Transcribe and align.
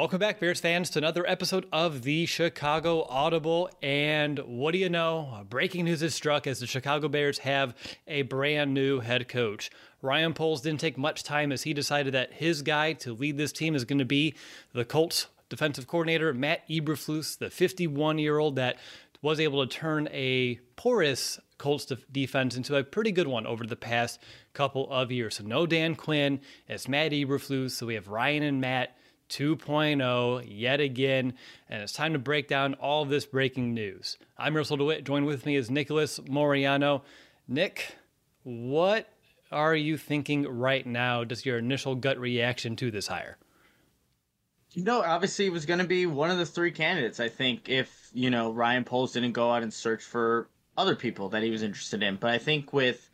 Welcome 0.00 0.18
back, 0.20 0.40
Bears 0.40 0.60
fans, 0.60 0.88
to 0.90 0.98
another 0.98 1.28
episode 1.28 1.66
of 1.70 2.04
the 2.04 2.24
Chicago 2.24 3.02
Audible. 3.02 3.68
And 3.82 4.38
what 4.38 4.72
do 4.72 4.78
you 4.78 4.88
know? 4.88 5.44
Breaking 5.50 5.84
news 5.84 6.00
has 6.00 6.14
struck 6.14 6.46
as 6.46 6.58
the 6.58 6.66
Chicago 6.66 7.06
Bears 7.06 7.40
have 7.40 7.74
a 8.06 8.22
brand 8.22 8.72
new 8.72 9.00
head 9.00 9.28
coach. 9.28 9.70
Ryan 10.00 10.32
Poles 10.32 10.62
didn't 10.62 10.80
take 10.80 10.96
much 10.96 11.22
time 11.22 11.52
as 11.52 11.64
he 11.64 11.74
decided 11.74 12.14
that 12.14 12.32
his 12.32 12.62
guy 12.62 12.94
to 12.94 13.12
lead 13.12 13.36
this 13.36 13.52
team 13.52 13.74
is 13.74 13.84
going 13.84 13.98
to 13.98 14.06
be 14.06 14.34
the 14.72 14.86
Colts 14.86 15.26
defensive 15.50 15.86
coordinator, 15.86 16.32
Matt 16.32 16.66
Eberflus, 16.70 17.36
the 17.36 17.50
51 17.50 18.18
year 18.18 18.38
old 18.38 18.56
that 18.56 18.78
was 19.20 19.38
able 19.38 19.66
to 19.66 19.70
turn 19.70 20.08
a 20.12 20.58
porous 20.76 21.38
Colts 21.58 21.92
defense 22.10 22.56
into 22.56 22.74
a 22.74 22.82
pretty 22.82 23.12
good 23.12 23.28
one 23.28 23.46
over 23.46 23.66
the 23.66 23.76
past 23.76 24.18
couple 24.54 24.90
of 24.90 25.12
years. 25.12 25.34
So 25.34 25.44
no 25.44 25.66
Dan 25.66 25.94
Quinn, 25.94 26.40
it's 26.68 26.88
Matt 26.88 27.12
Eberflus. 27.12 27.72
So 27.72 27.84
we 27.84 27.96
have 27.96 28.08
Ryan 28.08 28.44
and 28.44 28.62
Matt 28.62 28.96
2.0 29.30 30.44
yet 30.46 30.80
again, 30.80 31.34
and 31.68 31.82
it's 31.82 31.92
time 31.92 32.12
to 32.12 32.18
break 32.18 32.48
down 32.48 32.74
all 32.74 33.04
this 33.04 33.24
breaking 33.24 33.72
news. 33.72 34.18
I'm 34.36 34.56
Russell 34.56 34.76
DeWitt. 34.76 35.04
Joined 35.04 35.26
with 35.26 35.46
me 35.46 35.56
is 35.56 35.70
Nicholas 35.70 36.18
Moriano. 36.20 37.02
Nick, 37.48 37.96
what 38.42 39.08
are 39.52 39.74
you 39.74 39.96
thinking 39.96 40.46
right 40.46 40.84
now? 40.84 41.24
Just 41.24 41.46
your 41.46 41.58
initial 41.58 41.94
gut 41.94 42.18
reaction 42.18 42.76
to 42.76 42.90
this 42.90 43.06
hire? 43.06 43.38
You 44.72 44.84
know, 44.84 45.02
obviously 45.02 45.46
it 45.46 45.52
was 45.52 45.66
going 45.66 45.80
to 45.80 45.86
be 45.86 46.06
one 46.06 46.30
of 46.30 46.38
the 46.38 46.46
three 46.46 46.70
candidates. 46.70 47.18
I 47.20 47.28
think 47.28 47.68
if 47.68 48.10
you 48.12 48.30
know 48.30 48.52
Ryan 48.52 48.84
Poles 48.84 49.12
didn't 49.12 49.32
go 49.32 49.50
out 49.50 49.62
and 49.62 49.72
search 49.72 50.02
for 50.02 50.48
other 50.76 50.94
people 50.94 51.30
that 51.30 51.42
he 51.42 51.50
was 51.50 51.62
interested 51.62 52.02
in, 52.02 52.16
but 52.16 52.30
I 52.30 52.38
think 52.38 52.72
with 52.72 53.09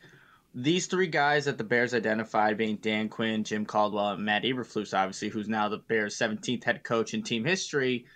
these 0.59 0.87
three 0.87 1.07
guys 1.07 1.45
that 1.45 1.59
the 1.59 1.65
Bears 1.65 1.93
identified 1.93 2.57
being 2.57 2.77
Dan 2.77 3.11
Quinn, 3.11 3.45
Jim 3.45 3.67
Caldwell, 3.67 4.13
and 4.13 4.25
Matt 4.25 4.45
Eberflus, 4.45 4.97
obviously, 4.97 5.29
who's 5.29 5.49
now 5.49 5.69
the 5.69 5.77
Bears' 5.77 6.17
17th 6.17 6.65
head 6.65 6.83
coach 6.83 7.13
in 7.13 7.23
team 7.23 7.45
history, 7.45 8.07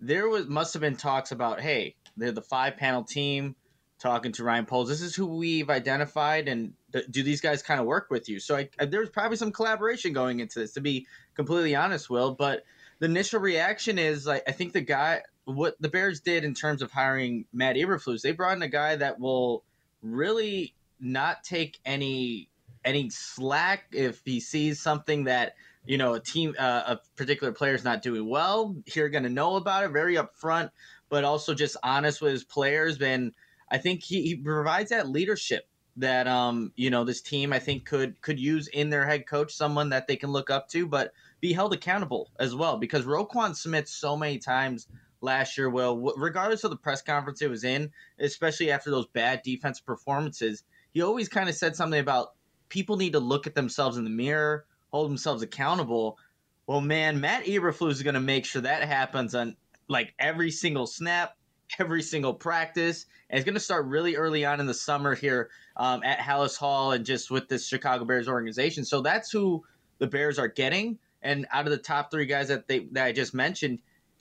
there 0.00 0.28
was 0.28 0.46
must 0.46 0.74
have 0.74 0.80
been 0.80 0.96
talks 0.96 1.32
about, 1.32 1.60
hey, 1.60 1.96
they're 2.16 2.30
the 2.30 2.40
five 2.40 2.76
panel 2.76 3.02
team 3.02 3.56
talking 3.98 4.30
to 4.30 4.44
Ryan 4.44 4.64
Poles. 4.64 4.88
This 4.88 5.02
is 5.02 5.16
who 5.16 5.26
we've 5.26 5.68
identified, 5.68 6.46
and 6.46 6.72
th- 6.92 7.06
do 7.10 7.24
these 7.24 7.40
guys 7.40 7.64
kind 7.64 7.80
of 7.80 7.86
work 7.86 8.06
with 8.10 8.28
you? 8.28 8.38
So 8.38 8.54
I, 8.54 8.68
I, 8.78 8.84
there's 8.84 9.10
probably 9.10 9.36
some 9.36 9.50
collaboration 9.50 10.12
going 10.12 10.38
into 10.38 10.60
this, 10.60 10.74
to 10.74 10.80
be 10.80 11.08
completely 11.34 11.74
honest, 11.74 12.08
Will. 12.08 12.32
But 12.32 12.62
the 13.00 13.06
initial 13.06 13.40
reaction 13.40 13.98
is 13.98 14.24
like 14.24 14.44
I 14.46 14.52
think 14.52 14.72
the 14.72 14.82
guy, 14.82 15.22
what 15.46 15.74
the 15.80 15.88
Bears 15.88 16.20
did 16.20 16.44
in 16.44 16.54
terms 16.54 16.80
of 16.80 16.92
hiring 16.92 17.46
Matt 17.52 17.74
Eberflus, 17.74 18.22
they 18.22 18.30
brought 18.30 18.56
in 18.56 18.62
a 18.62 18.68
guy 18.68 18.94
that 18.94 19.18
will 19.18 19.64
really 20.00 20.74
not 21.00 21.44
take 21.44 21.78
any 21.84 22.48
any 22.84 23.10
slack 23.10 23.84
if 23.92 24.22
he 24.24 24.40
sees 24.40 24.80
something 24.80 25.24
that 25.24 25.54
you 25.84 25.98
know 25.98 26.14
a 26.14 26.20
team 26.20 26.54
uh, 26.58 26.82
a 26.86 27.00
particular 27.16 27.52
player 27.52 27.74
is 27.74 27.84
not 27.84 28.02
doing 28.02 28.28
well 28.28 28.76
you're 28.94 29.08
going 29.08 29.24
to 29.24 29.28
know 29.28 29.56
about 29.56 29.84
it 29.84 29.90
very 29.90 30.14
upfront 30.16 30.70
but 31.08 31.24
also 31.24 31.54
just 31.54 31.76
honest 31.82 32.20
with 32.20 32.32
his 32.32 32.44
players. 32.44 33.00
And 33.00 33.32
i 33.70 33.78
think 33.78 34.02
he, 34.02 34.22
he 34.22 34.36
provides 34.36 34.90
that 34.90 35.08
leadership 35.08 35.68
that 35.96 36.28
um 36.28 36.72
you 36.76 36.90
know 36.90 37.04
this 37.04 37.20
team 37.20 37.52
i 37.52 37.58
think 37.58 37.84
could 37.84 38.20
could 38.20 38.38
use 38.38 38.68
in 38.68 38.88
their 38.88 39.04
head 39.04 39.26
coach 39.26 39.52
someone 39.52 39.88
that 39.88 40.06
they 40.06 40.14
can 40.14 40.30
look 40.30 40.48
up 40.48 40.68
to 40.68 40.86
but 40.86 41.12
be 41.40 41.52
held 41.52 41.72
accountable 41.72 42.30
as 42.38 42.54
well. 42.54 42.78
Because 42.78 43.04
Roquan 43.04 43.54
Smith 43.54 43.88
so 43.88 44.16
many 44.16 44.38
times 44.38 44.88
last 45.20 45.58
year 45.58 45.68
will 45.68 46.14
regardless 46.16 46.62
of 46.64 46.70
the 46.70 46.76
press 46.76 47.02
conference 47.02 47.42
it 47.42 47.50
was 47.50 47.64
in 47.64 47.90
especially 48.20 48.70
after 48.70 48.88
those 48.88 49.08
bad 49.08 49.42
defensive 49.42 49.84
performances 49.84 50.62
he 50.92 51.02
always 51.02 51.28
kind 51.28 51.48
of 51.48 51.54
said 51.54 51.76
something 51.76 52.00
about 52.00 52.34
people 52.68 52.96
need 52.96 53.12
to 53.12 53.20
look 53.20 53.46
at 53.46 53.54
themselves 53.54 53.96
in 53.96 54.04
the 54.04 54.10
mirror, 54.10 54.66
hold 54.90 55.10
themselves 55.10 55.42
accountable. 55.42 56.18
Well, 56.66 56.80
man, 56.80 57.20
Matt 57.20 57.44
Eberflus 57.44 57.92
is 57.92 58.02
going 58.02 58.14
to 58.14 58.20
make 58.20 58.44
sure 58.44 58.62
that 58.62 58.82
happens 58.82 59.34
on 59.34 59.56
like 59.88 60.14
every 60.18 60.50
single 60.50 60.86
snap, 60.86 61.36
every 61.78 62.02
single 62.02 62.34
practice. 62.34 63.06
And 63.30 63.38
it's 63.38 63.44
going 63.44 63.54
to 63.54 63.60
start 63.60 63.86
really 63.86 64.16
early 64.16 64.44
on 64.44 64.60
in 64.60 64.66
the 64.66 64.74
summer 64.74 65.14
here 65.14 65.50
um, 65.76 66.02
at 66.02 66.18
Halas 66.18 66.56
Hall 66.56 66.92
and 66.92 67.04
just 67.04 67.30
with 67.30 67.48
this 67.48 67.66
Chicago 67.66 68.04
Bears 68.04 68.28
organization. 68.28 68.84
So 68.84 69.00
that's 69.00 69.30
who 69.30 69.64
the 69.98 70.06
Bears 70.06 70.38
are 70.38 70.48
getting. 70.48 70.98
And 71.22 71.46
out 71.52 71.66
of 71.66 71.70
the 71.70 71.78
top 71.78 72.10
three 72.10 72.26
guys 72.26 72.48
that 72.48 72.68
they 72.68 72.86
that 72.92 73.04
I 73.04 73.12
just 73.12 73.34
mentioned, 73.34 73.80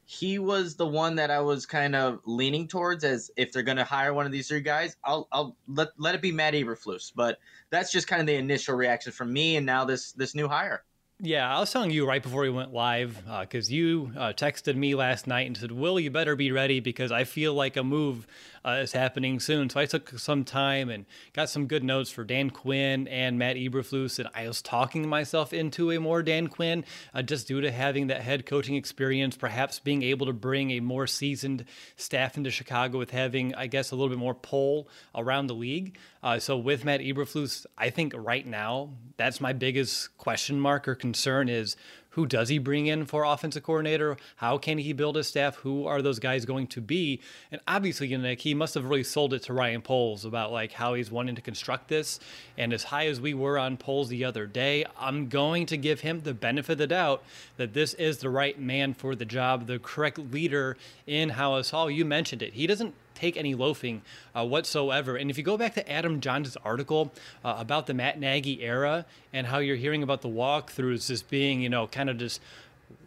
he 0.09 0.39
was 0.39 0.75
the 0.75 0.87
one 0.87 1.15
that 1.15 1.29
I 1.29 1.41
was 1.41 1.65
kind 1.65 1.93
of 1.93 2.21
leaning 2.25 2.69
towards 2.69 3.03
as 3.03 3.29
if 3.35 3.51
they're 3.51 3.61
going 3.61 3.77
to 3.77 3.83
hire 3.83 4.13
one 4.13 4.25
of 4.25 4.31
these 4.31 4.47
three 4.47 4.61
guys, 4.61 4.95
I'll, 5.03 5.27
I'll 5.33 5.57
let, 5.67 5.89
let 5.97 6.15
it 6.15 6.21
be 6.21 6.31
Matt 6.31 6.53
Eberflus. 6.53 7.11
But 7.13 7.39
that's 7.71 7.91
just 7.91 8.07
kind 8.07 8.21
of 8.21 8.25
the 8.25 8.35
initial 8.35 8.73
reaction 8.75 9.11
from 9.11 9.33
me 9.33 9.57
and 9.57 9.65
now 9.65 9.83
this 9.83 10.13
this 10.13 10.33
new 10.33 10.47
hire. 10.47 10.85
Yeah, 11.19 11.53
I 11.53 11.59
was 11.59 11.71
telling 11.71 11.91
you 11.91 12.07
right 12.07 12.23
before 12.23 12.43
we 12.43 12.49
went 12.49 12.71
live 12.71 13.21
because 13.41 13.69
uh, 13.69 13.73
you 13.73 14.11
uh, 14.15 14.33
texted 14.33 14.75
me 14.75 14.95
last 14.95 15.27
night 15.27 15.47
and 15.47 15.57
said, 15.57 15.71
"Will, 15.71 15.99
you 15.99 16.11
better 16.11 16.35
be 16.35 16.51
ready 16.51 16.79
because 16.79 17.11
I 17.11 17.23
feel 17.23 17.53
like 17.53 17.75
a 17.75 17.83
move 17.83 18.27
uh, 18.67 18.81
is 18.81 18.91
happening 18.91 19.39
soon." 19.39 19.69
So 19.69 19.79
I 19.79 19.85
took 19.85 20.19
some 20.19 20.43
time 20.43 20.89
and 20.89 21.05
got 21.33 21.49
some 21.49 21.67
good 21.67 21.83
notes 21.83 22.11
for 22.11 22.23
Dan 22.23 22.49
Quinn 22.49 23.07
and 23.07 23.39
Matt 23.39 23.55
Eberflus, 23.55 24.19
and 24.19 24.27
I 24.35 24.47
was 24.47 24.61
talking 24.61 25.07
myself 25.07 25.53
into 25.53 25.91
a 25.91 25.99
more 25.99 26.21
Dan 26.21 26.47
Quinn 26.47 26.83
uh, 27.13 27.21
just 27.21 27.47
due 27.47 27.61
to 27.61 27.71
having 27.71 28.07
that 28.07 28.21
head 28.21 28.45
coaching 28.45 28.75
experience, 28.75 29.37
perhaps 29.37 29.79
being 29.79 30.03
able 30.03 30.25
to 30.25 30.33
bring 30.33 30.71
a 30.71 30.79
more 30.81 31.07
seasoned 31.07 31.65
staff 31.95 32.37
into 32.37 32.51
Chicago 32.51 32.97
with 32.97 33.11
having, 33.11 33.55
I 33.55 33.67
guess, 33.67 33.91
a 33.91 33.95
little 33.95 34.09
bit 34.09 34.19
more 34.19 34.35
pull 34.35 34.89
around 35.15 35.47
the 35.47 35.55
league. 35.55 35.97
Uh, 36.21 36.39
so 36.39 36.57
with 36.57 36.83
Matt 36.83 36.99
Eberflus, 36.99 37.65
I 37.77 37.89
think 37.89 38.13
right 38.15 38.45
now 38.45 38.89
that's 39.15 39.39
my 39.39 39.53
biggest 39.53 40.17
question 40.17 40.59
mark 40.59 40.87
or 40.87 40.95
concern 40.95 41.47
is 41.47 41.75
who 42.17 42.25
does 42.25 42.49
he 42.49 42.57
bring 42.57 42.87
in 42.87 43.05
for 43.05 43.23
offensive 43.23 43.61
coordinator? 43.61 44.17
How 44.37 44.57
can 44.57 44.79
he 44.79 44.91
build 44.91 45.17
his 45.17 45.27
staff? 45.27 45.57
Who 45.57 45.85
are 45.85 46.01
those 46.01 46.17
guys 46.17 46.45
going 46.45 46.65
to 46.69 46.81
be? 46.81 47.21
And 47.51 47.61
obviously, 47.67 48.07
you 48.07 48.17
know, 48.17 48.23
Nick, 48.23 48.41
he 48.41 48.55
must 48.55 48.73
have 48.73 48.85
really 48.85 49.03
sold 49.03 49.35
it 49.35 49.43
to 49.43 49.53
Ryan 49.53 49.83
Poles 49.83 50.25
about 50.25 50.51
like 50.51 50.71
how 50.71 50.95
he's 50.95 51.11
wanting 51.11 51.35
to 51.35 51.43
construct 51.43 51.89
this. 51.89 52.19
And 52.57 52.73
as 52.73 52.85
high 52.85 53.05
as 53.05 53.21
we 53.21 53.35
were 53.35 53.59
on 53.59 53.77
Poles 53.77 54.09
the 54.09 54.25
other 54.25 54.47
day, 54.47 54.83
I'm 54.99 55.29
going 55.29 55.67
to 55.67 55.77
give 55.77 55.99
him 55.99 56.21
the 56.21 56.33
benefit 56.33 56.71
of 56.71 56.77
the 56.79 56.87
doubt 56.87 57.21
that 57.57 57.75
this 57.75 57.93
is 57.93 58.17
the 58.17 58.31
right 58.31 58.59
man 58.59 58.95
for 58.95 59.13
the 59.13 59.23
job, 59.23 59.67
the 59.67 59.77
correct 59.77 60.17
leader 60.17 60.75
in 61.05 61.29
Halas 61.29 61.69
Hall. 61.69 61.87
You 61.87 62.03
mentioned 62.03 62.41
it. 62.41 62.55
He 62.55 62.65
doesn't 62.65 62.95
take 63.17 63.37
any 63.37 63.55
loafing 63.55 64.01
uh, 64.35 64.45
whatsoever. 64.45 65.15
And 65.15 65.29
if 65.29 65.37
you 65.37 65.43
go 65.43 65.57
back 65.57 65.73
to 65.75 65.91
Adam 65.91 66.21
Jahns' 66.21 66.55
article 66.63 67.11
uh, 67.43 67.55
about 67.57 67.87
the 67.87 67.93
Matt 67.93 68.19
Nagy 68.19 68.61
era 68.61 69.05
and 69.33 69.47
how 69.47 69.59
you're 69.59 69.75
hearing 69.75 70.03
about 70.03 70.21
the 70.21 70.29
walkthroughs 70.29 71.09
as 71.09 71.23
being, 71.23 71.61
you 71.61 71.69
know, 71.69 71.87
kind 71.87 72.09
of 72.09 72.17
just 72.17 72.41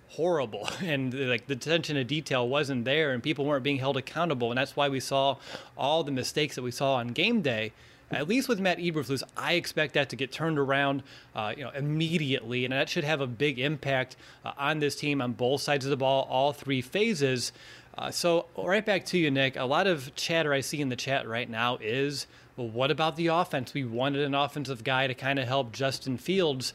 horrible 0.08 0.68
and 0.82 1.14
like 1.14 1.46
the 1.46 1.54
attention 1.54 1.94
to 1.96 2.04
detail 2.04 2.48
wasn't 2.48 2.84
there 2.84 3.12
and 3.12 3.22
people 3.22 3.44
weren't 3.44 3.62
being 3.62 3.78
held 3.78 3.96
accountable 3.96 4.50
and 4.50 4.58
that's 4.58 4.74
why 4.74 4.88
we 4.88 4.98
saw 4.98 5.36
all 5.78 6.02
the 6.02 6.10
mistakes 6.10 6.56
that 6.56 6.62
we 6.62 6.70
saw 6.72 6.94
on 6.94 7.08
game 7.08 7.40
day 7.42 7.72
at 8.12 8.26
least 8.26 8.48
with 8.48 8.58
Matt 8.58 8.78
Eberflus, 8.78 9.22
I 9.36 9.52
expect 9.52 9.94
that 9.94 10.08
to 10.10 10.16
get 10.16 10.32
turned 10.32 10.58
around, 10.58 11.02
uh, 11.34 11.54
you 11.56 11.62
know, 11.62 11.70
immediately, 11.70 12.64
and 12.64 12.72
that 12.72 12.88
should 12.88 13.04
have 13.04 13.20
a 13.20 13.26
big 13.26 13.58
impact 13.60 14.16
uh, 14.44 14.52
on 14.58 14.80
this 14.80 14.96
team 14.96 15.22
on 15.22 15.32
both 15.32 15.60
sides 15.60 15.86
of 15.86 15.90
the 15.90 15.96
ball, 15.96 16.26
all 16.28 16.52
three 16.52 16.80
phases. 16.80 17.52
Uh, 17.96 18.10
so, 18.10 18.46
right 18.56 18.84
back 18.84 19.04
to 19.06 19.18
you, 19.18 19.30
Nick. 19.30 19.56
A 19.56 19.64
lot 19.64 19.86
of 19.86 20.14
chatter 20.14 20.52
I 20.52 20.60
see 20.60 20.80
in 20.80 20.88
the 20.88 20.96
chat 20.96 21.28
right 21.28 21.48
now 21.48 21.78
is, 21.80 22.26
well, 22.56 22.68
what 22.68 22.90
about 22.90 23.16
the 23.16 23.28
offense? 23.28 23.74
We 23.74 23.84
wanted 23.84 24.22
an 24.22 24.34
offensive 24.34 24.84
guy 24.84 25.06
to 25.06 25.14
kind 25.14 25.38
of 25.38 25.48
help 25.48 25.72
Justin 25.72 26.16
Fields. 26.16 26.72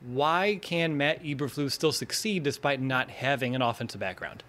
Why 0.00 0.58
can 0.60 0.96
Matt 0.96 1.22
Eberflus 1.22 1.72
still 1.72 1.92
succeed 1.92 2.42
despite 2.42 2.80
not 2.80 3.10
having 3.10 3.54
an 3.54 3.62
offensive 3.62 4.00
background? 4.00 4.42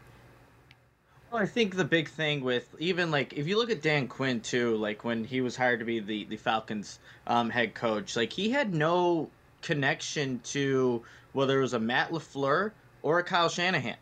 Well, 1.32 1.42
I 1.42 1.46
think 1.46 1.76
the 1.76 1.86
big 1.86 2.10
thing 2.10 2.44
with 2.44 2.76
even 2.80 3.12
like 3.12 3.34
if 3.34 3.48
you 3.48 3.58
look 3.58 3.70
at 3.70 3.84
Dan 3.84 4.08
Quinn 4.08 4.42
too, 4.42 4.78
like 4.78 5.04
when 5.04 5.24
he 5.24 5.42
was 5.42 5.56
hired 5.56 5.80
to 5.80 5.86
be 5.86 6.00
the 6.00 6.26
the 6.26 6.38
Falcons 6.38 7.00
um, 7.28 7.52
head 7.52 7.76
coach, 7.76 8.16
like 8.16 8.34
he 8.34 8.50
had 8.50 8.74
no 8.74 9.30
connection 9.62 10.40
to 10.46 11.04
whether 11.34 11.60
it 11.60 11.62
was 11.62 11.74
a 11.74 11.80
Matt 11.80 12.12
LaFleur 12.12 12.72
or 13.04 13.20
a 13.20 13.24
Kyle 13.24 13.50
Shanahan. 13.50 13.98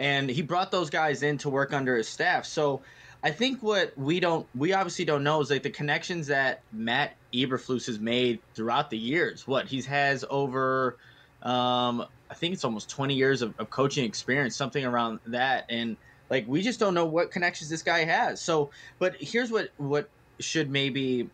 And 0.00 0.30
he 0.30 0.40
brought 0.40 0.70
those 0.70 0.88
guys 0.88 1.22
in 1.22 1.36
to 1.38 1.50
work 1.50 1.74
under 1.74 1.94
his 1.94 2.08
staff. 2.08 2.46
So 2.46 2.80
I 3.22 3.30
think 3.30 3.62
what 3.62 3.96
we 3.98 4.18
don't, 4.18 4.46
we 4.54 4.72
obviously 4.72 5.04
don't 5.04 5.22
know 5.22 5.42
is 5.42 5.50
like 5.50 5.62
the 5.62 5.70
connections 5.70 6.26
that 6.28 6.62
Matt 6.72 7.16
Eberflus 7.34 7.86
has 7.86 8.00
made 8.00 8.40
throughout 8.54 8.88
the 8.88 8.96
years. 8.96 9.46
What 9.46 9.66
he 9.66 9.82
has 9.82 10.24
over, 10.30 10.96
um, 11.42 12.06
I 12.30 12.34
think 12.34 12.54
it's 12.54 12.64
almost 12.64 12.88
20 12.88 13.14
years 13.14 13.42
of, 13.42 13.54
of 13.58 13.68
coaching 13.68 14.06
experience, 14.06 14.56
something 14.56 14.86
around 14.86 15.20
that. 15.26 15.66
And 15.68 15.98
like, 16.30 16.48
we 16.48 16.62
just 16.62 16.80
don't 16.80 16.94
know 16.94 17.04
what 17.04 17.30
connections 17.30 17.68
this 17.68 17.82
guy 17.82 18.04
has. 18.04 18.40
So, 18.40 18.70
but 18.98 19.16
here's 19.20 19.50
what, 19.50 19.68
what 19.76 20.08
should 20.38 20.70
maybe 20.70 21.28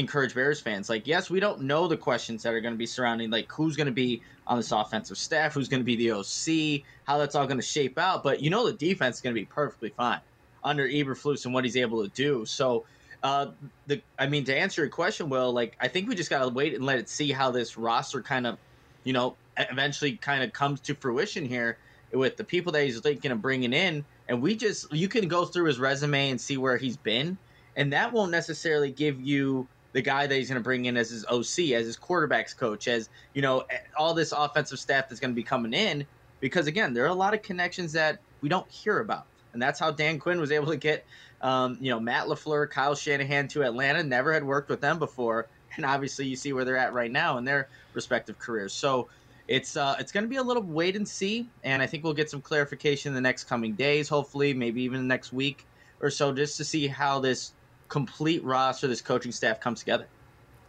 encourage 0.00 0.34
Bears 0.34 0.60
fans. 0.60 0.88
Like, 0.88 1.06
yes, 1.06 1.30
we 1.30 1.40
don't 1.40 1.62
know 1.62 1.86
the 1.86 1.96
questions 1.96 2.42
that 2.42 2.52
are 2.52 2.60
going 2.60 2.74
to 2.74 2.78
be 2.78 2.86
surrounding, 2.86 3.30
like 3.30 3.50
who's 3.52 3.76
going 3.76 3.86
to 3.86 3.92
be 3.92 4.22
on 4.46 4.56
this 4.56 4.72
offensive 4.72 5.16
staff, 5.16 5.54
who's 5.54 5.68
going 5.68 5.80
to 5.80 5.84
be 5.84 5.96
the 5.96 6.10
OC, 6.12 6.84
how 7.04 7.18
that's 7.18 7.34
all 7.34 7.46
going 7.46 7.60
to 7.60 7.66
shape 7.66 7.98
out. 7.98 8.22
But 8.22 8.40
you 8.40 8.50
know, 8.50 8.66
the 8.66 8.72
defense 8.72 9.16
is 9.16 9.22
going 9.22 9.34
to 9.34 9.40
be 9.40 9.46
perfectly 9.46 9.90
fine 9.90 10.20
under 10.64 10.86
Eberflus 10.86 11.44
and 11.44 11.54
what 11.54 11.64
he's 11.64 11.76
able 11.76 12.02
to 12.02 12.08
do. 12.08 12.44
So, 12.44 12.84
uh, 13.22 13.48
the 13.86 14.02
I 14.18 14.26
mean, 14.26 14.44
to 14.44 14.56
answer 14.56 14.82
your 14.82 14.90
question, 14.90 15.28
Will, 15.28 15.52
like 15.52 15.76
I 15.80 15.88
think 15.88 16.08
we 16.08 16.14
just 16.14 16.30
got 16.30 16.42
to 16.42 16.48
wait 16.48 16.74
and 16.74 16.84
let 16.84 16.98
it 16.98 17.08
see 17.08 17.30
how 17.32 17.50
this 17.50 17.76
roster 17.76 18.22
kind 18.22 18.46
of, 18.46 18.58
you 19.04 19.12
know, 19.12 19.36
eventually 19.56 20.16
kind 20.16 20.42
of 20.42 20.52
comes 20.52 20.80
to 20.80 20.94
fruition 20.94 21.44
here 21.44 21.78
with 22.12 22.36
the 22.36 22.44
people 22.44 22.72
that 22.72 22.84
he's 22.84 22.98
thinking 23.00 23.30
of 23.30 23.42
bringing 23.42 23.72
in. 23.72 24.04
And 24.28 24.40
we 24.40 24.56
just 24.56 24.92
you 24.92 25.08
can 25.08 25.28
go 25.28 25.44
through 25.44 25.66
his 25.66 25.78
resume 25.78 26.30
and 26.30 26.40
see 26.40 26.56
where 26.56 26.76
he's 26.76 26.96
been, 26.96 27.36
and 27.76 27.92
that 27.92 28.12
won't 28.12 28.30
necessarily 28.30 28.90
give 28.90 29.20
you 29.20 29.68
the 29.92 30.02
guy 30.02 30.26
that 30.26 30.34
he's 30.34 30.48
going 30.48 30.60
to 30.60 30.64
bring 30.64 30.84
in 30.84 30.96
as 30.96 31.10
his 31.10 31.24
OC, 31.26 31.72
as 31.74 31.86
his 31.86 31.96
quarterbacks 31.96 32.56
coach, 32.56 32.88
as 32.88 33.08
you 33.34 33.42
know, 33.42 33.64
all 33.96 34.14
this 34.14 34.32
offensive 34.32 34.78
staff 34.78 35.08
that's 35.08 35.20
going 35.20 35.32
to 35.32 35.36
be 35.36 35.42
coming 35.42 35.72
in. 35.72 36.06
Because 36.40 36.66
again, 36.66 36.94
there 36.94 37.04
are 37.04 37.08
a 37.08 37.14
lot 37.14 37.34
of 37.34 37.42
connections 37.42 37.92
that 37.92 38.18
we 38.40 38.48
don't 38.48 38.70
hear 38.70 39.00
about, 39.00 39.26
and 39.52 39.60
that's 39.60 39.78
how 39.78 39.90
Dan 39.90 40.18
Quinn 40.18 40.40
was 40.40 40.52
able 40.52 40.68
to 40.68 40.76
get, 40.76 41.04
um, 41.42 41.76
you 41.80 41.90
know, 41.90 42.00
Matt 42.00 42.26
LaFleur, 42.26 42.70
Kyle 42.70 42.94
Shanahan 42.94 43.48
to 43.48 43.62
Atlanta. 43.62 44.02
Never 44.02 44.32
had 44.32 44.44
worked 44.44 44.70
with 44.70 44.80
them 44.80 44.98
before, 44.98 45.48
and 45.76 45.84
obviously 45.84 46.26
you 46.26 46.36
see 46.36 46.52
where 46.52 46.64
they're 46.64 46.78
at 46.78 46.94
right 46.94 47.10
now 47.10 47.36
in 47.36 47.44
their 47.44 47.68
respective 47.92 48.38
careers. 48.38 48.72
So 48.72 49.08
it's 49.48 49.76
uh, 49.76 49.96
it's 49.98 50.12
going 50.12 50.24
to 50.24 50.30
be 50.30 50.36
a 50.36 50.42
little 50.42 50.62
wait 50.62 50.96
and 50.96 51.06
see, 51.06 51.50
and 51.64 51.82
I 51.82 51.86
think 51.86 52.04
we'll 52.04 52.14
get 52.14 52.30
some 52.30 52.40
clarification 52.40 53.10
in 53.10 53.14
the 53.14 53.20
next 53.20 53.44
coming 53.44 53.74
days, 53.74 54.08
hopefully, 54.08 54.54
maybe 54.54 54.82
even 54.82 55.08
next 55.08 55.32
week 55.32 55.66
or 56.00 56.08
so, 56.08 56.32
just 56.32 56.56
to 56.56 56.64
see 56.64 56.86
how 56.86 57.18
this 57.18 57.52
complete 57.90 58.42
roster, 58.42 58.86
this 58.88 59.02
coaching 59.02 59.32
staff 59.32 59.60
comes 59.60 59.80
together. 59.80 60.06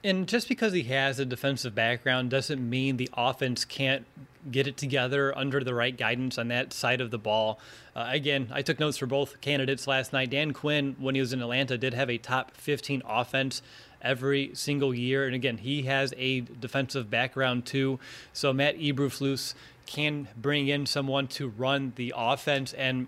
And 0.04 0.28
just 0.28 0.50
because 0.50 0.74
he 0.74 0.84
has 0.84 1.20
a 1.20 1.26
defensive 1.26 1.76
background 1.76 2.32
doesn't 2.32 2.68
mean 2.68 2.98
the 2.98 3.10
offense 3.14 3.64
can't 3.64 4.06
get 4.50 4.66
it 4.66 4.76
together 4.76 5.38
under 5.38 5.64
the 5.64 5.76
right 5.76 5.96
guidance 5.96 6.40
on 6.40 6.48
that 6.48 6.74
side 6.74 7.00
of 7.00 7.12
the 7.12 7.20
ball. 7.20 7.60
Uh, 7.96 8.08
again, 8.10 8.50
I 8.52 8.64
took 8.64 8.80
notes 8.80 8.98
for 8.98 9.06
both 9.06 9.40
candidates 9.42 9.86
last 9.86 10.12
night. 10.12 10.32
Dan 10.32 10.54
Quinn, 10.54 10.96
when 10.98 11.14
he 11.14 11.22
was 11.22 11.32
in 11.32 11.42
Atlanta, 11.42 11.78
did 11.78 11.94
have 11.94 12.10
a 12.10 12.18
top 12.18 12.58
15 12.58 13.04
offense 13.06 13.62
every 14.02 14.50
single 14.56 14.96
year. 14.96 15.28
And 15.28 15.36
again, 15.36 15.58
he 15.58 15.84
has 15.84 16.16
a 16.18 16.42
defensive 16.42 17.12
background 17.12 17.68
too. 17.68 18.00
So 18.34 18.52
Matt 18.52 18.80
Eberflus 18.80 19.54
can 19.86 20.28
bring 20.36 20.68
in 20.68 20.88
someone 20.88 21.28
to 21.28 21.50
run 21.50 21.94
the 21.96 22.12
offense 22.18 22.74
and 22.74 23.08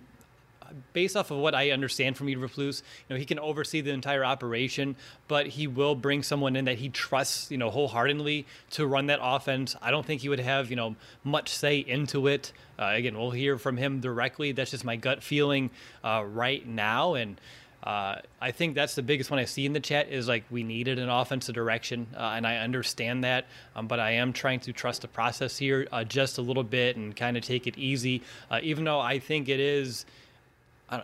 based 0.93 1.15
off 1.15 1.31
of 1.31 1.37
what 1.37 1.55
I 1.55 1.71
understand 1.71 2.17
from 2.17 2.27
Eberflus, 2.27 2.81
you 3.07 3.15
know, 3.15 3.19
he 3.19 3.25
can 3.25 3.39
oversee 3.39 3.81
the 3.81 3.91
entire 3.91 4.23
operation, 4.25 4.95
but 5.27 5.47
he 5.47 5.67
will 5.67 5.95
bring 5.95 6.23
someone 6.23 6.55
in 6.55 6.65
that 6.65 6.77
he 6.77 6.89
trusts, 6.89 7.51
you 7.51 7.57
know, 7.57 7.69
wholeheartedly 7.69 8.45
to 8.71 8.87
run 8.87 9.07
that 9.07 9.19
offense. 9.21 9.75
I 9.81 9.91
don't 9.91 10.05
think 10.05 10.21
he 10.21 10.29
would 10.29 10.39
have, 10.39 10.69
you 10.69 10.75
know, 10.75 10.95
much 11.23 11.49
say 11.49 11.79
into 11.79 12.27
it. 12.27 12.51
Uh, 12.77 12.91
again, 12.93 13.17
we'll 13.17 13.31
hear 13.31 13.57
from 13.57 13.77
him 13.77 13.99
directly. 13.99 14.51
That's 14.51 14.71
just 14.71 14.85
my 14.85 14.95
gut 14.95 15.23
feeling 15.23 15.69
uh, 16.03 16.23
right 16.25 16.65
now, 16.67 17.15
and. 17.15 17.39
Uh, 17.83 18.15
I 18.39 18.51
think 18.51 18.75
that's 18.75 18.95
the 18.95 19.01
biggest 19.01 19.29
one 19.29 19.41
I 19.41 19.43
see 19.45 19.65
in 19.65 19.73
the 19.73 19.79
chat 19.81 20.07
is 20.07 20.25
like 20.25 20.45
we 20.49 20.63
needed 20.63 20.99
an 20.99 21.09
offensive 21.09 21.53
direction, 21.53 22.07
uh, 22.15 22.31
and 22.35 22.47
I 22.47 22.57
understand 22.57 23.25
that, 23.25 23.45
um, 23.75 23.87
but 23.87 23.99
I 23.99 24.11
am 24.11 24.31
trying 24.31 24.61
to 24.61 24.71
trust 24.71 25.01
the 25.01 25.09
process 25.09 25.57
here 25.57 25.85
uh, 25.91 26.05
just 26.05 26.37
a 26.37 26.41
little 26.41 26.63
bit 26.63 26.95
and 26.95 27.13
kind 27.13 27.35
of 27.35 27.43
take 27.43 27.67
it 27.67 27.77
easy, 27.77 28.21
uh, 28.49 28.61
even 28.63 28.85
though 28.85 29.01
I 29.01 29.19
think 29.19 29.49
it 29.49 29.59
is 29.59 30.05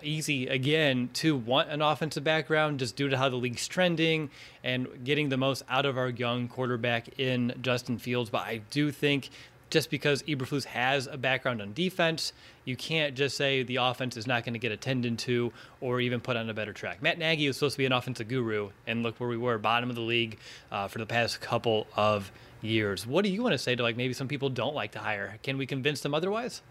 easy 0.04 0.48
again 0.48 1.10
to 1.14 1.36
want 1.36 1.70
an 1.70 1.82
offensive 1.82 2.24
background 2.24 2.80
just 2.80 2.96
due 2.96 3.10
to 3.10 3.18
how 3.18 3.30
the 3.30 3.36
league's 3.36 3.68
trending 3.68 4.30
and 4.64 4.88
getting 5.04 5.30
the 5.30 5.38
most 5.38 5.64
out 5.70 5.86
of 5.86 5.98
our 5.98 6.10
young 6.10 6.48
quarterback 6.48 7.20
in 7.20 7.54
Justin 7.62 7.98
Fields. 7.98 8.30
But 8.30 8.42
I 8.42 8.62
do 8.70 8.92
think 8.92 9.30
just 9.70 9.90
because 9.90 10.24
Eberflus 10.24 10.66
has 10.66 11.08
a 11.08 11.18
background 11.18 11.62
on 11.62 11.74
defense, 11.74 12.34
you 12.66 12.76
can't 12.76 13.16
just 13.16 13.38
say 13.38 13.64
the 13.64 13.78
offense 13.78 14.18
is 14.18 14.28
not 14.28 14.44
going 14.44 14.54
to 14.54 14.60
get 14.60 14.72
attended 14.72 15.18
to 15.20 15.52
or 15.82 16.02
even 16.02 16.20
put 16.20 16.36
on 16.36 16.50
a 16.50 16.54
better 16.54 16.74
track. 16.74 17.02
Matt 17.02 17.18
Nagy 17.18 17.48
was 17.48 17.58
supposed 17.58 17.76
to 17.76 17.78
be 17.78 17.86
an 17.86 17.92
offensive 17.92 18.28
guru, 18.28 18.70
and 18.88 19.04
look 19.04 19.20
where 19.20 19.30
we 19.30 19.38
were, 19.38 19.58
bottom 19.58 19.90
of 19.90 19.96
the 19.96 20.02
league 20.02 20.40
uh, 20.72 20.88
for 20.88 21.00
the 21.00 21.06
past 21.06 21.42
couple 21.42 21.88
of 21.96 22.32
years. 22.62 23.06
What 23.06 23.24
do 23.24 23.30
you 23.30 23.42
want 23.44 23.54
to 23.54 23.58
say 23.58 23.76
to 23.76 23.84
like 23.84 23.98
maybe 23.98 24.14
some 24.14 24.28
people 24.28 24.50
don't 24.50 24.76
like 24.76 24.92
to 24.94 25.00
hire? 25.00 25.38
Can 25.44 25.58
we 25.58 25.66
convince 25.66 26.02
them 26.02 26.14
otherwise? 26.14 26.62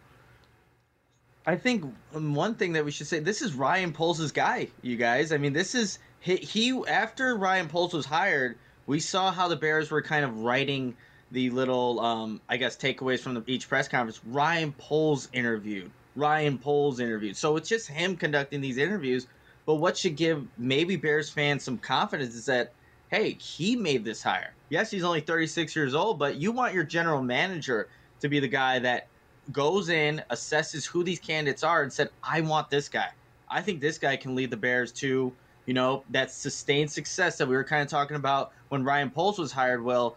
I 1.49 1.57
think 1.57 1.83
one 2.13 2.57
thing 2.57 2.75
that 2.75 2.85
we 2.85 2.91
should 2.91 3.07
say 3.07 3.21
this 3.21 3.41
is 3.41 3.55
Ryan 3.55 3.91
Poles' 3.91 4.33
guy, 4.33 4.69
you 4.83 4.99
guys. 4.99 5.33
I 5.33 5.39
mean, 5.39 5.55
this 5.55 5.75
is 5.75 5.99
he, 6.21 6.37
he 6.37 6.79
after 6.87 7.39
Ryan 7.39 7.69
Poles 7.69 7.95
was 7.95 8.05
hired, 8.05 8.59
we 8.87 9.01
saw 9.01 9.33
how 9.33 9.49
the 9.49 9.57
Bears 9.57 9.91
were 9.91 10.03
kind 10.03 10.27
of 10.27 10.41
writing 10.41 10.95
the 11.31 11.49
little 11.49 12.01
um, 12.01 12.43
I 12.51 12.59
guess 12.59 12.77
takeaways 12.77 13.21
from 13.21 13.33
the, 13.33 13.43
each 13.47 13.67
press 13.67 13.89
conference. 13.89 14.21
Ryan 14.27 14.73
Poles 14.73 15.31
interviewed. 15.33 15.91
Ryan 16.17 16.59
Poles 16.59 17.01
interviewed. 17.01 17.35
So 17.35 17.57
it's 17.57 17.71
just 17.71 17.89
him 17.89 18.15
conducting 18.15 18.61
these 18.61 18.77
interviews. 18.77 19.27
But 19.65 19.77
what 19.77 19.97
should 19.97 20.17
give 20.17 20.47
maybe 20.59 20.97
Bears 20.97 21.31
fans 21.31 21.65
some 21.65 21.79
confidence 21.79 22.35
is 22.35 22.45
that 22.45 22.75
hey, 23.11 23.39
he 23.41 23.75
made 23.75 24.05
this 24.05 24.23
hire. 24.23 24.53
Yes, 24.69 24.91
he's 24.91 25.03
only 25.03 25.23
36 25.23 25.75
years 25.75 25.95
old, 25.95 26.19
but 26.19 26.37
you 26.37 26.53
want 26.53 26.75
your 26.75 26.85
general 26.85 27.23
manager 27.23 27.89
to 28.21 28.29
be 28.29 28.39
the 28.39 28.49
guy 28.49 28.81
that 28.81 29.07
goes 29.53 29.89
in, 29.89 30.23
assesses 30.31 30.87
who 30.87 31.03
these 31.05 31.19
candidates 31.19 31.63
are, 31.63 31.83
and 31.83 31.93
said, 31.93 32.11
"I 32.23 32.41
want 32.41 32.71
this 32.71 32.89
guy. 32.89 33.11
I 33.51 33.63
think 33.63 33.81
this 33.81 33.99
guy 33.99 34.17
can 34.17 34.35
lead 34.35 34.51
the 34.51 34.57
Bears 34.57 34.93
to, 34.93 35.33
you 35.67 35.75
know, 35.75 36.05
that 36.11 36.31
sustained 36.31 36.91
success 36.91 37.39
that 37.39 37.49
we 37.49 37.57
were 37.57 37.65
kind 37.65 37.83
of 37.83 37.89
talking 37.89 38.17
about 38.17 38.53
when 38.69 38.85
Ryan 38.85 39.11
Poles 39.11 39.39
was 39.39 39.53
hired. 39.53 39.83
Well, 39.83 40.17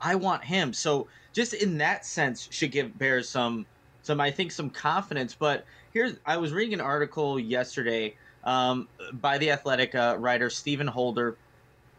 I 0.00 0.16
want 0.16 0.44
him. 0.44 0.72
So 0.72 1.06
just 1.32 1.54
in 1.54 1.78
that 1.78 2.04
sense, 2.04 2.48
should 2.50 2.72
give 2.72 2.98
Bears 2.98 3.28
some, 3.28 3.66
some 4.02 4.20
I 4.20 4.30
think 4.30 4.52
some 4.52 4.70
confidence. 4.70 5.34
But 5.34 5.64
here's, 5.92 6.16
I 6.26 6.36
was 6.36 6.52
reading 6.52 6.74
an 6.74 6.80
article 6.80 7.38
yesterday 7.38 8.16
um, 8.44 8.88
by 9.14 9.38
the 9.38 9.50
Athletic 9.50 9.94
uh, 9.94 10.16
writer 10.18 10.50
Stephen 10.50 10.88
Holder, 10.88 11.36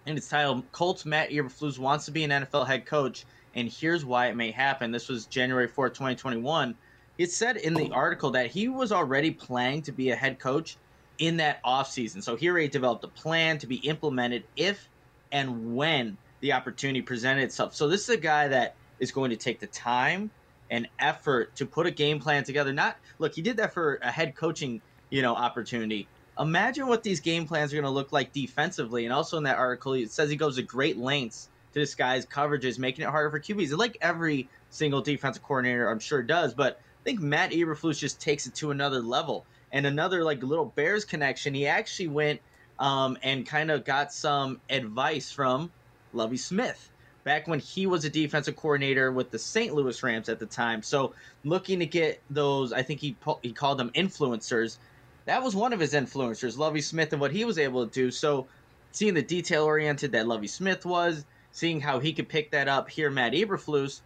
and 0.06 0.18
it's 0.18 0.28
titled 0.28 0.70
"Colts 0.72 1.06
Matt 1.06 1.30
Eberflus 1.30 1.80
wants 1.80 2.06
to 2.06 2.12
be 2.12 2.24
an 2.24 2.32
NFL 2.32 2.68
head 2.68 2.86
coach." 2.86 3.26
And 3.56 3.70
here's 3.70 4.04
why 4.04 4.28
it 4.28 4.36
may 4.36 4.52
happen. 4.52 4.92
This 4.92 5.10
was 5.10 5.26
January 5.26 5.68
4th, 5.68 5.94
2021. 5.94 6.76
It 7.18 7.32
said 7.32 7.58
in 7.58 7.76
the 7.76 7.92
article 7.92 8.32
that 8.32 8.48
he 8.48 8.68
was 8.68 8.92
already 8.92 9.32
planning 9.32 9.84
to 9.84 9.92
be 9.92 10.10
a 10.10 10.16
head 10.16 10.40
coach 10.40 10.78
in 11.20 11.38
that 11.38 11.64
offseason. 11.64 12.24
So 12.24 12.36
here 12.36 12.54
he 12.54 12.62
already 12.62 12.68
developed 12.70 13.04
a 13.04 13.08
plan 13.08 13.60
to 13.60 13.68
be 13.68 13.76
implemented 13.76 14.44
if 14.56 14.90
and 15.32 15.76
when 15.76 16.18
the 16.40 16.54
opportunity 16.54 17.02
presented 17.02 17.44
itself. 17.44 17.76
So 17.76 17.88
this 17.88 18.04
is 18.04 18.10
a 18.10 18.18
guy 18.18 18.48
that 18.48 18.76
is 19.00 19.12
going 19.12 19.30
to 19.30 19.38
take 19.38 19.60
the 19.60 19.68
time 19.68 20.32
and 20.72 20.88
effort 20.98 21.56
to 21.58 21.66
put 21.66 21.86
a 21.86 21.92
game 21.92 22.20
plan 22.20 22.44
together. 22.44 22.74
Not 22.74 22.98
look, 23.20 23.36
he 23.36 23.44
did 23.44 23.58
that 23.58 23.74
for 23.74 24.00
a 24.02 24.10
head 24.10 24.36
coaching, 24.36 24.82
you 25.12 25.22
know, 25.22 25.36
opportunity. 25.36 26.08
Imagine 26.40 26.88
what 26.88 27.04
these 27.04 27.20
game 27.20 27.46
plans 27.46 27.72
are 27.72 27.76
going 27.76 27.84
to 27.84 27.92
look 27.92 28.12
like 28.12 28.34
defensively. 28.34 29.06
And 29.06 29.14
also 29.14 29.38
in 29.38 29.44
that 29.44 29.58
article, 29.58 29.94
it 29.94 30.12
says 30.12 30.32
he 30.32 30.36
goes 30.36 30.56
to 30.56 30.64
great 30.64 30.98
lengths 30.98 31.50
to 31.74 31.80
disguise 31.80 32.26
coverages, 32.26 32.80
making 32.80 33.04
it 33.04 33.10
harder 33.10 33.30
for 33.30 33.40
QBs. 33.40 33.78
Like 33.78 33.98
every 34.02 34.50
single 34.70 35.02
defensive 35.02 35.44
coordinator, 35.44 35.90
I'm 35.90 36.00
sure 36.00 36.22
does. 36.22 36.54
But 36.54 36.80
I 37.02 37.04
think 37.04 37.20
Matt 37.20 37.52
Eberflus 37.52 38.00
just 38.00 38.22
takes 38.22 38.48
it 38.48 38.56
to 38.56 38.72
another 38.72 39.02
level. 39.02 39.46
And 39.72 39.86
another 39.86 40.24
like 40.24 40.44
little 40.44 40.66
Bears 40.66 41.04
connection, 41.04 41.54
he 41.54 41.68
actually 41.68 42.10
went 42.10 42.40
um, 42.80 43.18
and 43.24 43.46
kind 43.46 43.72
of 43.72 43.86
got 43.86 44.14
some 44.14 44.62
advice 44.70 45.32
from 45.32 45.72
Lovie 46.14 46.38
Smith 46.38 46.90
back 47.24 47.48
when 47.48 47.60
he 47.60 47.88
was 47.88 48.06
a 48.06 48.10
defensive 48.10 48.56
coordinator 48.56 49.12
with 49.12 49.32
the 49.32 49.40
St. 49.40 49.74
Louis 49.74 50.02
Rams 50.04 50.30
at 50.30 50.40
the 50.40 50.46
time. 50.46 50.84
So 50.84 51.14
looking 51.44 51.80
to 51.80 51.86
get 51.86 52.22
those, 52.30 52.74
I 52.74 52.84
think 52.84 53.00
he 53.00 53.16
he 53.42 53.52
called 53.52 53.80
them 53.80 53.92
influencers. 53.96 54.78
That 55.26 55.42
was 55.42 55.56
one 55.56 55.74
of 55.74 55.80
his 55.80 55.94
influencers, 55.94 56.58
Lovie 56.58 56.82
Smith, 56.82 57.14
and 57.14 57.22
what 57.22 57.32
he 57.32 57.46
was 57.46 57.58
able 57.58 57.88
to 57.88 57.92
do. 57.92 58.12
So 58.12 58.48
seeing 58.92 59.14
the 59.14 59.22
detail 59.22 59.64
oriented 59.64 60.12
that 60.12 60.28
Lovie 60.28 60.48
Smith 60.48 60.86
was, 60.86 61.26
seeing 61.54 61.80
how 61.80 62.00
he 62.00 62.12
could 62.12 62.28
pick 62.28 62.52
that 62.52 62.68
up 62.68 62.90
here, 62.90 63.10
Matt 63.10 63.32
Eberflus, 63.32 64.02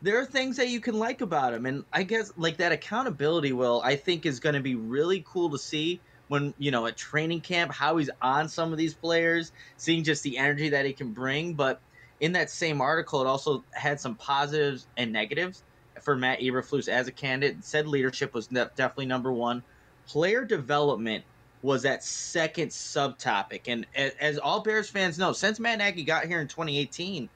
there 0.00 0.18
are 0.18 0.24
things 0.24 0.56
that 0.56 0.68
you 0.68 0.80
can 0.80 0.98
like 0.98 1.20
about 1.20 1.52
him, 1.52 1.66
and 1.66 1.84
I 1.92 2.02
guess 2.04 2.32
like 2.36 2.56
that 2.56 2.72
accountability. 2.72 3.52
Will 3.52 3.82
I 3.84 3.94
think 3.96 4.24
is 4.24 4.40
going 4.40 4.54
to 4.54 4.60
be 4.60 4.74
really 4.74 5.24
cool 5.26 5.50
to 5.50 5.58
see 5.58 6.00
when 6.28 6.54
you 6.58 6.70
know 6.70 6.86
at 6.86 6.96
training 6.96 7.42
camp 7.42 7.72
how 7.72 7.98
he's 7.98 8.10
on 8.20 8.48
some 8.48 8.72
of 8.72 8.78
these 8.78 8.94
players, 8.94 9.52
seeing 9.76 10.02
just 10.02 10.22
the 10.22 10.38
energy 10.38 10.70
that 10.70 10.86
he 10.86 10.92
can 10.92 11.12
bring. 11.12 11.54
But 11.54 11.80
in 12.20 12.32
that 12.32 12.50
same 12.50 12.80
article, 12.80 13.20
it 13.20 13.26
also 13.26 13.62
had 13.72 14.00
some 14.00 14.14
positives 14.16 14.86
and 14.96 15.12
negatives 15.12 15.62
for 16.00 16.16
Matt 16.16 16.40
Eberflus 16.40 16.88
as 16.88 17.06
a 17.06 17.12
candidate. 17.12 17.64
Said 17.64 17.86
leadership 17.86 18.34
was 18.34 18.48
definitely 18.48 19.06
number 19.06 19.30
one. 19.30 19.62
Player 20.06 20.44
development 20.44 21.24
was 21.62 21.82
that 21.82 22.02
second 22.04 22.70
subtopic, 22.70 23.62
and 23.66 23.86
as, 23.94 24.12
as 24.20 24.38
all 24.38 24.60
Bears 24.60 24.90
fans 24.90 25.18
know, 25.18 25.32
since 25.32 25.60
Matt 25.60 25.78
Nagy 25.78 26.02
got 26.04 26.26
here 26.26 26.40
in 26.40 26.48
2018, 26.48 27.28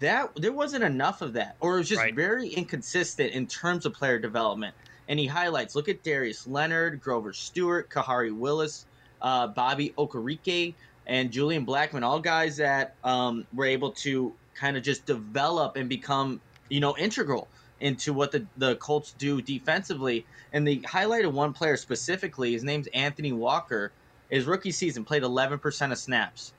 that 0.00 0.30
there 0.36 0.52
wasn't 0.52 0.84
enough 0.84 1.22
of 1.22 1.32
that, 1.34 1.56
or 1.60 1.74
it 1.74 1.78
was 1.78 1.88
just 1.88 2.00
right. 2.00 2.14
very 2.14 2.48
inconsistent 2.48 3.32
in 3.32 3.46
terms 3.46 3.86
of 3.86 3.92
player 3.92 4.18
development. 4.18 4.74
And 5.08 5.18
he 5.18 5.26
highlights: 5.26 5.74
look 5.74 5.88
at 5.88 6.02
Darius 6.02 6.46
Leonard, 6.46 7.00
Grover 7.00 7.32
Stewart, 7.32 7.90
Khari 7.90 8.36
Willis, 8.36 8.86
uh, 9.22 9.48
Bobby 9.48 9.92
Okereke, 9.98 10.74
and 11.06 11.30
Julian 11.30 11.66
Blackmon, 11.66 12.02
all 12.02 12.20
guys 12.20 12.56
that 12.58 12.94
um, 13.04 13.46
were 13.54 13.66
able 13.66 13.92
to 13.92 14.32
kind 14.54 14.76
of 14.76 14.82
just 14.82 15.06
develop 15.06 15.76
and 15.76 15.88
become, 15.88 16.40
you 16.68 16.80
know, 16.80 16.96
integral 16.96 17.48
into 17.80 18.12
what 18.12 18.32
the, 18.32 18.46
the 18.56 18.76
Colts 18.76 19.14
do 19.18 19.42
defensively. 19.42 20.26
And 20.52 20.66
they 20.66 20.78
highlighted 20.78 21.32
one 21.32 21.52
player 21.52 21.76
specifically. 21.76 22.52
His 22.52 22.64
name's 22.64 22.86
Anthony 22.88 23.32
Walker. 23.32 23.92
His 24.30 24.44
rookie 24.44 24.72
season 24.72 25.04
played 25.04 25.22
11% 25.22 25.92
of 25.92 25.98
snaps. 25.98 26.52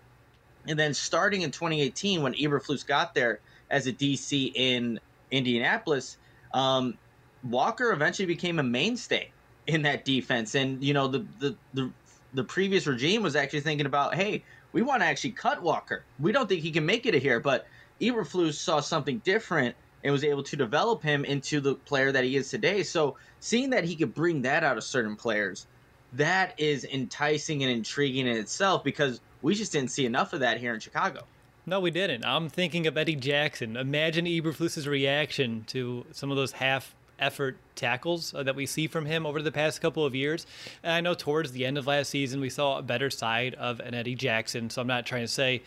And 0.67 0.77
then 0.77 0.93
starting 0.93 1.41
in 1.41 1.51
2018, 1.51 2.21
when 2.21 2.33
Eberflus 2.33 2.85
got 2.85 3.13
there 3.13 3.39
as 3.69 3.87
a 3.87 3.93
DC 3.93 4.51
in 4.53 4.99
Indianapolis, 5.31 6.17
um, 6.53 6.97
Walker 7.43 7.91
eventually 7.91 8.25
became 8.25 8.59
a 8.59 8.63
mainstay 8.63 9.31
in 9.65 9.83
that 9.83 10.05
defense. 10.05 10.55
And 10.55 10.83
you 10.83 10.93
know, 10.93 11.07
the 11.07 11.25
the 11.39 11.55
the, 11.73 11.91
the 12.33 12.43
previous 12.43 12.87
regime 12.87 13.23
was 13.23 13.35
actually 13.35 13.61
thinking 13.61 13.85
about, 13.85 14.15
hey, 14.15 14.43
we 14.71 14.81
want 14.81 15.01
to 15.01 15.05
actually 15.05 15.31
cut 15.31 15.61
Walker. 15.61 16.03
We 16.19 16.31
don't 16.31 16.47
think 16.47 16.61
he 16.61 16.71
can 16.71 16.85
make 16.85 17.05
it 17.05 17.13
here, 17.15 17.39
but 17.39 17.67
Eberflus 18.01 18.55
saw 18.55 18.79
something 18.79 19.19
different 19.19 19.75
and 20.03 20.11
was 20.11 20.23
able 20.23 20.43
to 20.43 20.55
develop 20.55 21.01
him 21.01 21.25
into 21.25 21.59
the 21.59 21.75
player 21.75 22.11
that 22.11 22.23
he 22.23 22.35
is 22.35 22.49
today. 22.49 22.83
So 22.83 23.17
seeing 23.39 23.71
that 23.71 23.83
he 23.83 23.95
could 23.95 24.13
bring 24.13 24.41
that 24.43 24.63
out 24.63 24.77
of 24.77 24.83
certain 24.83 25.15
players, 25.15 25.67
that 26.13 26.53
is 26.57 26.85
enticing 26.85 27.63
and 27.63 27.71
intriguing 27.71 28.27
in 28.27 28.37
itself 28.37 28.83
because 28.83 29.19
we 29.41 29.55
just 29.55 29.71
didn't 29.71 29.91
see 29.91 30.05
enough 30.05 30.33
of 30.33 30.39
that 30.39 30.59
here 30.59 30.73
in 30.73 30.79
Chicago. 30.79 31.23
No, 31.65 31.81
we 31.81 31.91
didn't. 31.91 32.25
I'm 32.25 32.47
thinking 32.47 32.87
of 32.87 32.97
Eddie 32.97 33.15
Jackson. 33.15 33.75
Imagine 33.75 34.25
Eberflus's 34.25 34.87
reaction 34.87 35.65
to 35.67 36.05
some 36.13 36.31
of 36.31 36.37
those 36.37 36.53
half 36.53 36.95
effort 37.19 37.57
tackles 37.75 38.33
uh, 38.33 38.43
that 38.43 38.55
we 38.55 38.65
see 38.65 38.87
from 38.87 39.05
him 39.05 39.25
over 39.25 39.41
the 39.41 39.51
past 39.51 39.81
couple 39.81 40.05
of 40.05 40.15
years. 40.15 40.45
And 40.83 40.93
I 40.93 41.01
know 41.01 41.13
towards 41.13 41.51
the 41.51 41.65
end 41.65 41.77
of 41.77 41.87
last 41.87 42.09
season, 42.09 42.39
we 42.39 42.49
saw 42.49 42.77
a 42.77 42.81
better 42.81 43.09
side 43.09 43.53
of 43.55 43.79
an 43.81 43.93
Eddie 43.93 44.15
Jackson. 44.15 44.69
So 44.69 44.81
I'm 44.81 44.87
not 44.87 45.05
trying 45.05 45.23
to 45.23 45.27
say 45.27 45.61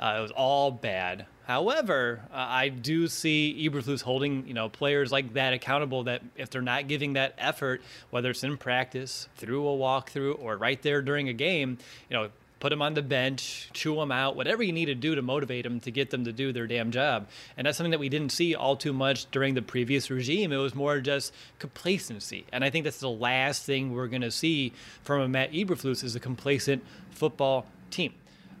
uh, 0.00 0.16
it 0.18 0.22
was 0.22 0.30
all 0.30 0.70
bad. 0.70 1.26
However, 1.46 2.20
uh, 2.32 2.36
I 2.36 2.68
do 2.68 3.08
see 3.08 3.68
Eberflus 3.68 4.02
holding 4.02 4.46
you 4.46 4.54
know 4.54 4.68
players 4.68 5.10
like 5.10 5.34
that 5.34 5.52
accountable. 5.52 6.04
That 6.04 6.22
if 6.36 6.50
they're 6.50 6.62
not 6.62 6.88
giving 6.88 7.14
that 7.14 7.34
effort, 7.38 7.82
whether 8.10 8.30
it's 8.30 8.44
in 8.44 8.56
practice, 8.56 9.28
through 9.36 9.68
a 9.68 9.76
walkthrough, 9.76 10.38
or 10.40 10.56
right 10.56 10.80
there 10.82 11.02
during 11.02 11.28
a 11.28 11.32
game, 11.32 11.78
you 12.08 12.16
know 12.16 12.30
put 12.62 12.70
them 12.70 12.80
on 12.80 12.94
the 12.94 13.02
bench, 13.02 13.68
chew 13.72 13.96
them 13.96 14.12
out, 14.12 14.36
whatever 14.36 14.62
you 14.62 14.70
need 14.72 14.84
to 14.84 14.94
do 14.94 15.16
to 15.16 15.20
motivate 15.20 15.64
them 15.64 15.80
to 15.80 15.90
get 15.90 16.10
them 16.10 16.24
to 16.24 16.32
do 16.32 16.52
their 16.52 16.68
damn 16.68 16.92
job. 16.92 17.26
And 17.56 17.66
that's 17.66 17.76
something 17.76 17.90
that 17.90 17.98
we 17.98 18.08
didn't 18.08 18.30
see 18.30 18.54
all 18.54 18.76
too 18.76 18.92
much 18.92 19.28
during 19.32 19.54
the 19.54 19.62
previous 19.62 20.10
regime. 20.10 20.52
It 20.52 20.58
was 20.58 20.72
more 20.72 21.00
just 21.00 21.34
complacency. 21.58 22.46
And 22.52 22.62
I 22.62 22.70
think 22.70 22.84
that's 22.84 23.00
the 23.00 23.10
last 23.10 23.64
thing 23.64 23.92
we're 23.92 24.06
going 24.06 24.22
to 24.22 24.30
see 24.30 24.72
from 25.02 25.22
a 25.22 25.28
Matt 25.28 25.50
Eberflus 25.50 26.04
is 26.04 26.14
a 26.14 26.20
complacent 26.20 26.84
football 27.10 27.66
team. 27.90 28.12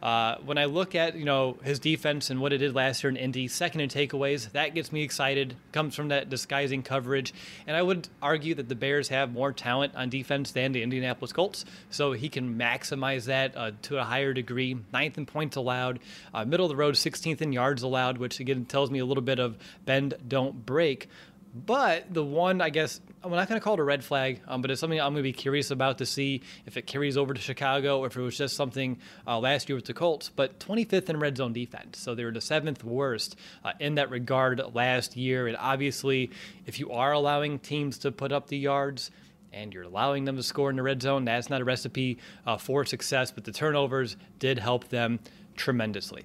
Uh, 0.02 0.36
when 0.44 0.58
I 0.58 0.64
look 0.64 0.96
at 0.96 1.14
you 1.14 1.24
know 1.24 1.58
his 1.62 1.78
defense 1.78 2.28
and 2.28 2.40
what 2.40 2.52
it 2.52 2.58
did 2.58 2.74
last 2.74 3.04
year 3.04 3.10
in 3.10 3.16
Indy, 3.16 3.46
second 3.46 3.82
in 3.82 3.88
takeaways, 3.88 4.50
that 4.50 4.74
gets 4.74 4.90
me 4.90 5.02
excited. 5.02 5.54
Comes 5.70 5.94
from 5.94 6.08
that 6.08 6.28
disguising 6.28 6.82
coverage, 6.82 7.32
and 7.68 7.76
I 7.76 7.82
would 7.82 8.08
argue 8.20 8.54
that 8.56 8.68
the 8.68 8.74
Bears 8.74 9.08
have 9.08 9.32
more 9.32 9.52
talent 9.52 9.94
on 9.94 10.08
defense 10.08 10.50
than 10.50 10.72
the 10.72 10.82
Indianapolis 10.82 11.32
Colts, 11.32 11.64
so 11.90 12.12
he 12.12 12.28
can 12.28 12.58
maximize 12.58 13.26
that 13.26 13.56
uh, 13.56 13.70
to 13.82 13.98
a 13.98 14.04
higher 14.04 14.32
degree. 14.32 14.76
Ninth 14.92 15.18
in 15.18 15.26
points 15.26 15.54
allowed, 15.56 16.00
uh, 16.34 16.44
middle 16.44 16.66
of 16.66 16.70
the 16.70 16.76
road, 16.76 16.94
16th 16.94 17.40
in 17.40 17.52
yards 17.52 17.84
allowed, 17.84 18.18
which 18.18 18.40
again 18.40 18.64
tells 18.64 18.90
me 18.90 18.98
a 18.98 19.06
little 19.06 19.22
bit 19.22 19.38
of 19.38 19.56
bend 19.84 20.14
don't 20.26 20.66
break. 20.66 21.08
But 21.54 22.12
the 22.12 22.24
one, 22.24 22.62
I 22.62 22.70
guess, 22.70 23.00
I'm 23.22 23.30
not 23.30 23.46
going 23.46 23.60
to 23.60 23.64
call 23.64 23.74
it 23.74 23.80
a 23.80 23.84
red 23.84 24.02
flag, 24.02 24.40
um, 24.48 24.62
but 24.62 24.70
it's 24.70 24.80
something 24.80 24.98
I'm 24.98 25.12
going 25.12 25.16
to 25.16 25.22
be 25.22 25.34
curious 25.34 25.70
about 25.70 25.98
to 25.98 26.06
see 26.06 26.40
if 26.64 26.78
it 26.78 26.86
carries 26.86 27.18
over 27.18 27.34
to 27.34 27.40
Chicago 27.40 27.98
or 27.98 28.06
if 28.06 28.16
it 28.16 28.22
was 28.22 28.38
just 28.38 28.56
something 28.56 28.98
uh, 29.26 29.38
last 29.38 29.68
year 29.68 29.76
with 29.76 29.84
the 29.84 29.92
Colts. 29.92 30.30
But 30.34 30.58
25th 30.60 31.10
in 31.10 31.18
red 31.18 31.36
zone 31.36 31.52
defense. 31.52 31.98
So 31.98 32.14
they 32.14 32.24
were 32.24 32.32
the 32.32 32.40
seventh 32.40 32.82
worst 32.82 33.36
uh, 33.64 33.72
in 33.78 33.96
that 33.96 34.08
regard 34.08 34.62
last 34.74 35.14
year. 35.14 35.46
And 35.46 35.56
obviously, 35.58 36.30
if 36.66 36.80
you 36.80 36.90
are 36.90 37.12
allowing 37.12 37.58
teams 37.58 37.98
to 37.98 38.12
put 38.12 38.32
up 38.32 38.48
the 38.48 38.58
yards, 38.58 39.10
and 39.52 39.74
you're 39.74 39.82
allowing 39.82 40.24
them 40.24 40.36
to 40.36 40.42
score 40.42 40.70
in 40.70 40.76
the 40.76 40.82
red 40.82 41.02
zone, 41.02 41.26
that's 41.26 41.50
not 41.50 41.60
a 41.60 41.64
recipe 41.64 42.16
uh, 42.46 42.56
for 42.56 42.86
success. 42.86 43.30
But 43.30 43.44
the 43.44 43.52
turnovers 43.52 44.16
did 44.38 44.58
help 44.58 44.88
them 44.88 45.20
tremendously. 45.56 46.24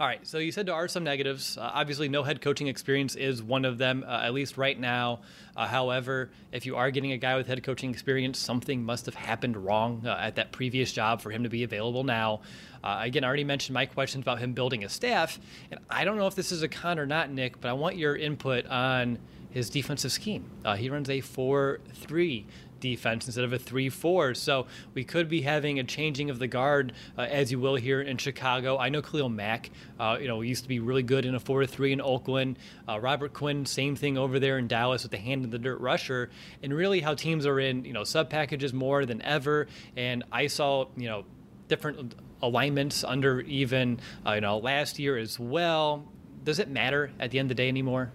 All 0.00 0.06
right, 0.06 0.26
so 0.26 0.38
you 0.38 0.50
said 0.50 0.64
there 0.64 0.74
are 0.74 0.88
some 0.88 1.04
negatives. 1.04 1.58
Uh, 1.58 1.70
obviously, 1.74 2.08
no 2.08 2.22
head 2.22 2.40
coaching 2.40 2.68
experience 2.68 3.16
is 3.16 3.42
one 3.42 3.66
of 3.66 3.76
them, 3.76 4.02
uh, 4.08 4.22
at 4.22 4.32
least 4.32 4.56
right 4.56 4.80
now. 4.80 5.20
Uh, 5.54 5.66
however, 5.66 6.30
if 6.52 6.64
you 6.64 6.74
are 6.76 6.90
getting 6.90 7.12
a 7.12 7.18
guy 7.18 7.36
with 7.36 7.46
head 7.46 7.62
coaching 7.62 7.90
experience, 7.90 8.38
something 8.38 8.82
must 8.82 9.04
have 9.04 9.14
happened 9.14 9.58
wrong 9.58 10.00
uh, 10.06 10.16
at 10.18 10.36
that 10.36 10.52
previous 10.52 10.90
job 10.90 11.20
for 11.20 11.30
him 11.30 11.42
to 11.42 11.50
be 11.50 11.64
available 11.64 12.02
now. 12.02 12.40
Uh, 12.82 13.00
again, 13.02 13.24
I 13.24 13.26
already 13.26 13.44
mentioned 13.44 13.74
my 13.74 13.84
questions 13.84 14.22
about 14.22 14.38
him 14.38 14.54
building 14.54 14.84
a 14.84 14.88
staff, 14.88 15.38
and 15.70 15.78
I 15.90 16.06
don't 16.06 16.16
know 16.16 16.26
if 16.26 16.34
this 16.34 16.50
is 16.50 16.62
a 16.62 16.68
con 16.68 16.98
or 16.98 17.04
not, 17.04 17.30
Nick, 17.30 17.60
but 17.60 17.68
I 17.68 17.74
want 17.74 17.98
your 17.98 18.16
input 18.16 18.64
on 18.68 19.18
his 19.50 19.68
defensive 19.68 20.12
scheme. 20.12 20.50
Uh, 20.64 20.76
he 20.76 20.88
runs 20.88 21.10
a 21.10 21.20
4 21.20 21.78
3 21.92 22.46
defense 22.80 23.26
instead 23.26 23.44
of 23.44 23.52
a 23.52 23.58
3-4. 23.58 24.36
So 24.36 24.66
we 24.94 25.04
could 25.04 25.28
be 25.28 25.42
having 25.42 25.78
a 25.78 25.84
changing 25.84 26.30
of 26.30 26.38
the 26.38 26.46
guard, 26.46 26.92
uh, 27.16 27.22
as 27.22 27.52
you 27.52 27.58
will 27.58 27.76
here 27.76 28.00
in 28.00 28.16
Chicago. 28.16 28.78
I 28.78 28.88
know 28.88 29.02
Khalil 29.02 29.28
Mack, 29.28 29.70
uh, 29.98 30.18
you 30.20 30.28
know, 30.28 30.40
used 30.40 30.62
to 30.64 30.68
be 30.68 30.80
really 30.80 31.02
good 31.02 31.24
in 31.24 31.34
a 31.34 31.40
4-3 31.40 31.92
in 31.92 32.00
Oakland. 32.00 32.58
Uh, 32.88 32.98
Robert 32.98 33.32
Quinn, 33.32 33.66
same 33.66 33.96
thing 33.96 34.18
over 34.18 34.38
there 34.38 34.58
in 34.58 34.66
Dallas 34.68 35.02
with 35.02 35.12
the 35.12 35.18
hand 35.18 35.44
in 35.44 35.50
the 35.50 35.58
dirt 35.58 35.80
rusher. 35.80 36.30
And 36.62 36.74
really 36.74 37.00
how 37.00 37.14
teams 37.14 37.46
are 37.46 37.60
in, 37.60 37.84
you 37.84 37.92
know, 37.92 38.04
sub 38.04 38.30
packages 38.30 38.72
more 38.72 39.06
than 39.06 39.22
ever. 39.22 39.68
And 39.96 40.24
I 40.32 40.46
saw, 40.46 40.86
you 40.96 41.08
know, 41.08 41.24
different 41.68 42.14
alignments 42.42 43.04
under 43.04 43.40
even, 43.42 44.00
uh, 44.26 44.32
you 44.32 44.40
know, 44.40 44.58
last 44.58 44.98
year 44.98 45.16
as 45.16 45.38
well. 45.38 46.06
Does 46.42 46.58
it 46.58 46.68
matter 46.68 47.12
at 47.20 47.30
the 47.30 47.38
end 47.38 47.50
of 47.50 47.56
the 47.56 47.62
day 47.62 47.68
anymore? 47.68 48.12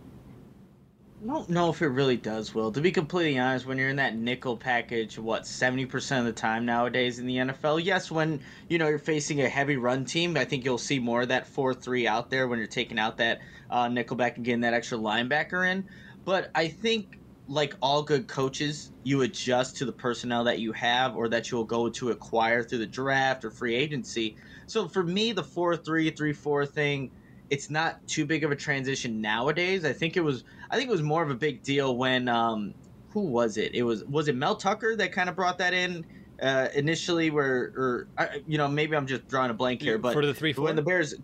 I 1.25 1.33
don't 1.33 1.49
know 1.49 1.71
if 1.71 1.81
it 1.81 1.87
really 1.87 2.17
does, 2.17 2.53
Will. 2.53 2.71
To 2.71 2.79
be 2.81 2.91
completely 2.91 3.39
honest, 3.39 3.65
when 3.65 3.79
you're 3.79 3.89
in 3.89 3.95
that 3.95 4.15
nickel 4.15 4.57
package, 4.57 5.17
what 5.17 5.47
seventy 5.47 5.87
percent 5.87 6.19
of 6.19 6.25
the 6.27 6.39
time 6.39 6.67
nowadays 6.67 7.17
in 7.17 7.25
the 7.25 7.37
NFL, 7.37 7.83
yes, 7.83 8.11
when 8.11 8.41
you 8.69 8.77
know 8.77 8.87
you're 8.87 8.99
facing 8.99 9.41
a 9.41 9.49
heavy 9.49 9.75
run 9.75 10.05
team, 10.05 10.37
I 10.37 10.45
think 10.45 10.63
you'll 10.63 10.77
see 10.77 10.99
more 10.99 11.23
of 11.23 11.29
that 11.29 11.47
four 11.47 11.73
three 11.73 12.05
out 12.05 12.29
there 12.29 12.47
when 12.47 12.59
you're 12.59 12.67
taking 12.67 12.99
out 12.99 13.17
that 13.17 13.39
uh, 13.71 13.87
nickel 13.87 14.15
back 14.15 14.35
and 14.35 14.45
getting 14.45 14.61
that 14.61 14.75
extra 14.75 14.99
linebacker 14.99 15.67
in. 15.67 15.89
But 16.25 16.51
I 16.53 16.67
think, 16.67 17.17
like 17.47 17.73
all 17.81 18.03
good 18.03 18.27
coaches, 18.27 18.91
you 19.01 19.23
adjust 19.23 19.77
to 19.77 19.85
the 19.85 19.93
personnel 19.93 20.43
that 20.43 20.59
you 20.59 20.73
have 20.73 21.15
or 21.15 21.29
that 21.29 21.49
you'll 21.49 21.65
go 21.65 21.89
to 21.89 22.11
acquire 22.11 22.61
through 22.61 22.79
the 22.79 22.87
draft 22.87 23.43
or 23.43 23.49
free 23.49 23.73
agency. 23.73 24.37
So 24.67 24.87
for 24.87 25.01
me, 25.01 25.31
the 25.31 25.43
four 25.43 25.75
three 25.75 26.11
three 26.11 26.33
four 26.33 26.67
thing 26.67 27.13
it's 27.49 27.69
not 27.69 28.05
too 28.07 28.25
big 28.25 28.43
of 28.43 28.51
a 28.51 28.55
transition 28.55 29.21
nowadays. 29.21 29.85
I 29.85 29.93
think 29.93 30.17
it 30.17 30.21
was 30.21 30.43
I 30.69 30.77
think 30.77 30.89
it 30.89 30.91
was 30.91 31.03
more 31.03 31.23
of 31.23 31.29
a 31.29 31.35
big 31.35 31.63
deal 31.63 31.97
when 31.97 32.27
um 32.27 32.73
who 33.09 33.21
was 33.21 33.57
it? 33.57 33.73
It 33.73 33.83
was 33.83 34.03
was 34.05 34.27
it 34.27 34.35
Mel 34.35 34.55
Tucker 34.55 34.95
that 34.95 35.11
kind 35.11 35.29
of 35.29 35.35
brought 35.35 35.57
that 35.59 35.73
in 35.73 36.05
uh 36.41 36.67
initially 36.75 37.29
where 37.29 37.71
or 37.75 38.07
you 38.45 38.57
know 38.57 38.67
maybe 38.67 38.95
I'm 38.95 39.07
just 39.07 39.27
drawing 39.27 39.51
a 39.51 39.53
blank 39.53 39.81
here 39.81 39.97
but 39.97 40.13
for 40.13 40.25
the 40.25 40.33
3 40.33 40.53
4 40.53 40.65
when 40.65 40.75
the 40.75 40.81
Bears 40.81 41.15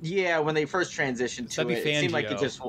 yeah, 0.00 0.38
when 0.38 0.54
they 0.54 0.64
first 0.64 0.96
transitioned 0.96 1.50
to 1.50 1.68
it, 1.68 1.78
it 1.78 2.00
seemed 2.00 2.12
like 2.12 2.30
it 2.30 2.38
just 2.38 2.60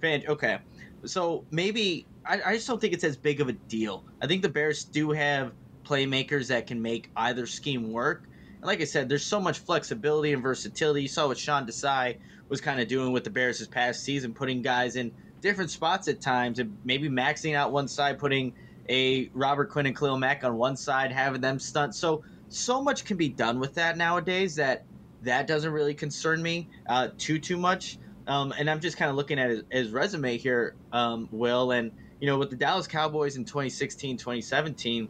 fan 0.00 0.22
okay. 0.28 0.58
So 1.04 1.44
maybe 1.50 2.06
I, 2.26 2.40
I 2.42 2.54
just 2.54 2.66
don't 2.66 2.80
think 2.80 2.92
it's 2.92 3.04
as 3.04 3.16
big 3.16 3.40
of 3.40 3.48
a 3.48 3.52
deal. 3.52 4.04
I 4.20 4.26
think 4.26 4.42
the 4.42 4.48
Bears 4.48 4.84
do 4.84 5.10
have 5.10 5.52
playmakers 5.84 6.48
that 6.48 6.66
can 6.66 6.80
make 6.80 7.10
either 7.16 7.46
scheme 7.46 7.90
work 7.92 8.28
and 8.60 8.66
like 8.66 8.82
I 8.82 8.84
said, 8.84 9.08
there's 9.08 9.24
so 9.24 9.40
much 9.40 9.60
flexibility 9.60 10.34
and 10.34 10.42
versatility. 10.42 11.02
You 11.02 11.08
saw 11.08 11.28
what 11.28 11.38
Sean 11.38 11.66
Desai 11.66 12.18
was 12.50 12.60
kind 12.60 12.78
of 12.78 12.88
doing 12.88 13.10
with 13.10 13.24
the 13.24 13.30
Bears 13.30 13.58
this 13.58 13.68
past 13.68 14.02
season, 14.04 14.34
putting 14.34 14.60
guys 14.60 14.96
in 14.96 15.12
different 15.40 15.70
spots 15.70 16.08
at 16.08 16.20
times 16.20 16.58
and 16.58 16.76
maybe 16.84 17.08
maxing 17.08 17.54
out 17.54 17.72
one 17.72 17.88
side, 17.88 18.18
putting 18.18 18.52
a 18.90 19.30
Robert 19.32 19.70
Quinn 19.70 19.86
and 19.86 19.96
Khalil 19.96 20.18
Mack 20.18 20.44
on 20.44 20.56
one 20.56 20.76
side, 20.76 21.10
having 21.10 21.40
them 21.40 21.58
stunt. 21.58 21.94
So 21.94 22.22
so 22.50 22.82
much 22.82 23.06
can 23.06 23.16
be 23.16 23.30
done 23.30 23.60
with 23.60 23.74
that 23.76 23.96
nowadays 23.96 24.56
that 24.56 24.84
that 25.22 25.46
doesn't 25.46 25.72
really 25.72 25.94
concern 25.94 26.42
me 26.42 26.68
uh, 26.86 27.08
too 27.16 27.38
too 27.38 27.56
much. 27.56 27.98
Um, 28.26 28.52
and 28.58 28.68
I'm 28.68 28.80
just 28.80 28.98
kind 28.98 29.10
of 29.10 29.16
looking 29.16 29.38
at 29.38 29.50
his, 29.50 29.62
his 29.70 29.90
resume 29.90 30.36
here, 30.36 30.74
um, 30.92 31.28
Will, 31.32 31.70
and 31.70 31.92
you 32.20 32.26
know 32.26 32.36
with 32.36 32.50
the 32.50 32.56
Dallas 32.56 32.86
Cowboys 32.86 33.36
in 33.36 33.46
2016, 33.46 34.18
2017, 34.18 35.08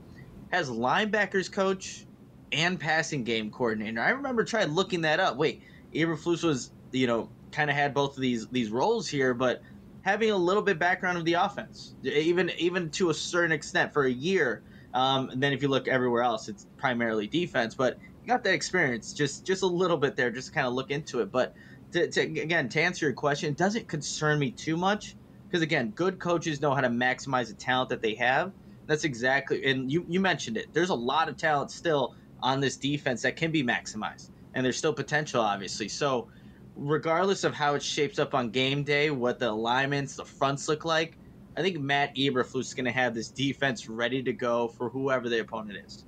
has 0.52 0.70
linebackers 0.70 1.50
coach 1.50 2.06
and 2.52 2.78
passing 2.78 3.24
game 3.24 3.50
coordinator. 3.50 4.00
I 4.00 4.10
remember 4.10 4.44
trying 4.44 4.68
looking 4.68 5.02
that 5.02 5.20
up. 5.20 5.36
Wait, 5.36 5.62
Eberflus 5.94 6.42
was 6.42 6.70
you 6.92 7.06
know 7.06 7.28
kind 7.52 7.70
of 7.70 7.76
had 7.76 7.94
both 7.94 8.16
of 8.16 8.22
these 8.22 8.48
these 8.48 8.70
roles 8.70 9.08
here, 9.08 9.34
but 9.34 9.62
having 10.02 10.30
a 10.30 10.36
little 10.36 10.62
bit 10.62 10.78
background 10.78 11.18
of 11.18 11.24
the 11.24 11.34
offense, 11.34 11.94
even 12.02 12.50
even 12.58 12.90
to 12.90 13.10
a 13.10 13.14
certain 13.14 13.52
extent 13.52 13.92
for 13.92 14.04
a 14.04 14.10
year. 14.10 14.62
Um, 14.92 15.30
and 15.30 15.42
then 15.42 15.52
if 15.52 15.62
you 15.62 15.68
look 15.68 15.86
everywhere 15.86 16.22
else, 16.22 16.48
it's 16.48 16.66
primarily 16.76 17.28
defense. 17.28 17.74
But 17.74 17.98
you 18.22 18.26
got 18.26 18.42
that 18.44 18.54
experience, 18.54 19.12
just 19.12 19.44
just 19.44 19.62
a 19.62 19.66
little 19.66 19.96
bit 19.96 20.16
there, 20.16 20.30
just 20.30 20.52
kind 20.52 20.66
of 20.66 20.72
look 20.72 20.90
into 20.90 21.20
it. 21.20 21.30
But 21.30 21.54
to, 21.92 22.08
to, 22.08 22.20
again, 22.20 22.68
to 22.70 22.80
answer 22.80 23.06
your 23.06 23.14
question, 23.14 23.50
it 23.50 23.56
doesn't 23.56 23.88
concern 23.88 24.38
me 24.38 24.50
too 24.50 24.76
much 24.76 25.16
because 25.48 25.62
again, 25.62 25.90
good 25.90 26.18
coaches 26.18 26.60
know 26.60 26.74
how 26.74 26.80
to 26.80 26.88
maximize 26.88 27.48
the 27.48 27.54
talent 27.54 27.90
that 27.90 28.02
they 28.02 28.14
have. 28.14 28.52
That's 28.86 29.04
exactly, 29.04 29.64
and 29.64 29.90
you 29.90 30.04
you 30.08 30.18
mentioned 30.18 30.56
it. 30.56 30.66
There's 30.72 30.90
a 30.90 30.94
lot 30.94 31.28
of 31.28 31.36
talent 31.36 31.70
still 31.70 32.16
on 32.42 32.60
this 32.60 32.76
defense 32.76 33.22
that 33.22 33.36
can 33.36 33.50
be 33.50 33.62
maximized, 33.62 34.30
and 34.54 34.64
there's 34.64 34.76
still 34.76 34.92
potential, 34.92 35.40
obviously. 35.40 35.88
So, 35.88 36.28
regardless 36.76 37.44
of 37.44 37.54
how 37.54 37.74
it 37.74 37.82
shapes 37.82 38.18
up 38.18 38.34
on 38.34 38.50
game 38.50 38.82
day, 38.82 39.10
what 39.10 39.38
the 39.38 39.50
alignments, 39.50 40.16
the 40.16 40.24
fronts 40.24 40.68
look 40.68 40.84
like, 40.84 41.16
I 41.56 41.62
think 41.62 41.78
Matt 41.78 42.14
Eberflus 42.16 42.60
is 42.60 42.74
going 42.74 42.86
to 42.86 42.92
have 42.92 43.14
this 43.14 43.28
defense 43.28 43.88
ready 43.88 44.22
to 44.22 44.32
go 44.32 44.68
for 44.68 44.88
whoever 44.88 45.28
the 45.28 45.40
opponent 45.40 45.78
is. 45.84 46.04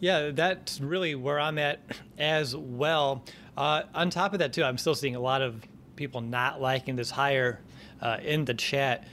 Yeah, 0.00 0.30
that's 0.32 0.80
really 0.80 1.14
where 1.14 1.40
I'm 1.40 1.58
at 1.58 1.80
as 2.18 2.54
well. 2.54 3.24
Uh, 3.56 3.82
on 3.94 4.10
top 4.10 4.32
of 4.32 4.40
that, 4.40 4.52
too, 4.52 4.62
I'm 4.62 4.76
still 4.76 4.94
seeing 4.94 5.16
a 5.16 5.20
lot 5.20 5.40
of 5.40 5.62
people 5.96 6.20
not 6.20 6.60
liking 6.60 6.96
this 6.96 7.10
hire 7.10 7.60
uh, 8.00 8.18
in 8.22 8.44
the 8.44 8.54
chat. 8.54 9.04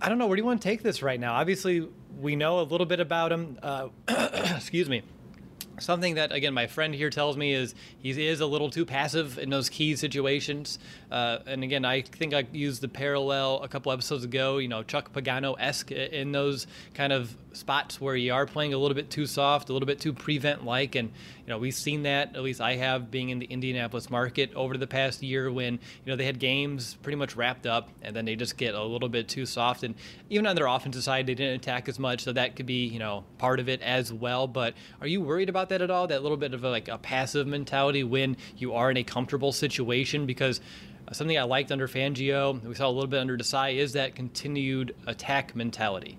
I 0.00 0.08
don't 0.08 0.18
know. 0.18 0.26
Where 0.26 0.36
do 0.36 0.42
you 0.42 0.46
want 0.46 0.60
to 0.60 0.68
take 0.68 0.82
this 0.82 1.02
right 1.02 1.18
now? 1.18 1.34
Obviously, 1.34 1.88
we 2.20 2.36
know 2.36 2.60
a 2.60 2.62
little 2.62 2.86
bit 2.86 3.00
about 3.00 3.32
him. 3.32 3.58
Uh, 3.62 3.88
excuse 4.56 4.88
me. 4.88 5.02
Something 5.80 6.14
that, 6.14 6.32
again, 6.32 6.54
my 6.54 6.66
friend 6.66 6.94
here 6.94 7.10
tells 7.10 7.36
me 7.36 7.52
is 7.52 7.74
he 8.00 8.26
is 8.26 8.40
a 8.40 8.46
little 8.46 8.70
too 8.70 8.84
passive 8.84 9.38
in 9.38 9.50
those 9.50 9.68
key 9.68 9.96
situations. 9.96 10.78
Uh, 11.10 11.38
and 11.46 11.62
again, 11.62 11.84
I 11.84 12.02
think 12.02 12.34
I 12.34 12.46
used 12.52 12.80
the 12.80 12.88
parallel 12.88 13.62
a 13.62 13.68
couple 13.68 13.92
episodes 13.92 14.24
ago, 14.24 14.58
you 14.58 14.68
know, 14.68 14.82
Chuck 14.82 15.12
Pagano 15.12 15.56
esque 15.58 15.90
in 15.92 16.32
those 16.32 16.66
kind 16.94 17.12
of 17.12 17.36
spots 17.52 18.00
where 18.00 18.14
you 18.14 18.32
are 18.32 18.46
playing 18.46 18.74
a 18.74 18.78
little 18.78 18.94
bit 18.94 19.10
too 19.10 19.26
soft, 19.26 19.68
a 19.68 19.72
little 19.72 19.86
bit 19.86 20.00
too 20.00 20.12
prevent 20.12 20.64
like. 20.64 20.94
And, 20.94 21.08
you 21.08 21.48
know, 21.48 21.58
we've 21.58 21.74
seen 21.74 22.02
that, 22.02 22.36
at 22.36 22.42
least 22.42 22.60
I 22.60 22.76
have, 22.76 23.10
being 23.10 23.30
in 23.30 23.38
the 23.38 23.46
Indianapolis 23.46 24.10
market 24.10 24.52
over 24.54 24.76
the 24.76 24.86
past 24.86 25.22
year 25.22 25.50
when, 25.50 25.74
you 25.74 25.80
know, 26.06 26.16
they 26.16 26.26
had 26.26 26.38
games 26.38 26.96
pretty 27.02 27.16
much 27.16 27.36
wrapped 27.36 27.66
up 27.66 27.88
and 28.02 28.14
then 28.14 28.24
they 28.24 28.36
just 28.36 28.56
get 28.56 28.74
a 28.74 28.82
little 28.82 29.08
bit 29.08 29.28
too 29.28 29.46
soft. 29.46 29.82
And 29.82 29.94
even 30.30 30.46
on 30.46 30.54
their 30.56 30.66
offensive 30.66 31.02
side, 31.02 31.26
they 31.26 31.34
didn't 31.34 31.56
attack 31.56 31.88
as 31.88 31.98
much. 31.98 32.22
So 32.22 32.32
that 32.32 32.54
could 32.54 32.66
be, 32.66 32.86
you 32.86 32.98
know, 32.98 33.24
part 33.38 33.60
of 33.60 33.68
it 33.68 33.80
as 33.82 34.12
well. 34.12 34.46
But 34.46 34.74
are 35.00 35.06
you 35.06 35.20
worried 35.20 35.48
about 35.48 35.67
that 35.68 35.82
at 35.82 35.90
all? 35.90 36.06
That 36.06 36.22
little 36.22 36.36
bit 36.36 36.54
of 36.54 36.64
a, 36.64 36.70
like 36.70 36.88
a 36.88 36.98
passive 36.98 37.46
mentality 37.46 38.04
when 38.04 38.36
you 38.56 38.74
are 38.74 38.90
in 38.90 38.96
a 38.96 39.04
comfortable 39.04 39.52
situation? 39.52 40.26
Because 40.26 40.60
something 41.12 41.38
I 41.38 41.42
liked 41.42 41.72
under 41.72 41.88
Fangio, 41.88 42.62
we 42.62 42.74
saw 42.74 42.88
a 42.88 42.90
little 42.90 43.08
bit 43.08 43.20
under 43.20 43.36
Desai, 43.36 43.76
is 43.76 43.92
that 43.94 44.14
continued 44.14 44.94
attack 45.06 45.54
mentality. 45.56 46.18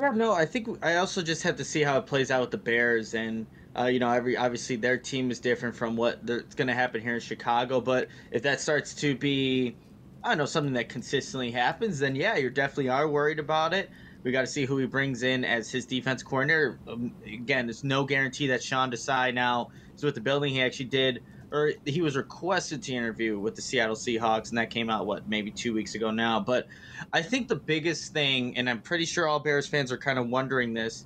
Yeah, 0.00 0.10
no, 0.10 0.32
I 0.32 0.46
think 0.46 0.84
I 0.84 0.96
also 0.96 1.22
just 1.22 1.42
have 1.42 1.56
to 1.56 1.64
see 1.64 1.82
how 1.82 1.98
it 1.98 2.06
plays 2.06 2.30
out 2.30 2.40
with 2.40 2.50
the 2.50 2.58
Bears, 2.58 3.14
and 3.14 3.46
uh, 3.78 3.84
you 3.84 3.98
know, 3.98 4.10
every 4.10 4.36
obviously 4.36 4.76
their 4.76 4.98
team 4.98 5.30
is 5.30 5.38
different 5.38 5.76
from 5.76 5.96
what 5.96 6.26
that's 6.26 6.54
going 6.54 6.68
to 6.68 6.74
happen 6.74 7.00
here 7.00 7.14
in 7.14 7.20
Chicago. 7.20 7.80
But 7.80 8.08
if 8.30 8.42
that 8.42 8.60
starts 8.60 8.94
to 8.96 9.14
be, 9.14 9.76
I 10.24 10.30
don't 10.30 10.38
know, 10.38 10.46
something 10.46 10.74
that 10.74 10.88
consistently 10.88 11.50
happens, 11.50 11.98
then 11.98 12.16
yeah, 12.16 12.36
you 12.36 12.50
definitely 12.50 12.88
are 12.88 13.06
worried 13.06 13.38
about 13.38 13.74
it. 13.74 13.90
We 14.22 14.32
got 14.32 14.42
to 14.42 14.46
see 14.46 14.64
who 14.64 14.78
he 14.78 14.86
brings 14.86 15.22
in 15.22 15.44
as 15.44 15.70
his 15.70 15.84
defense 15.84 16.22
coordinator. 16.22 16.78
Um, 16.86 17.14
again, 17.26 17.66
there's 17.66 17.82
no 17.82 18.04
guarantee 18.04 18.48
that 18.48 18.62
Sean 18.62 18.90
Desai 18.90 19.34
now 19.34 19.70
is 19.96 20.04
with 20.04 20.14
the 20.14 20.20
building. 20.20 20.52
He 20.52 20.62
actually 20.62 20.86
did 20.86 21.22
or 21.52 21.72
he 21.84 22.00
was 22.00 22.16
requested 22.16 22.82
to 22.82 22.94
interview 22.94 23.38
with 23.38 23.54
the 23.54 23.62
Seattle 23.62 23.94
Seahawks, 23.94 24.48
and 24.48 24.58
that 24.58 24.70
came 24.70 24.88
out 24.88 25.06
what 25.06 25.28
maybe 25.28 25.50
two 25.50 25.74
weeks 25.74 25.94
ago 25.94 26.10
now. 26.10 26.40
But 26.40 26.66
I 27.12 27.20
think 27.20 27.48
the 27.48 27.56
biggest 27.56 28.12
thing, 28.14 28.56
and 28.56 28.68
I'm 28.70 28.80
pretty 28.80 29.04
sure 29.04 29.28
all 29.28 29.38
Bears 29.38 29.66
fans 29.66 29.92
are 29.92 29.98
kind 29.98 30.18
of 30.18 30.28
wondering 30.28 30.72
this: 30.72 31.04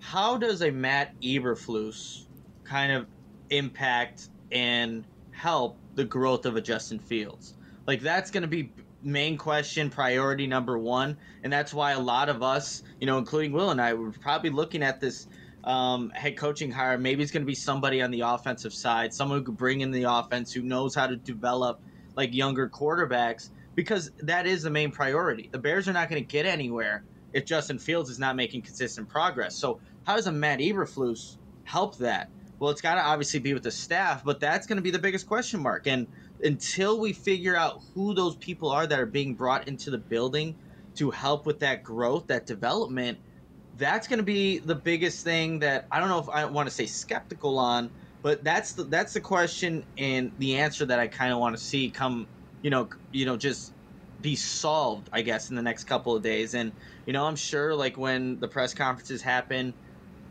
how 0.00 0.38
does 0.38 0.62
a 0.62 0.70
Matt 0.70 1.14
Eberflus 1.20 2.24
kind 2.64 2.90
of 2.90 3.06
impact 3.50 4.30
and 4.50 5.04
help 5.30 5.76
the 5.94 6.04
growth 6.04 6.46
of 6.46 6.56
a 6.56 6.62
Justin 6.62 6.98
Fields? 6.98 7.54
Like 7.86 8.00
that's 8.00 8.30
going 8.30 8.42
to 8.42 8.48
be 8.48 8.72
main 9.02 9.36
question, 9.36 9.90
priority 9.90 10.46
number 10.46 10.78
one, 10.78 11.16
and 11.42 11.52
that's 11.52 11.74
why 11.74 11.92
a 11.92 12.00
lot 12.00 12.28
of 12.28 12.42
us, 12.42 12.82
you 13.00 13.06
know, 13.06 13.18
including 13.18 13.52
Will 13.52 13.70
and 13.70 13.80
I, 13.80 13.94
were 13.94 14.10
probably 14.10 14.50
looking 14.50 14.82
at 14.82 15.00
this 15.00 15.26
um, 15.64 16.10
head 16.10 16.36
coaching 16.36 16.70
hire. 16.70 16.98
Maybe 16.98 17.22
it's 17.22 17.32
going 17.32 17.42
to 17.42 17.46
be 17.46 17.54
somebody 17.54 18.02
on 18.02 18.10
the 18.10 18.20
offensive 18.22 18.72
side, 18.72 19.12
someone 19.14 19.38
who 19.38 19.44
could 19.44 19.56
bring 19.56 19.80
in 19.80 19.90
the 19.90 20.04
offense, 20.04 20.52
who 20.52 20.62
knows 20.62 20.94
how 20.94 21.06
to 21.06 21.16
develop 21.16 21.80
like 22.16 22.34
younger 22.34 22.68
quarterbacks, 22.68 23.50
because 23.74 24.10
that 24.20 24.46
is 24.46 24.62
the 24.62 24.70
main 24.70 24.90
priority. 24.90 25.48
The 25.50 25.58
Bears 25.58 25.88
are 25.88 25.92
not 25.92 26.08
going 26.10 26.22
to 26.22 26.28
get 26.28 26.46
anywhere 26.46 27.04
if 27.32 27.44
Justin 27.44 27.78
Fields 27.78 28.10
is 28.10 28.18
not 28.18 28.36
making 28.36 28.62
consistent 28.62 29.08
progress. 29.08 29.56
So 29.56 29.80
how 30.04 30.16
does 30.16 30.26
a 30.26 30.32
Matt 30.32 30.58
Eberflus 30.58 31.36
help 31.64 31.98
that? 31.98 32.28
Well, 32.58 32.70
it's 32.70 32.80
got 32.80 32.94
to 32.96 33.02
obviously 33.02 33.40
be 33.40 33.54
with 33.54 33.62
the 33.62 33.70
staff, 33.70 34.22
but 34.24 34.38
that's 34.38 34.66
going 34.66 34.76
to 34.76 34.82
be 34.82 34.90
the 34.90 34.98
biggest 34.98 35.26
question 35.26 35.60
mark. 35.60 35.86
And 35.86 36.06
until 36.42 37.00
we 37.00 37.12
figure 37.12 37.56
out 37.56 37.82
who 37.94 38.14
those 38.14 38.36
people 38.36 38.70
are 38.70 38.86
that 38.86 38.98
are 38.98 39.06
being 39.06 39.36
brought 39.36 39.68
into 39.68 39.90
the 39.90 39.98
building 39.98 40.56
to 40.96 41.10
help 41.10 41.46
with 41.46 41.60
that 41.60 41.82
growth, 41.82 42.26
that 42.28 42.46
development– 42.46 43.18
that's 43.74 44.06
going 44.06 44.18
to 44.18 44.24
be 44.24 44.58
the 44.58 44.74
biggest 44.74 45.24
thing 45.24 45.60
that 45.60 45.86
I 45.90 46.00
don't 46.00 46.08
know 46.08 46.18
if 46.18 46.28
I 46.28 46.44
want 46.46 46.68
to 46.68 46.74
say 46.74 46.86
skeptical 46.86 47.58
on, 47.58 47.92
but 48.22 48.44
that's 48.44 48.74
the 48.74 48.84
that's 48.84 49.14
the 49.14 49.20
question 49.20 49.86
and 49.96 50.32
the 50.38 50.56
answer 50.56 50.86
that 50.86 50.98
I 50.98 51.08
kind 51.08 51.32
of 51.32 51.38
want 51.38 51.56
to 51.56 51.62
see 51.62 51.90
come, 51.90 52.28
you 52.62 52.70
know, 52.70 52.90
you 53.12 53.24
know, 53.26 53.36
just 53.36 53.74
be 54.20 54.36
solved, 54.36 55.08
I 55.12 55.22
guess, 55.22 55.50
in 55.50 55.56
the 55.56 55.62
next 55.62 55.84
couple 55.84 56.14
of 56.14 56.22
days. 56.22 56.54
And 56.54 56.74
you 57.06 57.12
know, 57.12 57.24
I'm 57.24 57.36
sure 57.36 57.74
like 57.74 57.96
when 57.96 58.40
the 58.40 58.48
press 58.48 58.74
conferences 58.74 59.22
happen, 59.22 59.74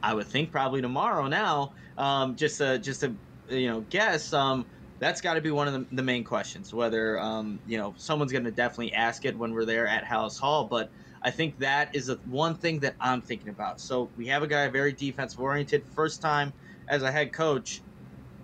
I 0.03 0.13
would 0.13 0.27
think 0.27 0.51
probably 0.51 0.81
tomorrow 0.81 1.27
now. 1.27 1.73
Um, 1.97 2.35
just 2.35 2.61
a 2.61 2.79
just 2.79 3.03
a 3.03 3.17
you 3.49 3.67
know 3.67 3.81
guess. 3.81 4.33
Um, 4.33 4.67
that's 5.01 5.19
got 5.19 5.33
to 5.33 5.41
be 5.41 5.49
one 5.49 5.67
of 5.67 5.73
the, 5.73 5.95
the 5.95 6.03
main 6.03 6.23
questions. 6.23 6.73
Whether 6.73 7.19
um, 7.19 7.59
you 7.67 7.77
know 7.77 7.93
someone's 7.97 8.31
going 8.31 8.45
to 8.45 8.51
definitely 8.51 8.93
ask 8.93 9.25
it 9.25 9.35
when 9.35 9.51
we're 9.51 9.65
there 9.65 9.87
at 9.87 10.05
Halas 10.05 10.39
Hall, 10.39 10.65
but 10.65 10.91
I 11.23 11.31
think 11.31 11.57
that 11.57 11.93
is 11.93 12.05
the 12.05 12.19
one 12.25 12.55
thing 12.55 12.79
that 12.81 12.95
I'm 13.01 13.19
thinking 13.19 13.49
about. 13.49 13.81
So 13.81 14.09
we 14.15 14.27
have 14.27 14.43
a 14.43 14.47
guy 14.47 14.67
very 14.69 14.93
defensive 14.93 15.39
oriented, 15.39 15.83
first 15.95 16.21
time 16.21 16.53
as 16.87 17.01
a 17.01 17.11
head 17.11 17.33
coach. 17.33 17.81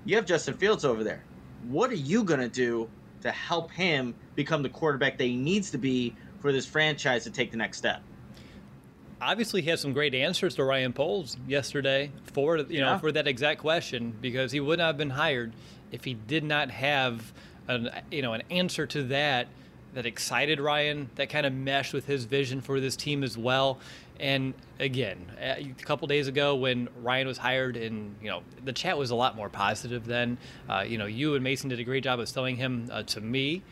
You 0.03 0.15
have 0.15 0.25
Justin 0.25 0.55
Fields 0.55 0.83
over 0.83 1.03
there. 1.03 1.23
What 1.69 1.91
are 1.91 1.95
you 1.95 2.23
going 2.23 2.39
to 2.39 2.49
do 2.49 2.89
to 3.21 3.31
help 3.31 3.71
him 3.71 4.15
become 4.35 4.63
the 4.63 4.69
quarterback 4.69 5.17
that 5.19 5.25
he 5.25 5.35
needs 5.35 5.69
to 5.71 5.77
be 5.77 6.15
for 6.39 6.51
this 6.51 6.65
franchise 6.65 7.23
to 7.25 7.31
take 7.31 7.51
the 7.51 7.57
next 7.57 7.77
step? 7.77 8.01
Obviously, 9.21 9.61
he 9.61 9.69
had 9.69 9.79
some 9.79 9.93
great 9.93 10.13
answers 10.13 10.55
to 10.55 10.63
Ryan 10.63 10.93
Poles 10.93 11.37
yesterday 11.47 12.11
for 12.33 12.57
you 12.57 12.81
know 12.81 12.97
for 12.99 13.11
that 13.11 13.27
exact 13.27 13.61
question 13.61 14.13
because 14.21 14.51
he 14.51 14.59
would 14.59 14.79
not 14.79 14.87
have 14.87 14.97
been 14.97 15.09
hired 15.09 15.53
if 15.91 16.03
he 16.03 16.13
did 16.13 16.43
not 16.43 16.69
have 16.69 17.33
an 17.67 17.89
you 18.11 18.21
know 18.21 18.33
an 18.33 18.43
answer 18.49 18.85
to 18.87 19.03
that 19.03 19.47
that 19.93 20.05
excited 20.05 20.59
Ryan, 20.59 21.09
that 21.15 21.29
kind 21.29 21.45
of 21.45 21.53
meshed 21.53 21.91
with 21.91 22.05
his 22.05 22.25
vision 22.25 22.61
for 22.61 22.79
this 22.79 22.95
team 22.95 23.23
as 23.23 23.35
well. 23.35 23.79
And 24.19 24.53
again, 24.79 25.25
a 25.39 25.73
couple 25.81 26.07
days 26.07 26.27
ago 26.27 26.55
when 26.55 26.87
Ryan 27.01 27.25
was 27.27 27.39
hired, 27.39 27.77
and 27.77 28.15
you 28.21 28.29
know 28.29 28.41
the 28.63 28.73
chat 28.73 28.97
was 28.97 29.09
a 29.09 29.15
lot 29.15 29.35
more 29.35 29.49
positive 29.49 30.05
then. 30.05 30.37
Uh, 30.69 30.83
you 30.87 30.97
know, 30.97 31.07
you 31.07 31.33
and 31.33 31.43
Mason 31.43 31.69
did 31.69 31.79
a 31.79 31.83
great 31.83 32.03
job 32.03 32.19
of 32.19 32.29
selling 32.29 32.57
him 32.57 32.89
uh, 32.91 33.03
to 33.03 33.21
me. 33.21 33.63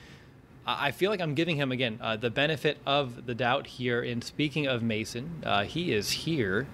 I 0.68 0.92
feel 0.92 1.12
like 1.12 1.22
I'm 1.22 1.36
giving 1.36 1.58
him 1.58 1.72
again 1.72 2.00
uh, 2.02 2.18
the 2.18 2.32
benefit 2.32 2.80
of 2.88 3.28
the 3.28 3.36
doubt 3.36 3.68
here. 3.68 4.02
In 4.02 4.22
speaking 4.22 4.66
of 4.66 4.82
Mason, 4.82 5.44
uh, 5.46 5.64
he 5.64 5.94
is 5.94 6.10
here, 6.10 6.66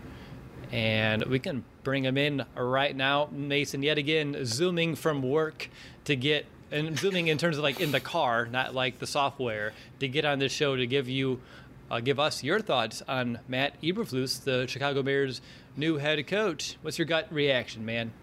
and 0.72 1.24
we 1.26 1.40
can 1.40 1.66
bring 1.84 2.06
him 2.06 2.18
in 2.18 2.46
right 2.56 2.96
now. 2.96 3.28
Mason, 3.32 3.84
yet 3.84 3.98
again, 3.98 4.46
zooming 4.46 4.96
from 4.96 5.22
work 5.22 5.70
to 6.06 6.16
get 6.16 6.46
and 6.72 6.98
zooming 6.98 7.28
in 7.28 7.38
terms 7.38 7.58
of 7.58 7.64
like 7.64 7.82
in 7.82 7.92
the 7.92 8.00
car, 8.00 8.46
not 8.46 8.74
like 8.74 9.00
the 9.00 9.08
software, 9.08 9.74
to 10.00 10.08
get 10.08 10.24
on 10.24 10.40
this 10.40 10.54
show 10.54 10.78
to 10.78 10.88
give 10.88 11.10
you, 11.10 11.42
uh, 11.90 12.00
give 12.00 12.18
us 12.18 12.44
your 12.46 12.62
thoughts 12.62 13.04
on 13.10 13.40
Matt 13.50 13.80
Eberflus, 13.82 14.42
the 14.42 14.68
Chicago 14.68 15.04
Bears' 15.04 15.42
new 15.76 15.98
head 15.98 16.26
coach. 16.28 16.78
What's 16.82 16.98
your 16.98 17.08
gut 17.08 17.28
reaction, 17.30 17.86
man? 17.86 18.14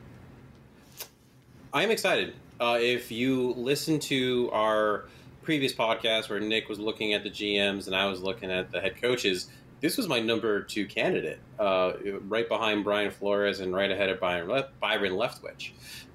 I 1.75 1.83
am 1.83 1.91
excited. 1.91 2.35
Uh, 2.59 2.79
if 2.81 3.13
you 3.13 3.53
listen 3.53 4.01
to 4.01 4.51
our 4.53 5.05
previous 5.49 5.73
podcast 5.73 6.29
where 6.29 6.41
Nick 6.41 6.69
was 6.69 6.79
looking 6.79 7.15
at 7.15 7.23
the 7.23 7.31
GMs 7.31 7.87
and 7.87 7.97
I 7.97 8.05
was 8.05 8.21
looking 8.21 8.51
at 8.51 8.71
the 8.71 8.83
head 8.83 9.01
coaches, 9.01 9.49
this 9.81 9.97
was 9.97 10.07
my 10.07 10.21
number 10.21 10.61
two 10.61 10.85
candidate, 10.85 11.39
uh, 11.59 11.93
right 12.29 12.47
behind 12.47 12.85
Brian 12.85 13.11
Flores 13.11 13.61
and 13.61 13.75
right 13.75 13.91
ahead 13.91 14.11
of 14.11 14.21
Byron, 14.21 14.51
Le- 14.51 14.69
Byron 14.79 15.13
Leftwich. 15.13 15.71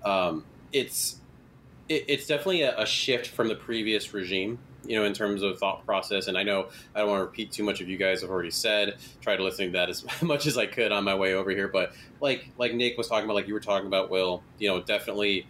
Um, 0.06 0.46
it's 0.72 1.20
it, 1.90 2.06
it's 2.10 2.28
definitely 2.28 2.62
a, 2.62 2.80
a, 2.80 2.86
shift 2.86 3.26
from 3.26 3.48
the 3.48 3.56
previous 3.56 4.14
regime 4.14 4.60
you 4.86 5.00
know 5.00 5.04
in 5.04 5.14
terms 5.14 5.42
of 5.42 5.58
thought 5.60 5.86
process 5.86 6.28
and 6.28 6.38
i 6.38 6.44
know 6.44 6.68
i 6.94 7.00
don't 7.00 7.10
want 7.10 7.20
to 7.20 7.26
repeat 7.26 7.52
too 7.52 7.64
much 7.64 7.82
of 7.82 7.90
you 7.90 7.98
guys 7.98 8.22
have 8.22 8.30
already 8.30 8.52
said 8.52 8.96
try 9.22 9.36
to 9.36 9.44
listen 9.44 9.68
to 9.68 9.72
that 9.72 9.90
as 9.90 10.06
much 10.22 10.46
as 10.46 10.58
i 10.58 10.66
could 10.66 10.92
on 10.92 11.04
my 11.04 11.16
way 11.16 11.34
over 11.34 11.52
here 11.52 11.70
but 11.70 11.94
like 12.22 12.50
like 12.58 12.74
nick 12.74 12.98
was 12.98 13.08
talking 13.08 13.26
about 13.26 13.36
like 13.36 13.48
you 13.48 13.54
were 13.54 13.62
talking 13.62 13.88
about 13.88 14.10
will 14.10 14.44
you 14.60 14.68
know 14.68 14.82
definitely 14.82 15.46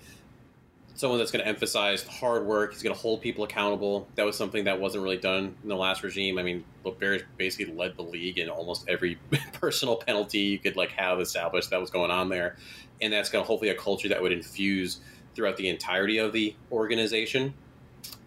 someone 0.95 1.17
that's 1.17 1.31
going 1.31 1.43
to 1.43 1.47
emphasize 1.47 2.03
hard 2.03 2.45
work. 2.45 2.73
He's 2.73 2.83
going 2.83 2.95
to 2.95 3.01
hold 3.01 3.21
people 3.21 3.43
accountable. 3.43 4.07
That 4.15 4.25
was 4.25 4.37
something 4.37 4.65
that 4.65 4.79
wasn't 4.79 5.03
really 5.03 5.17
done 5.17 5.55
in 5.63 5.69
the 5.69 5.75
last 5.75 6.03
regime. 6.03 6.37
I 6.37 6.43
mean, 6.43 6.63
Bears 6.99 7.23
basically 7.37 7.73
led 7.73 7.95
the 7.95 8.03
league 8.03 8.37
in 8.37 8.49
almost 8.49 8.87
every 8.87 9.17
personal 9.53 9.95
penalty 9.95 10.39
you 10.39 10.59
could 10.59 10.75
like 10.75 10.91
have 10.91 11.19
established 11.19 11.71
that 11.71 11.81
was 11.81 11.89
going 11.89 12.11
on 12.11 12.29
there, 12.29 12.57
and 13.01 13.11
that's 13.11 13.29
going 13.29 13.43
to 13.43 13.47
hopefully 13.47 13.71
a 13.71 13.75
culture 13.75 14.09
that 14.09 14.21
would 14.21 14.31
infuse 14.31 14.99
throughout 15.35 15.57
the 15.57 15.67
entirety 15.67 16.19
of 16.19 16.31
the 16.31 16.55
organization, 16.71 17.53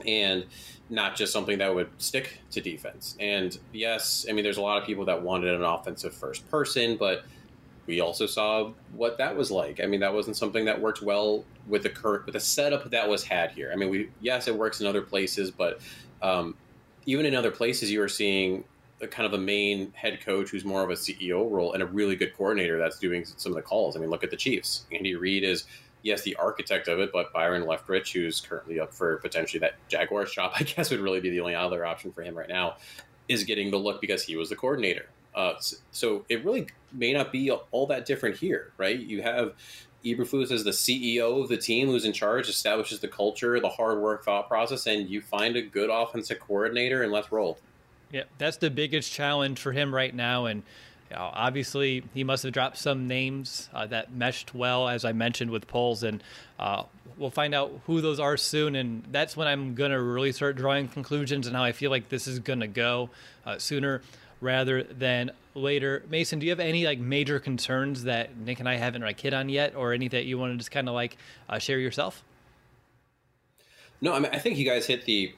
and 0.04 0.44
not 0.90 1.16
just 1.16 1.32
something 1.32 1.58
that 1.58 1.72
would 1.74 1.88
stick 1.98 2.40
to 2.50 2.60
defense. 2.60 3.16
And 3.20 3.56
yes, 3.72 4.26
I 4.28 4.32
mean, 4.32 4.44
there's 4.44 4.56
a 4.56 4.62
lot 4.62 4.80
of 4.80 4.84
people 4.84 5.04
that 5.04 5.22
wanted 5.22 5.54
an 5.54 5.62
offensive 5.62 6.14
first 6.14 6.48
person, 6.50 6.96
but 6.96 7.24
we 7.86 8.00
also 8.00 8.26
saw 8.26 8.72
what 8.92 9.18
that 9.18 9.36
was 9.36 9.50
like. 9.50 9.80
I 9.80 9.86
mean, 9.86 10.00
that 10.00 10.12
wasn't 10.12 10.36
something 10.36 10.64
that 10.64 10.80
worked 10.80 11.02
well 11.02 11.44
with 11.66 11.82
the 11.82 11.90
current 11.90 12.26
with 12.26 12.34
the 12.34 12.40
setup 12.40 12.90
that 12.90 13.08
was 13.08 13.24
had 13.24 13.52
here. 13.52 13.70
I 13.72 13.76
mean, 13.76 13.90
we 13.90 14.10
yes, 14.20 14.48
it 14.48 14.56
works 14.56 14.80
in 14.80 14.86
other 14.86 15.02
places, 15.02 15.50
but 15.50 15.80
um, 16.22 16.56
even 17.06 17.26
in 17.26 17.34
other 17.34 17.50
places, 17.50 17.90
you 17.90 18.02
are 18.02 18.08
seeing 18.08 18.64
a 19.00 19.06
kind 19.06 19.26
of 19.26 19.34
a 19.34 19.42
main 19.42 19.92
head 19.92 20.20
coach 20.24 20.50
who's 20.50 20.64
more 20.64 20.82
of 20.82 20.90
a 20.90 20.94
CEO 20.94 21.50
role 21.50 21.74
and 21.74 21.82
a 21.82 21.86
really 21.86 22.16
good 22.16 22.34
coordinator 22.34 22.78
that's 22.78 22.98
doing 22.98 23.24
some 23.24 23.52
of 23.52 23.56
the 23.56 23.62
calls. 23.62 23.96
I 23.96 24.00
mean, 24.00 24.10
look 24.10 24.24
at 24.24 24.30
the 24.30 24.36
Chiefs. 24.36 24.86
Andy 24.90 25.14
Reid 25.14 25.44
is 25.44 25.64
yes 26.02 26.22
the 26.22 26.34
architect 26.36 26.88
of 26.88 26.98
it, 26.98 27.10
but 27.12 27.32
Byron 27.32 27.64
Leftwich, 27.64 28.12
who's 28.12 28.40
currently 28.40 28.80
up 28.80 28.94
for 28.94 29.18
potentially 29.18 29.60
that 29.60 29.74
Jaguars 29.88 30.32
job, 30.32 30.52
I 30.58 30.62
guess 30.62 30.90
would 30.90 31.00
really 31.00 31.20
be 31.20 31.30
the 31.30 31.40
only 31.40 31.54
other 31.54 31.84
option 31.84 32.12
for 32.12 32.22
him 32.22 32.36
right 32.36 32.48
now, 32.48 32.76
is 33.28 33.44
getting 33.44 33.70
the 33.70 33.78
look 33.78 34.00
because 34.00 34.22
he 34.22 34.36
was 34.36 34.48
the 34.48 34.56
coordinator. 34.56 35.06
Uh, 35.36 35.54
so 35.92 36.24
it 36.28 36.44
really 36.44 36.66
may 36.92 37.12
not 37.12 37.30
be 37.30 37.50
all 37.50 37.86
that 37.86 38.06
different 38.06 38.36
here, 38.36 38.72
right? 38.78 38.98
You 38.98 39.22
have 39.22 39.52
Eberflus 40.04 40.50
as 40.50 40.64
the 40.64 40.70
CEO 40.70 41.42
of 41.42 41.48
the 41.48 41.56
team 41.56 41.88
who's 41.88 42.04
in 42.04 42.12
charge, 42.12 42.48
establishes 42.48 43.00
the 43.00 43.08
culture, 43.08 43.60
the 43.60 43.68
hard 43.68 44.00
work 44.00 44.24
thought 44.24 44.48
process, 44.48 44.86
and 44.86 45.08
you 45.08 45.20
find 45.20 45.56
a 45.56 45.62
good 45.62 45.90
offensive 45.90 46.40
coordinator 46.40 47.02
and 47.02 47.12
let's 47.12 47.30
roll. 47.30 47.58
Yeah, 48.12 48.24
that's 48.38 48.56
the 48.56 48.70
biggest 48.70 49.12
challenge 49.12 49.58
for 49.58 49.72
him 49.72 49.94
right 49.94 50.14
now. 50.14 50.46
And 50.46 50.62
you 51.10 51.16
know, 51.16 51.30
obviously, 51.32 52.04
he 52.14 52.24
must 52.24 52.44
have 52.44 52.52
dropped 52.52 52.78
some 52.78 53.06
names 53.06 53.68
uh, 53.74 53.86
that 53.86 54.12
meshed 54.12 54.54
well, 54.54 54.88
as 54.88 55.04
I 55.04 55.12
mentioned 55.12 55.50
with 55.50 55.66
Poles, 55.66 56.02
and 56.02 56.22
uh, 56.58 56.84
we'll 57.18 57.30
find 57.30 57.54
out 57.54 57.80
who 57.86 58.00
those 58.00 58.20
are 58.20 58.36
soon. 58.36 58.76
And 58.76 59.04
that's 59.10 59.36
when 59.36 59.48
I'm 59.48 59.74
going 59.74 59.90
to 59.90 60.00
really 60.00 60.32
start 60.32 60.56
drawing 60.56 60.88
conclusions 60.88 61.46
and 61.46 61.56
how 61.56 61.64
I 61.64 61.72
feel 61.72 61.90
like 61.90 62.08
this 62.08 62.26
is 62.26 62.38
going 62.38 62.60
to 62.60 62.68
go 62.68 63.10
uh, 63.44 63.58
sooner 63.58 64.02
rather 64.40 64.82
than 64.82 65.30
later. 65.54 66.04
Mason, 66.08 66.38
do 66.38 66.46
you 66.46 66.52
have 66.52 66.60
any 66.60 66.84
like 66.84 66.98
major 66.98 67.38
concerns 67.38 68.04
that 68.04 68.36
Nick 68.36 68.60
and 68.60 68.68
I 68.68 68.76
haven't 68.76 69.02
like 69.02 69.20
hit 69.20 69.34
on 69.34 69.48
yet, 69.48 69.74
or 69.74 69.92
any 69.92 70.08
that 70.08 70.24
you 70.24 70.38
want 70.38 70.52
to 70.52 70.58
just 70.58 70.70
kind 70.70 70.88
of 70.88 70.94
like 70.94 71.16
uh, 71.48 71.58
share 71.58 71.78
yourself? 71.78 72.22
No, 74.00 74.12
I 74.12 74.18
mean 74.18 74.30
I 74.32 74.38
think 74.38 74.58
you 74.58 74.64
guys 74.64 74.86
hit 74.86 75.04
the 75.04 75.34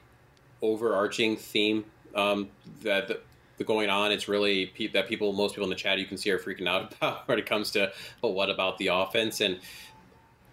overarching 0.61 1.37
theme 1.37 1.85
um, 2.15 2.49
that 2.81 3.07
the, 3.07 3.19
the, 3.57 3.63
going 3.63 3.89
on. 3.89 4.11
It's 4.11 4.27
really 4.27 4.67
pe- 4.67 4.87
that 4.87 5.07
people, 5.07 5.31
most 5.33 5.55
people 5.55 5.65
in 5.65 5.69
the 5.69 5.75
chat, 5.75 5.99
you 5.99 6.05
can 6.05 6.17
see 6.17 6.31
are 6.31 6.39
freaking 6.39 6.67
out 6.67 6.93
about 7.01 7.27
when 7.27 7.39
it 7.39 7.45
comes 7.45 7.71
to, 7.71 7.91
but 8.21 8.29
what 8.29 8.49
about 8.49 8.77
the 8.77 8.87
offense 8.87 9.41
and 9.41 9.59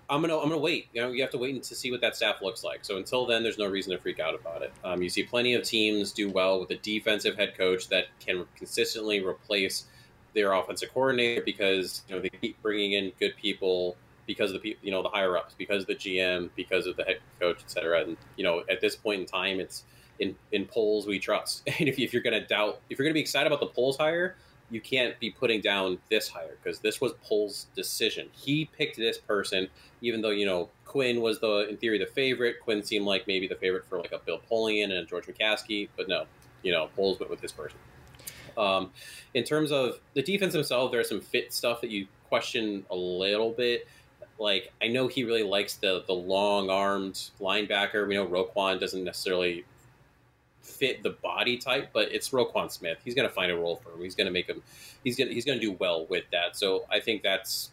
I'm 0.09 0.21
gonna 0.21 0.37
I'm 0.39 0.49
gonna 0.49 0.59
wait. 0.59 0.89
You 0.93 1.03
know, 1.03 1.11
you 1.11 1.23
have 1.23 1.33
to 1.33 1.39
wait 1.39 1.61
to 1.63 1.75
see 1.75 1.91
what 1.91 2.01
that 2.01 2.17
staff 2.17 2.41
looks 2.41 2.63
like. 2.63 2.81
So 2.85 2.97
until 2.97 3.27
then, 3.27 3.43
there's 3.43 3.59
no 3.59 3.67
reason 3.67 3.93
to 3.93 3.99
freak 3.99 4.21
out 4.21 4.35
about 4.35 4.63
it. 4.63 4.73
Um, 4.85 5.03
you 5.03 5.09
see 5.09 5.25
plenty 5.25 5.55
of 5.55 5.65
teams 5.65 6.13
do 6.13 6.31
well 6.31 6.61
with 6.61 6.71
a 6.71 6.77
defensive 6.77 7.37
head 7.37 7.57
coach 7.57 7.89
that 7.89 8.07
can 8.21 8.47
consistently 8.57 9.25
replace 9.25 9.87
their 10.35 10.53
offensive 10.53 10.93
coordinator 10.93 11.43
because 11.45 12.03
you 12.09 12.15
know 12.15 12.21
they 12.21 12.29
keep 12.29 12.61
bringing 12.63 12.93
in 12.93 13.13
good 13.19 13.35
people 13.37 13.97
because 14.27 14.53
of 14.53 14.63
the 14.63 14.77
you 14.83 14.91
know 14.91 15.03
the 15.03 15.09
higher 15.09 15.37
ups, 15.37 15.55
because 15.59 15.83
of 15.83 15.89
the 15.89 15.95
GM, 15.95 16.51
because 16.55 16.87
of 16.87 16.97
the 16.97 17.05
head 17.05 17.19
coach, 17.41 17.63
etc. 17.63 18.03
And 18.03 18.17
you 18.37 18.45
know 18.45 18.63
at 18.71 18.81
this 18.81 18.95
point 18.95 19.21
in 19.21 19.27
time, 19.27 19.59
it's 19.59 19.85
in 20.19 20.37
in 20.53 20.67
Poles 20.67 21.07
we 21.07 21.19
trust. 21.19 21.69
And 21.79 21.89
if, 21.89 21.99
if 21.99 22.13
you're 22.13 22.23
to 22.23 22.47
doubt, 22.47 22.81
if 22.91 22.99
you're 22.99 23.09
to 23.09 23.15
be 23.15 23.21
excited 23.21 23.47
about 23.47 23.61
the 23.61 23.67
Poles 23.67 23.97
hire, 23.97 24.37
you 24.71 24.81
can't 24.81 25.19
be 25.21 25.31
putting 25.31 25.61
down 25.61 25.99
this 26.11 26.29
hire 26.29 26.57
because 26.63 26.81
this 26.81 27.01
was 27.01 27.13
Poles' 27.23 27.67
decision. 27.77 28.29
He 28.33 28.65
picked 28.65 28.97
this 28.97 29.19
person, 29.19 29.69
even 30.01 30.23
though 30.23 30.31
you 30.31 30.47
know 30.47 30.69
Quinn 30.85 31.21
was 31.21 31.41
the 31.41 31.69
in 31.69 31.77
theory 31.77 31.99
the 31.99 32.07
favorite. 32.07 32.61
Quinn 32.61 32.83
seemed 32.83 33.07
like 33.07 33.27
maybe 33.27 33.47
the 33.47 33.55
favorite 33.55 33.85
for 33.89 33.99
like 33.99 34.13
a 34.13 34.19
Bill 34.19 34.41
Polian 34.51 34.85
and 34.85 34.93
a 34.95 35.05
George 35.05 35.27
McCaskey, 35.27 35.89
but 35.97 36.09
no, 36.09 36.25
you 36.63 36.73
know 36.73 36.89
Poles 36.97 37.21
went 37.21 37.31
with 37.31 37.41
this 37.41 37.53
person. 37.53 37.79
Um, 38.57 38.91
in 39.35 39.45
terms 39.45 39.71
of 39.71 40.01
the 40.15 40.23
defense 40.23 40.55
himself, 40.55 40.91
there's 40.91 41.09
some 41.09 41.21
fit 41.21 41.53
stuff 41.53 41.81
that 41.83 41.91
you 41.91 42.07
question 42.29 42.85
a 42.91 42.97
little 42.97 43.53
bit. 43.53 43.87
Like 44.39 44.73
I 44.83 44.89
know 44.89 45.07
he 45.07 45.25
really 45.25 45.45
likes 45.45 45.75
the 45.75 46.03
the 46.07 46.15
long 46.15 46.71
armed 46.71 47.31
linebacker. 47.41 48.07
We 48.07 48.15
know 48.15 48.27
Roquan 48.27 48.81
doesn't 48.81 49.05
necessarily 49.05 49.65
fit 50.67 51.03
the 51.03 51.11
body 51.11 51.57
type, 51.57 51.91
but 51.93 52.13
it's 52.13 52.31
Roquan 52.31 52.71
Smith. 52.71 52.99
He's 53.05 53.15
going 53.15 53.29
to 53.29 53.35
find 53.35 53.51
a 53.51 53.57
role 53.57 53.77
for 53.77 53.93
him. 53.93 54.03
He's 54.03 54.15
going 54.15 54.27
to 54.27 54.33
make 54.33 54.47
him. 54.47 54.63
He's 55.05 55.17
going. 55.17 55.31
He's 55.31 55.45
going 55.45 55.59
to 55.59 55.65
do 55.65 55.73
well 55.73 56.07
with 56.07 56.25
that. 56.33 56.57
So 56.57 56.85
I 56.91 57.01
think 57.01 57.23
that's 57.23 57.71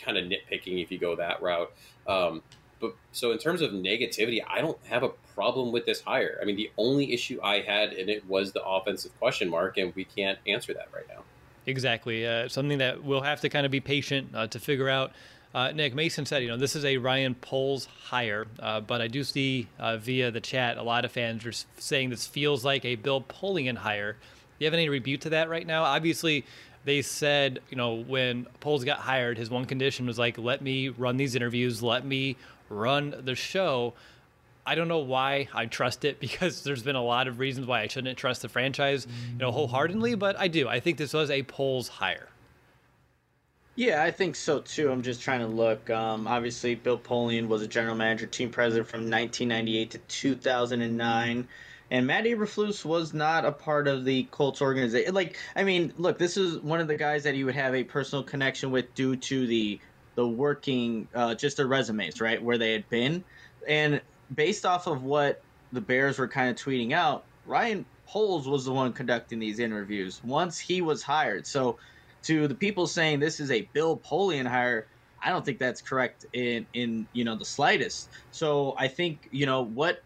kind 0.00 0.18
of 0.18 0.24
nitpicking 0.24 0.82
if 0.82 0.90
you 0.90 0.98
go 0.98 1.16
that 1.16 1.40
route. 1.42 1.72
Um, 2.06 2.42
but 2.80 2.94
so 3.12 3.32
in 3.32 3.38
terms 3.38 3.62
of 3.62 3.70
negativity, 3.70 4.40
I 4.46 4.60
don't 4.60 4.78
have 4.86 5.02
a 5.02 5.10
problem 5.34 5.72
with 5.72 5.86
this 5.86 6.00
hire. 6.00 6.38
I 6.42 6.44
mean, 6.44 6.56
the 6.56 6.70
only 6.76 7.12
issue 7.12 7.40
I 7.42 7.60
had 7.60 7.92
in 7.92 8.08
it 8.08 8.26
was 8.28 8.52
the 8.52 8.62
offensive 8.62 9.16
question 9.18 9.48
mark, 9.48 9.78
and 9.78 9.94
we 9.94 10.04
can't 10.04 10.38
answer 10.46 10.74
that 10.74 10.88
right 10.92 11.06
now. 11.08 11.22
Exactly. 11.66 12.26
Uh, 12.26 12.48
something 12.48 12.78
that 12.78 13.02
we'll 13.02 13.22
have 13.22 13.40
to 13.40 13.48
kind 13.48 13.64
of 13.64 13.72
be 13.72 13.80
patient 13.80 14.30
uh, 14.34 14.46
to 14.48 14.58
figure 14.58 14.88
out. 14.88 15.12
Uh, 15.54 15.70
Nick 15.70 15.94
Mason 15.94 16.26
said, 16.26 16.42
you 16.42 16.48
know, 16.48 16.56
this 16.56 16.74
is 16.74 16.84
a 16.84 16.96
Ryan 16.96 17.36
Poles 17.36 17.86
hire, 18.06 18.46
uh, 18.58 18.80
but 18.80 19.00
I 19.00 19.06
do 19.06 19.22
see 19.22 19.68
uh, 19.78 19.96
via 19.98 20.32
the 20.32 20.40
chat 20.40 20.78
a 20.78 20.82
lot 20.82 21.04
of 21.04 21.12
fans 21.12 21.46
are 21.46 21.52
saying 21.78 22.10
this 22.10 22.26
feels 22.26 22.64
like 22.64 22.84
a 22.84 22.96
Bill 22.96 23.22
Polian 23.22 23.76
hire. 23.76 24.14
Do 24.14 24.18
you 24.58 24.66
have 24.66 24.74
any 24.74 24.88
rebuke 24.88 25.20
to 25.22 25.30
that 25.30 25.48
right 25.48 25.64
now? 25.64 25.84
Obviously, 25.84 26.44
they 26.84 27.02
said, 27.02 27.60
you 27.70 27.76
know, 27.76 27.94
when 27.94 28.46
Poles 28.58 28.84
got 28.84 28.98
hired, 28.98 29.38
his 29.38 29.48
one 29.48 29.64
condition 29.64 30.06
was 30.06 30.18
like, 30.18 30.38
let 30.38 30.60
me 30.60 30.88
run 30.88 31.16
these 31.16 31.36
interviews, 31.36 31.84
let 31.84 32.04
me 32.04 32.36
run 32.68 33.14
the 33.24 33.36
show. 33.36 33.94
I 34.66 34.74
don't 34.74 34.88
know 34.88 34.98
why 34.98 35.46
I 35.54 35.66
trust 35.66 36.04
it 36.04 36.18
because 36.26 36.64
there's 36.64 36.82
been 36.82 36.96
a 36.96 37.02
lot 37.02 37.28
of 37.28 37.38
reasons 37.38 37.68
why 37.68 37.82
I 37.82 37.86
shouldn't 37.86 38.18
trust 38.18 38.42
the 38.42 38.48
franchise, 38.48 39.06
you 39.32 39.38
know, 39.38 39.52
wholeheartedly, 39.52 40.16
but 40.16 40.36
I 40.36 40.48
do. 40.48 40.68
I 40.68 40.80
think 40.80 40.98
this 40.98 41.12
was 41.12 41.30
a 41.30 41.44
Poles 41.44 41.86
hire. 41.86 42.28
Yeah, 43.76 44.04
I 44.04 44.10
think 44.12 44.36
so 44.36 44.60
too. 44.60 44.90
I'm 44.90 45.02
just 45.02 45.20
trying 45.20 45.40
to 45.40 45.48
look. 45.48 45.90
Um, 45.90 46.28
obviously, 46.28 46.76
Bill 46.76 46.98
Polian 46.98 47.48
was 47.48 47.62
a 47.62 47.66
general 47.66 47.96
manager, 47.96 48.26
team 48.26 48.50
president 48.50 48.88
from 48.88 49.00
1998 49.10 49.90
to 49.92 49.98
2009. 49.98 51.48
And 51.90 52.06
Matt 52.06 52.24
Eberflus 52.24 52.84
was 52.84 53.12
not 53.12 53.44
a 53.44 53.52
part 53.52 53.88
of 53.88 54.04
the 54.04 54.24
Colts 54.30 54.62
organization. 54.62 55.12
Like, 55.14 55.38
I 55.56 55.64
mean, 55.64 55.92
look, 55.98 56.18
this 56.18 56.36
is 56.36 56.58
one 56.60 56.80
of 56.80 56.88
the 56.88 56.96
guys 56.96 57.24
that 57.24 57.34
you 57.34 57.46
would 57.46 57.54
have 57.56 57.74
a 57.74 57.84
personal 57.84 58.22
connection 58.22 58.70
with 58.70 58.94
due 58.94 59.16
to 59.16 59.46
the 59.46 59.80
the 60.14 60.26
working, 60.26 61.08
uh, 61.12 61.34
just 61.34 61.56
their 61.56 61.66
resumes, 61.66 62.20
right, 62.20 62.40
where 62.40 62.56
they 62.56 62.72
had 62.72 62.88
been. 62.88 63.24
And 63.66 64.00
based 64.32 64.64
off 64.64 64.86
of 64.86 65.02
what 65.02 65.42
the 65.72 65.80
Bears 65.80 66.18
were 66.18 66.28
kind 66.28 66.48
of 66.48 66.56
tweeting 66.56 66.92
out, 66.92 67.24
Ryan 67.46 67.84
Poles 68.06 68.46
was 68.46 68.64
the 68.64 68.72
one 68.72 68.92
conducting 68.92 69.40
these 69.40 69.58
interviews 69.58 70.22
once 70.22 70.60
he 70.60 70.80
was 70.80 71.02
hired. 71.02 71.46
So 71.48 71.78
to 72.24 72.48
the 72.48 72.54
people 72.54 72.86
saying 72.86 73.20
this 73.20 73.40
is 73.40 73.50
a 73.50 73.62
Bill 73.72 73.96
Polian 73.96 74.46
hire, 74.46 74.86
I 75.22 75.30
don't 75.30 75.44
think 75.44 75.58
that's 75.58 75.80
correct 75.80 76.26
in 76.32 76.66
in 76.74 77.06
you 77.12 77.24
know 77.24 77.36
the 77.36 77.44
slightest. 77.44 78.10
So 78.30 78.74
I 78.78 78.88
think 78.88 79.28
you 79.30 79.46
know 79.46 79.62
what 79.62 80.02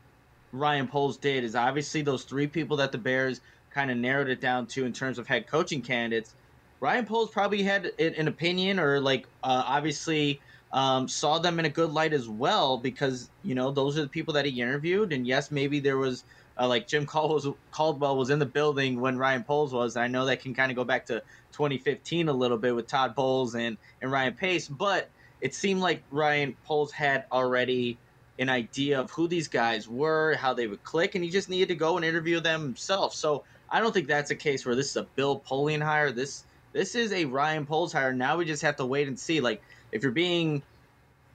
Ryan 0.52 0.88
Poles 0.88 1.18
did 1.18 1.44
is 1.44 1.54
obviously 1.54 2.02
those 2.02 2.24
three 2.24 2.46
people 2.46 2.76
that 2.78 2.92
the 2.92 2.98
Bears 2.98 3.40
kind 3.70 3.90
of 3.90 3.96
narrowed 3.96 4.28
it 4.28 4.40
down 4.40 4.66
to 4.66 4.84
in 4.84 4.92
terms 4.92 5.18
of 5.18 5.26
head 5.26 5.46
coaching 5.46 5.82
candidates. 5.82 6.34
Ryan 6.80 7.06
Poles 7.06 7.30
probably 7.30 7.62
had 7.62 7.90
an 7.98 8.28
opinion 8.28 8.78
or 8.78 9.00
like 9.00 9.26
uh, 9.42 9.64
obviously 9.66 10.40
um, 10.72 11.08
saw 11.08 11.38
them 11.38 11.58
in 11.58 11.64
a 11.64 11.70
good 11.70 11.90
light 11.90 12.12
as 12.12 12.28
well 12.28 12.78
because 12.78 13.30
you 13.42 13.54
know 13.54 13.70
those 13.70 13.98
are 13.98 14.02
the 14.02 14.08
people 14.08 14.34
that 14.34 14.44
he 14.44 14.60
interviewed 14.60 15.12
and 15.12 15.26
yes 15.26 15.50
maybe 15.50 15.80
there 15.80 15.96
was 15.96 16.24
uh, 16.58 16.66
like 16.66 16.86
Jim 16.86 17.06
Caldwell, 17.06 17.56
Caldwell 17.70 18.16
was 18.16 18.30
in 18.30 18.38
the 18.38 18.46
building 18.46 19.00
when 19.00 19.16
Ryan 19.16 19.44
Poles 19.44 19.72
was. 19.72 19.96
I 19.96 20.08
know 20.08 20.26
that 20.26 20.40
can 20.40 20.54
kind 20.54 20.70
of 20.70 20.76
go 20.76 20.84
back 20.84 21.06
to 21.06 21.20
2015 21.52 22.28
a 22.28 22.32
little 22.32 22.58
bit 22.58 22.74
with 22.74 22.86
Todd 22.86 23.14
Bowles 23.14 23.54
and, 23.54 23.76
and 24.02 24.10
Ryan 24.10 24.34
Pace, 24.34 24.68
but 24.68 25.08
it 25.40 25.54
seemed 25.54 25.80
like 25.80 26.02
Ryan 26.10 26.56
Poles 26.64 26.90
had 26.90 27.24
already 27.30 27.98
an 28.38 28.48
idea 28.48 29.00
of 29.00 29.10
who 29.10 29.28
these 29.28 29.48
guys 29.48 29.88
were, 29.88 30.34
how 30.34 30.54
they 30.54 30.66
would 30.66 30.82
click, 30.84 31.14
and 31.14 31.24
he 31.24 31.30
just 31.30 31.48
needed 31.48 31.68
to 31.68 31.74
go 31.74 31.96
and 31.96 32.04
interview 32.04 32.40
them 32.40 32.62
himself. 32.62 33.14
So 33.14 33.44
I 33.70 33.80
don't 33.80 33.92
think 33.92 34.08
that's 34.08 34.30
a 34.30 34.36
case 34.36 34.64
where 34.64 34.74
this 34.74 34.90
is 34.90 34.96
a 34.96 35.02
Bill 35.02 35.40
Polian 35.40 35.82
hire. 35.82 36.12
This 36.12 36.44
this 36.72 36.94
is 36.94 37.12
a 37.12 37.24
Ryan 37.24 37.66
Poles 37.66 37.92
hire. 37.92 38.12
Now 38.12 38.36
we 38.36 38.44
just 38.44 38.62
have 38.62 38.76
to 38.76 38.86
wait 38.86 39.08
and 39.08 39.18
see. 39.18 39.40
Like 39.40 39.62
if 39.92 40.02
you're 40.02 40.12
being, 40.12 40.62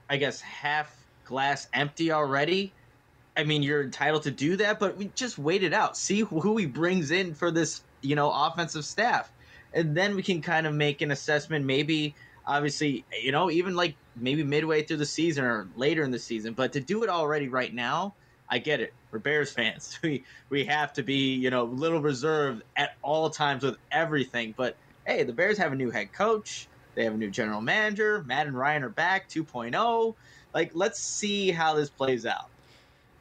I 0.08 0.16
guess, 0.16 0.40
half 0.40 0.96
glass 1.24 1.68
empty 1.72 2.12
already, 2.12 2.72
I 3.36 3.44
mean, 3.44 3.62
you're 3.62 3.82
entitled 3.82 4.22
to 4.24 4.30
do 4.30 4.56
that, 4.56 4.78
but 4.78 4.96
we 4.96 5.10
just 5.14 5.38
wait 5.38 5.64
it 5.64 5.72
out, 5.72 5.96
see 5.96 6.20
who 6.20 6.56
he 6.56 6.66
brings 6.66 7.10
in 7.10 7.34
for 7.34 7.50
this, 7.50 7.82
you 8.00 8.14
know, 8.14 8.30
offensive 8.32 8.84
staff, 8.84 9.30
and 9.72 9.96
then 9.96 10.14
we 10.14 10.22
can 10.22 10.40
kind 10.40 10.66
of 10.66 10.74
make 10.74 11.02
an 11.02 11.10
assessment. 11.10 11.64
Maybe, 11.64 12.14
obviously, 12.46 13.04
you 13.20 13.32
know, 13.32 13.50
even 13.50 13.74
like 13.74 13.96
maybe 14.14 14.44
midway 14.44 14.82
through 14.82 14.98
the 14.98 15.06
season 15.06 15.44
or 15.44 15.68
later 15.76 16.04
in 16.04 16.12
the 16.12 16.18
season. 16.18 16.54
But 16.54 16.72
to 16.74 16.80
do 16.80 17.02
it 17.02 17.10
already 17.10 17.48
right 17.48 17.74
now, 17.74 18.14
I 18.48 18.58
get 18.58 18.80
it. 18.80 18.94
We're 19.10 19.18
Bears 19.18 19.50
fans. 19.52 19.98
We 20.02 20.24
we 20.48 20.64
have 20.66 20.92
to 20.94 21.02
be 21.02 21.34
you 21.34 21.50
know 21.50 21.62
a 21.62 21.64
little 21.64 22.00
reserved 22.00 22.62
at 22.76 22.94
all 23.02 23.30
times 23.30 23.64
with 23.64 23.78
everything. 23.90 24.54
But 24.56 24.76
hey, 25.06 25.24
the 25.24 25.32
Bears 25.32 25.58
have 25.58 25.72
a 25.72 25.76
new 25.76 25.90
head 25.90 26.12
coach. 26.12 26.68
They 26.94 27.02
have 27.02 27.14
a 27.14 27.18
new 27.18 27.30
general 27.30 27.60
manager. 27.60 28.22
Matt 28.22 28.46
and 28.46 28.56
Ryan 28.56 28.84
are 28.84 28.88
back 28.88 29.28
2.0. 29.28 30.14
Like 30.54 30.70
let's 30.74 31.00
see 31.00 31.50
how 31.50 31.74
this 31.74 31.90
plays 31.90 32.26
out. 32.26 32.48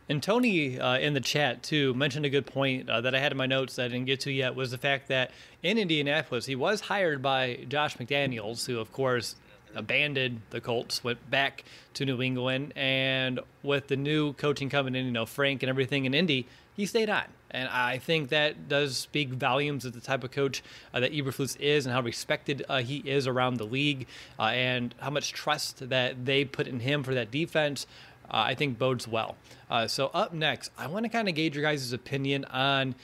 And 0.10 0.22
Tony 0.22 0.80
uh, 0.80 0.98
in 0.98 1.14
the 1.14 1.22
chat 1.22 1.64
too 1.64 1.94
mentioned 1.94 2.26
a 2.26 2.30
good 2.30 2.46
point 2.46 2.90
uh, 2.90 3.02
that 3.02 3.16
I 3.16 3.20
had 3.20 3.32
in 3.32 3.38
my 3.38 3.46
notes 3.46 3.78
that 3.78 3.86
I 3.86 3.88
didn't 3.88 4.06
get 4.06 4.20
to 4.22 4.32
yet 4.32 4.54
was 4.54 4.72
the 4.72 4.78
fact 4.78 5.08
that 5.08 5.32
in 5.62 5.78
Indianapolis 5.78 6.46
he 6.46 6.56
was 6.56 6.82
hired 6.82 7.22
by 7.22 7.66
Josh 7.70 7.98
McDaniels, 7.98 8.66
who 8.66 8.80
of 8.80 8.92
course 8.92 9.36
abandoned 9.76 10.42
the 10.50 10.62
Colts, 10.62 11.04
went 11.04 11.30
back 11.30 11.64
to 11.96 12.06
New 12.06 12.22
England, 12.22 12.74
and 12.76 13.40
with 13.64 13.88
the 13.88 13.96
new 13.96 14.34
coaching 14.34 14.70
coming 14.70 14.96
in, 14.96 15.06
you 15.06 15.12
know 15.12 15.26
Frank 15.26 15.64
and 15.64 15.70
everything 15.70 16.06
in 16.06 16.14
Indy, 16.14 16.48
he 16.76 16.86
stayed 16.86 17.10
on. 17.10 17.26
And 17.52 17.70
I 17.70 18.00
think 18.00 18.30
that 18.30 18.68
does 18.68 18.98
speak 18.98 19.30
volumes 19.30 19.86
of 19.86 19.94
the 19.94 20.02
type 20.02 20.24
of 20.24 20.32
coach 20.32 20.64
uh, 20.92 21.00
that 21.00 21.12
Eberflus 21.12 21.60
is 21.60 21.86
and 21.86 21.94
how 21.94 22.02
respected 22.02 22.66
uh, 22.68 22.82
he 22.82 22.98
is 22.98 23.28
around 23.28 23.58
the 23.58 23.66
league 23.66 24.08
uh, 24.40 24.46
and 24.46 24.96
how 25.00 25.12
much 25.12 25.34
trust 25.34 25.88
that 25.90 26.26
they 26.26 26.46
put 26.46 26.68
in 26.68 26.80
him 26.80 27.04
for 27.04 27.14
that 27.14 27.30
defense. 27.30 27.86
Uh, 28.30 28.44
I 28.48 28.56
think 28.56 28.80
bodes 28.80 29.08
well. 29.08 29.36
Uh, 29.70 29.88
so 29.88 30.08
up 30.14 30.34
next, 30.34 30.72
I 30.78 30.88
want 30.88 31.06
to 31.06 31.10
kind 31.10 31.28
of 31.30 31.36
gauge 31.36 31.56
your 31.56 31.64
guys' 31.64 31.94
opinion 31.94 32.46
on 32.46 32.96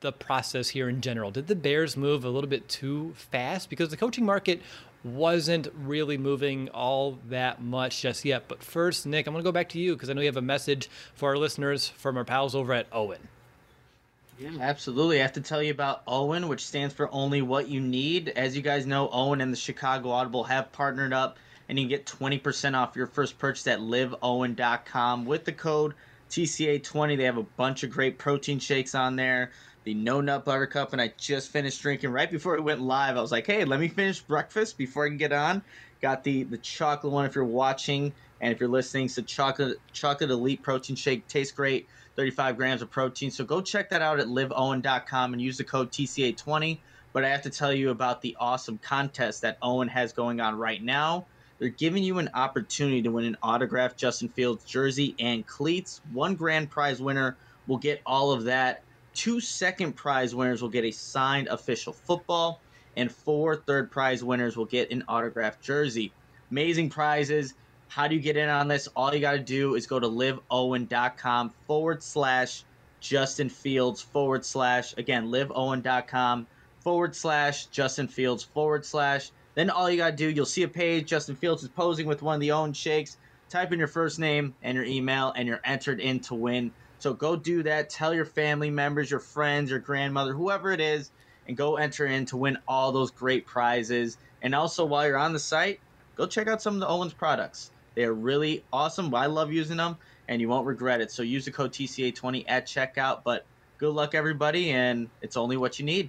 the 0.00 0.12
process 0.12 0.68
here 0.68 0.88
in 0.88 1.00
general. 1.00 1.30
Did 1.30 1.46
the 1.46 1.54
Bears 1.54 1.96
move 1.96 2.24
a 2.24 2.28
little 2.28 2.50
bit 2.50 2.68
too 2.68 3.14
fast? 3.16 3.70
Because 3.70 3.88
the 3.88 3.96
coaching 3.96 4.26
market 4.26 4.60
wasn't 5.04 5.68
really 5.74 6.18
moving 6.18 6.68
all 6.68 7.18
that 7.28 7.60
much 7.62 8.02
just 8.02 8.24
yet. 8.24 8.44
But 8.48 8.62
first, 8.62 9.06
Nick, 9.06 9.26
I'm 9.26 9.32
going 9.32 9.42
to 9.42 9.48
go 9.48 9.52
back 9.52 9.70
to 9.70 9.78
you 9.78 9.94
because 9.94 10.10
I 10.10 10.12
know 10.12 10.20
you 10.20 10.28
have 10.28 10.36
a 10.36 10.42
message 10.42 10.88
for 11.14 11.30
our 11.30 11.36
listeners 11.38 11.88
from 11.88 12.16
our 12.16 12.24
pals 12.24 12.54
over 12.54 12.72
at 12.72 12.90
Owyn. 12.90 13.18
Yeah, 14.38 14.50
absolutely. 14.60 15.18
I 15.18 15.22
have 15.22 15.34
to 15.34 15.40
tell 15.40 15.62
you 15.62 15.70
about 15.70 16.04
Owyn, 16.06 16.48
which 16.48 16.66
stands 16.66 16.94
for 16.94 17.12
Only 17.12 17.42
What 17.42 17.68
You 17.68 17.80
Need. 17.80 18.28
As 18.30 18.56
you 18.56 18.62
guys 18.62 18.86
know, 18.86 19.08
Owyn 19.08 19.40
and 19.40 19.52
the 19.52 19.56
Chicago 19.56 20.10
Audible 20.10 20.44
have 20.44 20.72
partnered 20.72 21.12
up, 21.12 21.38
and 21.72 21.78
you 21.78 21.86
can 21.86 21.88
get 21.88 22.04
20% 22.04 22.76
off 22.76 22.96
your 22.96 23.06
first 23.06 23.38
purchase 23.38 23.66
at 23.66 23.78
liveowyn.com 23.78 25.24
with 25.24 25.46
the 25.46 25.52
code 25.52 25.94
TCA20. 26.28 27.16
They 27.16 27.24
have 27.24 27.38
a 27.38 27.42
bunch 27.42 27.82
of 27.82 27.88
great 27.88 28.18
protein 28.18 28.58
shakes 28.58 28.94
on 28.94 29.16
there 29.16 29.52
the 29.84 29.94
no 29.94 30.20
nut 30.20 30.44
butter 30.44 30.66
cup, 30.66 30.92
and 30.92 31.00
I 31.00 31.12
just 31.16 31.50
finished 31.50 31.80
drinking 31.80 32.10
right 32.10 32.30
before 32.30 32.56
it 32.56 32.62
went 32.62 32.82
live. 32.82 33.16
I 33.16 33.20
was 33.22 33.32
like, 33.32 33.46
hey, 33.46 33.64
let 33.64 33.80
me 33.80 33.88
finish 33.88 34.20
breakfast 34.20 34.78
before 34.78 35.06
I 35.06 35.08
can 35.08 35.16
get 35.16 35.32
on. 35.32 35.62
Got 36.02 36.24
the 36.24 36.44
the 36.44 36.58
chocolate 36.58 37.10
one 37.10 37.24
if 37.24 37.34
you're 37.34 37.44
watching, 37.44 38.12
and 38.40 38.52
if 38.52 38.60
you're 38.60 38.68
listening, 38.68 39.08
so 39.08 39.22
chocolate 39.22 39.78
chocolate 39.92 40.30
elite 40.30 40.62
protein 40.62 40.94
shake 40.94 41.26
tastes 41.26 41.54
great. 41.54 41.88
35 42.14 42.58
grams 42.58 42.82
of 42.82 42.90
protein. 42.90 43.30
So 43.30 43.42
go 43.42 43.62
check 43.62 43.88
that 43.88 44.02
out 44.02 44.20
at 44.20 44.26
liveowyn.com 44.26 45.32
and 45.32 45.40
use 45.40 45.56
the 45.56 45.64
code 45.64 45.90
TCA20. 45.90 46.78
But 47.14 47.24
I 47.24 47.30
have 47.30 47.42
to 47.42 47.50
tell 47.50 47.72
you 47.72 47.88
about 47.88 48.20
the 48.20 48.36
awesome 48.38 48.76
contest 48.76 49.40
that 49.42 49.58
Owyn 49.62 49.88
has 49.88 50.12
going 50.12 50.38
on 50.38 50.58
right 50.58 50.82
now. 50.82 51.26
They're 51.62 51.70
giving 51.70 52.02
you 52.02 52.18
an 52.18 52.30
opportunity 52.34 53.02
to 53.02 53.10
win 53.12 53.24
an 53.24 53.36
autographed 53.40 53.96
Justin 53.96 54.28
Fields 54.28 54.64
jersey 54.64 55.14
and 55.20 55.46
cleats. 55.46 56.00
One 56.12 56.34
grand 56.34 56.70
prize 56.70 57.00
winner 57.00 57.36
will 57.68 57.78
get 57.78 58.02
all 58.04 58.32
of 58.32 58.42
that 58.44 58.82
Two 59.14 59.40
second 59.40 59.92
prize 59.92 60.34
winners 60.34 60.62
will 60.62 60.70
get 60.70 60.84
a 60.84 60.90
signed 60.90 61.48
official 61.48 61.92
football, 61.92 62.60
and 62.96 63.12
four 63.12 63.56
third 63.56 63.90
prize 63.90 64.24
winners 64.24 64.56
will 64.56 64.64
get 64.64 64.90
an 64.90 65.04
autographed 65.06 65.60
jersey. 65.60 66.12
Amazing 66.50 66.88
prizes. 66.88 67.54
How 67.88 68.08
do 68.08 68.14
you 68.14 68.22
get 68.22 68.38
in 68.38 68.48
on 68.48 68.68
this? 68.68 68.88
All 68.96 69.14
you 69.14 69.20
got 69.20 69.32
to 69.32 69.38
do 69.38 69.74
is 69.74 69.86
go 69.86 70.00
to 70.00 70.08
liveowyn.com 70.08 71.52
forward 71.66 72.02
slash 72.02 72.64
Justin 73.00 73.50
Fields 73.50 74.00
forward 74.00 74.46
slash, 74.46 74.94
again, 74.96 75.28
liveowyn.com 75.28 76.46
forward 76.80 77.14
slash 77.14 77.66
Justin 77.66 78.08
Fields 78.08 78.42
forward 78.42 78.86
slash. 78.86 79.30
Then 79.54 79.70
all 79.70 79.90
you 79.90 79.98
got 79.98 80.10
to 80.10 80.16
do, 80.16 80.28
you'll 80.28 80.46
see 80.46 80.62
a 80.62 80.68
page. 80.68 81.08
Justin 81.08 81.36
Fields 81.36 81.62
is 81.62 81.68
posing 81.68 82.06
with 82.06 82.22
one 82.22 82.34
of 82.34 82.40
the 82.40 82.52
Owyn 82.52 82.72
shakes. 82.74 83.16
Type 83.50 83.72
in 83.72 83.78
your 83.78 83.88
first 83.88 84.18
name 84.18 84.54
and 84.62 84.76
your 84.76 84.84
email, 84.84 85.32
and 85.36 85.46
you're 85.46 85.60
entered 85.64 86.00
in 86.00 86.20
to 86.20 86.34
win 86.34 86.72
so 87.02 87.12
go 87.12 87.34
do 87.34 87.64
that. 87.64 87.90
Tell 87.90 88.14
your 88.14 88.24
family 88.24 88.70
members, 88.70 89.10
your 89.10 89.18
friends, 89.18 89.70
your 89.70 89.80
grandmother, 89.80 90.34
whoever 90.34 90.70
it 90.70 90.78
is, 90.78 91.10
and 91.48 91.56
go 91.56 91.74
enter 91.74 92.06
in 92.06 92.26
to 92.26 92.36
win 92.36 92.58
all 92.68 92.92
those 92.92 93.10
great 93.10 93.44
prizes. 93.44 94.18
And 94.40 94.54
also, 94.54 94.84
while 94.84 95.04
you're 95.08 95.16
on 95.16 95.32
the 95.32 95.40
site, 95.40 95.80
go 96.14 96.28
check 96.28 96.46
out 96.46 96.62
some 96.62 96.74
of 96.74 96.80
the 96.80 96.86
Owens 96.86 97.12
products. 97.12 97.72
They 97.96 98.04
are 98.04 98.12
really 98.14 98.64
awesome. 98.72 99.12
I 99.16 99.26
love 99.26 99.52
using 99.52 99.78
them, 99.78 99.96
and 100.28 100.40
you 100.40 100.48
won't 100.48 100.64
regret 100.64 101.00
it. 101.00 101.10
So 101.10 101.24
use 101.24 101.44
the 101.44 101.50
code 101.50 101.72
TCA20 101.72 102.44
at 102.46 102.68
checkout. 102.68 103.24
But 103.24 103.46
good 103.78 103.92
luck, 103.92 104.14
everybody, 104.14 104.70
and 104.70 105.10
it's 105.22 105.36
only 105.36 105.56
what 105.56 105.80
you 105.80 105.84
need. 105.84 106.08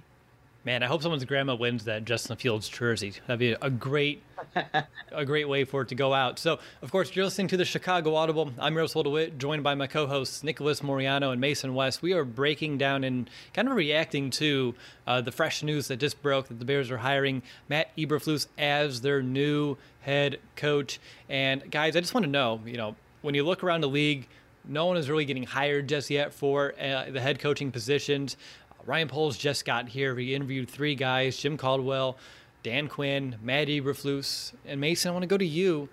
Man, 0.66 0.82
I 0.82 0.86
hope 0.86 1.02
someone's 1.02 1.26
grandma 1.26 1.54
wins 1.54 1.84
that 1.84 2.06
Justin 2.06 2.36
Fields 2.36 2.70
jersey. 2.70 3.12
That'd 3.26 3.38
be 3.38 3.52
a 3.52 3.68
great, 3.68 4.22
a 5.12 5.24
great 5.26 5.46
way 5.46 5.64
for 5.64 5.82
it 5.82 5.88
to 5.88 5.94
go 5.94 6.14
out. 6.14 6.38
So, 6.38 6.58
of 6.80 6.90
course, 6.90 7.14
you're 7.14 7.26
listening 7.26 7.48
to 7.48 7.58
the 7.58 7.66
Chicago 7.66 8.14
Audible. 8.14 8.50
I'm 8.58 8.74
Rose 8.74 8.94
DeWitt, 8.94 9.36
joined 9.36 9.62
by 9.62 9.74
my 9.74 9.86
co-hosts 9.86 10.42
Nicholas 10.42 10.80
Moriano 10.80 11.32
and 11.32 11.40
Mason 11.40 11.74
West. 11.74 12.00
We 12.00 12.14
are 12.14 12.24
breaking 12.24 12.78
down 12.78 13.04
and 13.04 13.28
kind 13.52 13.68
of 13.68 13.76
reacting 13.76 14.30
to 14.30 14.74
uh, 15.06 15.20
the 15.20 15.32
fresh 15.32 15.62
news 15.62 15.88
that 15.88 15.98
just 15.98 16.22
broke 16.22 16.48
that 16.48 16.58
the 16.58 16.64
Bears 16.64 16.90
are 16.90 16.96
hiring 16.96 17.42
Matt 17.68 17.94
Eberflus 17.98 18.46
as 18.56 19.02
their 19.02 19.22
new 19.22 19.76
head 20.00 20.38
coach. 20.56 20.98
And 21.28 21.70
guys, 21.70 21.94
I 21.94 22.00
just 22.00 22.14
want 22.14 22.24
to 22.24 22.32
know, 22.32 22.60
you 22.64 22.78
know, 22.78 22.96
when 23.20 23.34
you 23.34 23.44
look 23.44 23.62
around 23.62 23.82
the 23.82 23.88
league, 23.88 24.28
no 24.66 24.86
one 24.86 24.96
is 24.96 25.10
really 25.10 25.24
getting 25.24 25.42
hired 25.42 25.88
just 25.88 26.10
yet 26.10 26.32
for 26.32 26.74
uh, 26.80 27.10
the 27.10 27.20
head 27.20 27.38
coaching 27.38 27.70
positions. 27.70 28.36
Ryan 28.86 29.08
Poles 29.08 29.38
just 29.38 29.64
got 29.64 29.88
here. 29.88 30.14
He 30.16 30.34
interviewed 30.34 30.68
three 30.68 30.94
guys 30.94 31.36
Jim 31.36 31.56
Caldwell, 31.56 32.16
Dan 32.62 32.88
Quinn, 32.88 33.36
Matt 33.42 33.68
Eberflus, 33.68 34.52
and 34.66 34.80
Mason. 34.80 35.10
I 35.10 35.12
want 35.12 35.22
to 35.22 35.28
go 35.28 35.38
to 35.38 35.44
you. 35.44 35.88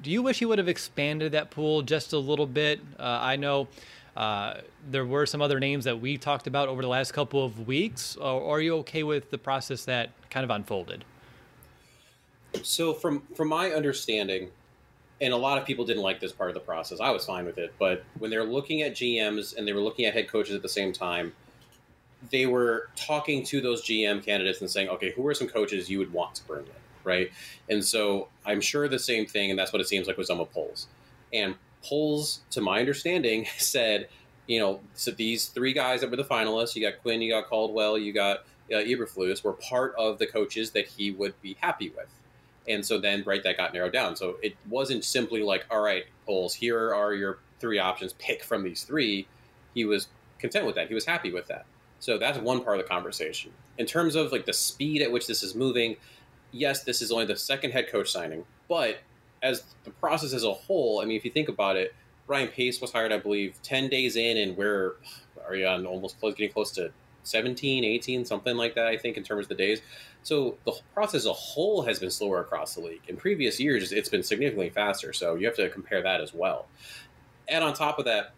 Do 0.00 0.10
you 0.10 0.22
wish 0.22 0.40
he 0.40 0.44
would 0.44 0.58
have 0.58 0.68
expanded 0.68 1.32
that 1.32 1.50
pool 1.50 1.82
just 1.82 2.12
a 2.12 2.18
little 2.18 2.46
bit? 2.46 2.80
Uh, 2.98 3.18
I 3.20 3.36
know 3.36 3.68
uh, 4.16 4.58
there 4.90 5.06
were 5.06 5.26
some 5.26 5.40
other 5.40 5.60
names 5.60 5.84
that 5.84 6.00
we 6.00 6.18
talked 6.18 6.46
about 6.46 6.68
over 6.68 6.82
the 6.82 6.88
last 6.88 7.12
couple 7.12 7.44
of 7.44 7.66
weeks. 7.66 8.16
Or, 8.16 8.40
or 8.40 8.56
are 8.56 8.60
you 8.60 8.76
okay 8.78 9.02
with 9.02 9.30
the 9.30 9.38
process 9.38 9.84
that 9.84 10.10
kind 10.30 10.44
of 10.44 10.50
unfolded? 10.50 11.04
So, 12.62 12.92
from 12.92 13.22
from 13.34 13.48
my 13.48 13.70
understanding, 13.70 14.50
and 15.20 15.32
a 15.32 15.36
lot 15.36 15.58
of 15.58 15.66
people 15.66 15.84
didn't 15.84 16.02
like 16.02 16.20
this 16.20 16.32
part 16.32 16.50
of 16.50 16.54
the 16.54 16.60
process. 16.60 17.00
I 17.00 17.10
was 17.10 17.24
fine 17.24 17.44
with 17.44 17.58
it, 17.58 17.74
but 17.78 18.04
when 18.18 18.30
they're 18.30 18.44
looking 18.44 18.82
at 18.82 18.92
GMs 18.92 19.56
and 19.56 19.66
they 19.66 19.72
were 19.72 19.80
looking 19.80 20.04
at 20.04 20.14
head 20.14 20.28
coaches 20.28 20.54
at 20.54 20.62
the 20.62 20.68
same 20.68 20.92
time, 20.92 21.32
they 22.30 22.46
were 22.46 22.88
talking 22.96 23.44
to 23.44 23.60
those 23.60 23.82
GM 23.82 24.24
candidates 24.24 24.60
and 24.60 24.70
saying, 24.70 24.88
okay, 24.88 25.12
who 25.12 25.26
are 25.26 25.34
some 25.34 25.48
coaches 25.48 25.90
you 25.90 25.98
would 25.98 26.12
want 26.12 26.34
to 26.36 26.44
bring 26.44 26.64
in, 26.64 26.72
right? 27.02 27.30
And 27.68 27.84
so 27.84 28.28
I'm 28.44 28.60
sure 28.60 28.88
the 28.88 28.98
same 28.98 29.26
thing, 29.26 29.50
and 29.50 29.58
that's 29.58 29.72
what 29.72 29.80
it 29.80 29.88
seems 29.88 30.06
like 30.06 30.16
with 30.16 30.26
some 30.26 30.40
of 30.40 30.52
Poles. 30.52 30.86
And 31.32 31.54
Poles, 31.82 32.40
to 32.50 32.60
my 32.60 32.80
understanding, 32.80 33.46
said, 33.58 34.08
you 34.46 34.60
know, 34.60 34.80
so 34.94 35.10
these 35.10 35.46
three 35.46 35.72
guys 35.72 36.00
that 36.00 36.10
were 36.10 36.16
the 36.16 36.24
finalists, 36.24 36.74
you 36.74 36.82
got 36.82 37.00
Quinn, 37.02 37.22
you 37.22 37.32
got 37.32 37.48
Caldwell, 37.48 37.98
you 37.98 38.12
got 38.12 38.40
uh, 38.70 38.76
Eberflus, 38.76 39.42
were 39.42 39.54
part 39.54 39.94
of 39.96 40.18
the 40.18 40.26
coaches 40.26 40.70
that 40.72 40.86
he 40.86 41.10
would 41.10 41.40
be 41.40 41.56
happy 41.60 41.90
with. 41.96 42.08
And 42.66 42.84
so 42.84 42.98
then, 42.98 43.22
right, 43.26 43.42
that 43.42 43.56
got 43.56 43.74
narrowed 43.74 43.92
down. 43.92 44.16
So 44.16 44.36
it 44.42 44.56
wasn't 44.68 45.04
simply 45.04 45.42
like, 45.42 45.66
all 45.70 45.80
right, 45.80 46.04
Poles, 46.26 46.54
here 46.54 46.94
are 46.94 47.14
your 47.14 47.38
three 47.60 47.78
options, 47.78 48.14
pick 48.14 48.42
from 48.42 48.62
these 48.62 48.84
three. 48.84 49.26
He 49.74 49.84
was 49.84 50.08
content 50.38 50.66
with 50.66 50.74
that. 50.76 50.88
He 50.88 50.94
was 50.94 51.04
happy 51.04 51.32
with 51.32 51.46
that. 51.48 51.66
So 52.04 52.18
that's 52.18 52.36
one 52.36 52.62
part 52.62 52.78
of 52.78 52.84
the 52.84 52.88
conversation. 52.90 53.50
In 53.78 53.86
terms 53.86 54.14
of 54.14 54.30
like 54.30 54.44
the 54.44 54.52
speed 54.52 55.00
at 55.00 55.10
which 55.10 55.26
this 55.26 55.42
is 55.42 55.54
moving, 55.54 55.96
yes, 56.52 56.84
this 56.84 57.00
is 57.00 57.10
only 57.10 57.24
the 57.24 57.34
second 57.34 57.70
head 57.70 57.88
coach 57.90 58.12
signing, 58.12 58.44
but 58.68 58.98
as 59.42 59.64
the 59.84 59.90
process 59.90 60.34
as 60.34 60.44
a 60.44 60.52
whole, 60.52 61.00
I 61.00 61.06
mean, 61.06 61.16
if 61.16 61.24
you 61.24 61.30
think 61.30 61.48
about 61.48 61.76
it, 61.76 61.94
Ryan 62.26 62.48
Pace 62.48 62.78
was 62.78 62.92
hired, 62.92 63.10
I 63.10 63.16
believe, 63.16 63.54
10 63.62 63.88
days 63.88 64.16
in, 64.16 64.36
and 64.36 64.54
we're 64.54 64.96
are 65.48 65.56
you 65.56 65.66
on 65.66 65.86
almost 65.86 66.20
close, 66.20 66.34
getting 66.34 66.52
close 66.52 66.72
to 66.72 66.92
17, 67.22 67.84
18, 67.84 68.26
something 68.26 68.54
like 68.54 68.74
that, 68.74 68.86
I 68.86 68.98
think, 68.98 69.16
in 69.16 69.22
terms 69.22 69.46
of 69.46 69.48
the 69.48 69.54
days. 69.54 69.80
So 70.24 70.58
the 70.66 70.74
process 70.92 71.20
as 71.20 71.26
a 71.26 71.32
whole 71.32 71.84
has 71.84 72.00
been 72.00 72.10
slower 72.10 72.42
across 72.42 72.74
the 72.74 72.82
league. 72.82 73.00
In 73.08 73.16
previous 73.16 73.58
years, 73.58 73.92
it's 73.92 74.10
been 74.10 74.22
significantly 74.22 74.68
faster. 74.68 75.14
So 75.14 75.36
you 75.36 75.46
have 75.46 75.56
to 75.56 75.70
compare 75.70 76.02
that 76.02 76.20
as 76.20 76.34
well. 76.34 76.66
And 77.48 77.64
on 77.64 77.72
top 77.72 77.98
of 77.98 78.04
that, 78.04 78.34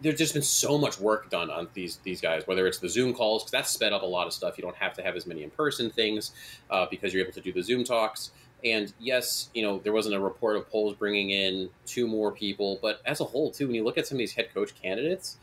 there's 0.00 0.18
just 0.18 0.34
been 0.34 0.42
so 0.42 0.76
much 0.76 1.00
work 1.00 1.30
done 1.30 1.50
on 1.50 1.68
these 1.74 1.98
these 2.02 2.20
guys, 2.20 2.46
whether 2.46 2.66
it's 2.66 2.78
the 2.78 2.88
Zoom 2.88 3.14
calls 3.14 3.42
because 3.42 3.52
that's 3.52 3.70
sped 3.70 3.92
up 3.92 4.02
a 4.02 4.06
lot 4.06 4.26
of 4.26 4.32
stuff. 4.32 4.58
You 4.58 4.62
don't 4.62 4.76
have 4.76 4.94
to 4.94 5.02
have 5.02 5.16
as 5.16 5.26
many 5.26 5.42
in 5.42 5.50
person 5.50 5.90
things 5.90 6.32
uh, 6.70 6.86
because 6.90 7.14
you're 7.14 7.22
able 7.22 7.32
to 7.32 7.40
do 7.40 7.52
the 7.52 7.62
Zoom 7.62 7.84
talks. 7.84 8.30
And 8.64 8.92
yes, 8.98 9.48
you 9.54 9.62
know 9.62 9.78
there 9.78 9.92
wasn't 9.92 10.14
a 10.14 10.20
report 10.20 10.56
of 10.56 10.68
Poles 10.68 10.94
bringing 10.96 11.30
in 11.30 11.70
two 11.86 12.06
more 12.06 12.32
people, 12.32 12.78
but 12.82 13.00
as 13.06 13.20
a 13.20 13.24
whole, 13.24 13.50
too, 13.50 13.66
when 13.66 13.74
you 13.74 13.84
look 13.84 13.98
at 13.98 14.06
some 14.06 14.16
of 14.16 14.20
these 14.20 14.34
head 14.34 14.52
coach 14.52 14.74
candidates, 14.80 15.38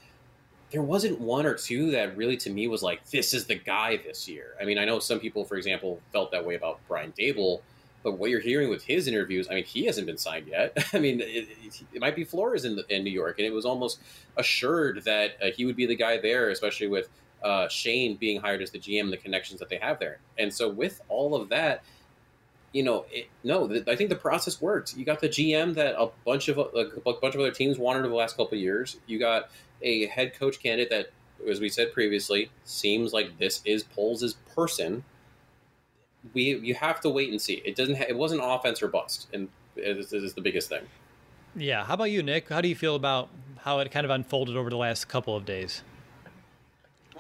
there 0.72 0.82
wasn't 0.82 1.20
one 1.20 1.46
or 1.46 1.56
two 1.56 1.92
that 1.92 2.16
really 2.18 2.38
to 2.38 2.50
me 2.50 2.68
was 2.68 2.84
like 2.84 3.08
this 3.10 3.34
is 3.34 3.46
the 3.46 3.56
guy 3.56 3.98
this 3.98 4.28
year. 4.28 4.56
I 4.62 4.66
mean, 4.66 4.78
I 4.78 4.86
know 4.86 5.00
some 5.00 5.20
people, 5.20 5.46
for 5.46 5.56
example, 5.56 6.00
felt 6.12 6.32
that 6.32 6.46
way 6.46 6.56
about 6.56 6.80
Brian 6.88 7.12
Daboll 7.18 7.62
But 8.04 8.18
what 8.18 8.30
you're 8.30 8.42
hearing 8.42 8.70
with 8.70 8.84
his 8.84 9.08
interviews, 9.08 9.48
I 9.50 9.56
mean, 9.56 9.64
he 9.64 9.86
hasn't 9.86 10.08
been 10.08 10.18
signed 10.18 10.48
yet. 10.48 10.78
I 10.94 11.00
mean, 11.00 11.22
it, 11.22 11.48
it, 11.94 12.02
might 12.02 12.16
be 12.16 12.26
Flores 12.26 12.66
in, 12.66 12.80
in 12.90 13.04
New 13.04 13.12
York, 13.12 13.40
and 13.40 13.48
it 13.48 13.54
was 13.54 13.66
almost 13.66 14.00
assured 14.38 15.04
that 15.06 15.38
uh, 15.42 15.48
he 15.56 15.66
would 15.66 15.78
be 15.78 15.86
the 15.86 15.96
guy 15.96 16.18
there, 16.18 16.50
especially 16.50 16.88
with 16.88 17.10
uh, 17.44 17.68
Schoen 17.70 18.16
being 18.16 18.42
hired 18.42 18.62
as 18.62 18.72
the 18.72 18.80
GM, 18.80 19.10
the 19.10 19.18
connections 19.18 19.60
that 19.60 19.70
they 19.70 19.78
have 19.78 20.00
there. 20.00 20.20
And 20.38 20.54
so, 20.54 20.70
with 20.70 21.02
all 21.08 21.34
of 21.36 21.50
that, 21.50 21.84
you 22.74 22.84
know, 22.84 23.06
it, 23.12 23.28
no, 23.44 23.68
the, 23.68 23.90
I 23.90 23.96
think 23.96 24.10
the 24.10 24.16
process 24.16 24.62
works. 24.62 24.96
You 24.98 25.06
got 25.06 25.22
the 25.22 25.30
GM 25.30 25.76
that 25.76 25.96
a 25.98 26.10
bunch 26.26 26.50
of 26.50 26.58
like, 26.58 26.88
a 26.96 27.14
bunch 27.14 27.36
of 27.36 27.42
other 27.42 27.52
teams 27.52 27.78
wanted 27.78 28.00
over 28.00 28.10
the 28.10 28.16
last 28.16 28.36
couple 28.36 28.58
of 28.58 28.62
years. 28.62 28.98
You 29.08 29.20
got 29.20 29.50
a 29.82 30.08
head 30.08 30.38
coach 30.38 30.62
candidate 30.62 30.90
that, 30.90 31.12
as 31.50 31.60
we 31.60 31.70
said 31.70 31.94
previously, 31.94 32.50
seems 32.64 33.14
like 33.14 33.38
this 33.38 33.62
is 33.66 33.84
Poles' 33.84 34.34
person. 34.56 35.04
We 36.34 36.58
you 36.58 36.76
have 36.76 37.02
to 37.02 37.10
wait 37.10 37.30
and 37.30 37.42
see. 37.42 37.62
It 37.66 37.76
doesn't. 37.76 37.96
Ha- 37.96 38.06
it 38.10 38.18
wasn't 38.18 38.42
offense 38.44 38.82
or 38.82 38.88
bust, 38.88 39.28
and 39.34 39.50
this 39.76 40.14
is 40.14 40.34
the 40.34 40.42
biggest 40.42 40.70
thing. 40.70 40.84
Yeah. 41.56 41.84
How 41.84 41.96
about 41.96 42.06
you, 42.06 42.24
Nick? 42.24 42.50
How 42.50 42.62
do 42.62 42.68
you 42.68 42.76
feel 42.76 42.96
about 42.96 43.30
how 43.60 43.80
it 43.80 43.92
kind 43.92 44.06
of 44.06 44.12
unfolded 44.12 44.56
over 44.56 44.70
the 44.70 44.78
last 44.78 45.08
couple 45.08 45.36
of 45.36 45.46
days? 45.46 45.84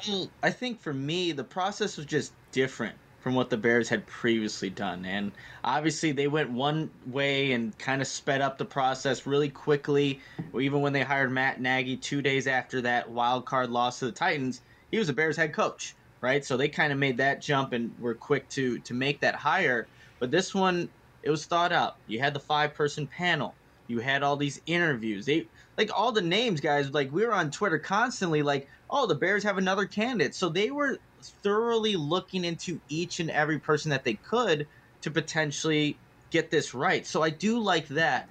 Well, 0.07 0.29
I 0.41 0.49
think 0.49 0.81
for 0.81 0.93
me, 0.93 1.31
the 1.31 1.43
process 1.43 1.97
was 1.97 2.05
just 2.05 2.33
different 2.51 2.95
from 3.21 3.35
what 3.35 3.49
the 3.49 3.55
Bears 3.55 3.87
had 3.87 4.05
previously 4.05 4.69
done. 4.69 5.05
And 5.05 5.31
obviously, 5.63 6.11
they 6.11 6.27
went 6.27 6.49
one 6.49 6.89
way 7.07 7.53
and 7.53 7.77
kind 7.77 8.01
of 8.01 8.07
sped 8.07 8.41
up 8.41 8.57
the 8.57 8.65
process 8.65 9.25
really 9.25 9.47
quickly. 9.47 10.19
Even 10.59 10.81
when 10.81 10.91
they 10.91 11.03
hired 11.03 11.31
Matt 11.31 11.61
Nagy 11.61 11.95
two 11.95 12.21
days 12.21 12.47
after 12.47 12.81
that 12.81 13.09
wild 13.09 13.45
card 13.45 13.69
loss 13.69 13.99
to 13.99 14.05
the 14.05 14.11
Titans, 14.11 14.61
he 14.91 14.97
was 14.99 15.07
a 15.07 15.13
Bears 15.13 15.37
head 15.37 15.53
coach, 15.53 15.95
right? 16.23 16.45
So 16.45 16.55
they 16.55 16.69
kind 16.69 16.93
of 16.93 16.97
made 16.97 17.17
that 17.17 17.41
jump 17.41 17.73
and 17.73 17.91
were 17.99 18.15
quick 18.15 18.49
to 18.51 18.79
to 18.79 18.93
make 18.93 19.19
that 19.21 19.35
hire. 19.35 19.89
But 20.19 20.31
this 20.31 20.55
one, 20.55 20.89
it 21.21 21.29
was 21.29 21.45
thought 21.45 21.73
out. 21.73 21.97
You 22.07 22.19
had 22.19 22.33
the 22.33 22.39
five 22.39 22.73
person 22.73 23.07
panel. 23.07 23.57
You 23.87 23.99
had 23.99 24.23
all 24.23 24.37
these 24.37 24.61
interviews. 24.65 25.25
They 25.25 25.49
like 25.77 25.91
all 25.93 26.13
the 26.13 26.21
names, 26.21 26.61
guys. 26.61 26.91
Like 26.91 27.11
we 27.11 27.25
were 27.25 27.33
on 27.33 27.51
Twitter 27.51 27.77
constantly, 27.77 28.41
like, 28.41 28.69
oh, 28.89 29.05
the 29.05 29.15
Bears 29.15 29.43
have 29.43 29.57
another 29.57 29.85
candidate. 29.85 30.33
So 30.33 30.47
they 30.47 30.71
were 30.71 30.97
thoroughly 31.43 31.97
looking 31.97 32.45
into 32.45 32.79
each 32.87 33.19
and 33.19 33.29
every 33.29 33.59
person 33.59 33.91
that 33.91 34.05
they 34.05 34.13
could 34.13 34.65
to 35.01 35.11
potentially 35.11 35.99
get 36.31 36.49
this 36.49 36.73
right. 36.73 37.05
So 37.05 37.21
I 37.21 37.31
do 37.31 37.59
like 37.59 37.89
that. 37.89 38.29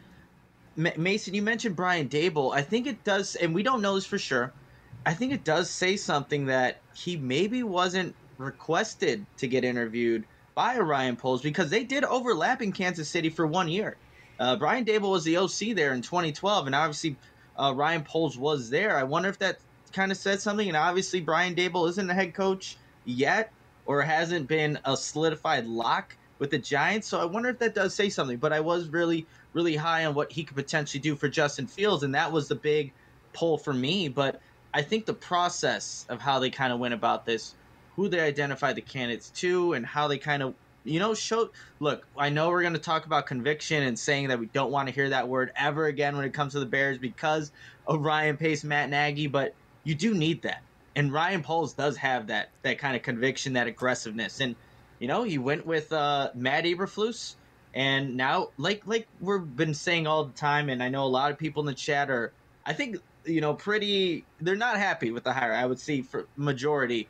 M- 0.79 0.95
Mason, 0.97 1.35
you 1.35 1.43
mentioned 1.43 1.77
Brian 1.77 2.09
Daboll. 2.09 2.55
I 2.55 2.63
think 2.63 2.87
it 2.87 3.05
does, 3.05 3.35
and 3.35 3.55
we 3.55 3.63
don't 3.63 3.83
know 3.83 3.97
this 3.97 4.07
for 4.07 4.19
sure. 4.19 4.55
I 5.05 5.15
think 5.15 5.33
it 5.33 5.45
does 5.45 5.69
say 5.69 5.97
something 5.97 6.47
that 6.47 6.81
he 6.95 7.17
maybe 7.17 7.63
wasn't 7.63 8.15
requested 8.39 9.27
to 9.39 9.49
get 9.49 9.65
interviewed 9.65 10.25
by 10.55 10.79
Ryan 10.79 11.17
Poles 11.17 11.43
because 11.43 11.71
they 11.71 11.85
did 11.85 12.05
overlap 12.05 12.63
in 12.63 12.73
Kansas 12.73 13.09
City 13.09 13.31
for 13.31 13.47
one 13.47 13.69
year. 13.69 13.97
Uh, 14.39 14.57
Brian 14.57 14.85
Daboll 14.85 15.11
was 15.11 15.25
the 15.25 15.37
OC 15.37 15.75
there 15.75 15.93
in 15.93 16.03
2012, 16.03 16.67
and 16.67 16.75
obviously 16.75 17.17
uh, 17.59 17.73
Ryan 17.75 18.03
Poles 18.03 18.39
was 18.39 18.71
there. 18.71 18.97
I 18.97 19.03
wonder 19.03 19.29
if 19.29 19.39
that 19.39 19.59
kind 19.93 20.11
of 20.11 20.19
said 20.19 20.41
something. 20.41 20.69
And 20.69 20.77
obviously 20.77 21.21
Brian 21.21 21.55
Daboll 21.55 21.89
isn't 21.89 22.11
a 22.11 22.15
head 22.15 22.35
coach 22.35 22.77
yet 23.05 23.53
or 23.87 24.03
hasn't 24.03 24.49
been 24.49 24.79
a 24.85 24.97
solidified 24.97 25.67
lock 25.67 26.17
with 26.39 26.51
the 26.51 26.59
Giants. 26.59 27.09
So 27.09 27.21
I 27.21 27.25
wonder 27.25 27.49
if 27.49 27.59
that 27.59 27.75
does 27.75 27.95
say 27.95 28.09
something. 28.09 28.39
But 28.39 28.53
I 28.53 28.61
was 28.61 28.89
really, 28.89 29.27
really 29.53 29.77
high 29.77 30.05
on 30.07 30.15
what 30.15 30.33
he 30.33 30.45
could 30.45 30.57
potentially 30.57 31.01
do 31.01 31.15
for 31.15 31.29
Justin 31.29 31.67
Fields, 31.67 32.03
and 32.03 32.15
that 32.15 32.33
was 32.33 32.49
the 32.49 32.55
big 32.55 32.93
pull 33.33 33.59
for 33.59 33.73
me. 33.73 34.09
But 34.09 34.41
I 34.75 34.83
think 34.83 35.07
the 35.07 35.15
process 35.15 36.07
of 36.09 36.21
how 36.21 36.39
they 36.39 36.51
kind 36.51 36.73
of 36.73 36.79
went 36.79 36.95
about 36.95 37.27
this, 37.27 37.55
who 37.97 38.09
they 38.09 38.21
identified 38.21 38.77
the 38.77 38.83
candidates 38.83 39.31
to, 39.37 39.75
and 39.75 39.85
how 39.85 40.09
they 40.09 40.19
kind 40.19 40.43
of 40.43 40.55
you 40.85 40.99
know, 40.99 41.15
show. 41.15 41.51
Look, 41.79 42.09
I 42.19 42.31
know 42.31 42.49
we're 42.49 42.63
going 42.63 42.73
to 42.73 42.81
talk 42.81 43.07
about 43.07 43.27
conviction 43.27 43.85
and 43.85 43.97
saying 43.97 44.29
that 44.29 44.41
we 44.41 44.47
don't 44.47 44.73
want 44.73 44.89
to 44.89 44.95
hear 44.95 45.11
that 45.11 45.29
word 45.29 45.53
ever 45.55 45.87
again 45.87 46.17
when 46.17 46.25
it 46.25 46.35
comes 46.35 46.55
to 46.55 46.59
the 46.59 46.67
Bears 46.67 46.99
because 46.99 47.53
of 47.87 48.01
Ryan 48.01 48.37
Pace, 48.37 48.65
Matt 48.65 48.91
Nagy, 48.91 49.29
but 49.29 49.55
you 49.85 49.95
do 49.95 50.13
need 50.13 50.43
that 50.43 50.61
and 50.95 51.13
Ryan 51.13 51.43
Poles 51.43 51.73
does 51.73 51.97
have 51.99 52.29
that 52.29 52.51
that 52.63 52.79
kind 52.79 52.97
of 52.97 53.03
conviction, 53.03 53.55
that 53.55 53.67
aggressiveness, 53.67 54.41
and 54.41 54.55
you 54.99 55.09
know 55.09 55.23
he 55.23 55.39
went 55.39 55.67
with 55.67 55.93
uh, 55.93 56.31
Matt 56.35 56.65
Eberflus, 56.65 57.35
and 57.75 58.17
now 58.17 58.49
like 58.59 58.83
like 58.87 59.07
we've 59.21 59.57
been 59.57 59.75
saying 59.75 60.07
all 60.07 60.25
the 60.25 60.33
time, 60.33 60.69
and 60.69 60.83
I 60.83 60.89
know 60.89 61.05
a 61.05 61.09
lot 61.09 61.31
of 61.31 61.39
people 61.39 61.63
in 61.63 61.67
the 61.67 61.75
chat 61.75 62.11
are, 62.11 62.33
I 62.67 62.73
think 62.73 62.99
you 63.25 63.41
know 63.41 63.55
pretty 63.55 64.25
they're 64.41 64.57
not 64.57 64.77
happy 64.77 65.11
with 65.11 65.25
the 65.25 65.33
hire. 65.33 65.53
I 65.53 65.67
would 65.67 65.79
see 65.79 66.03
for 66.03 66.27
majority. 66.37 67.09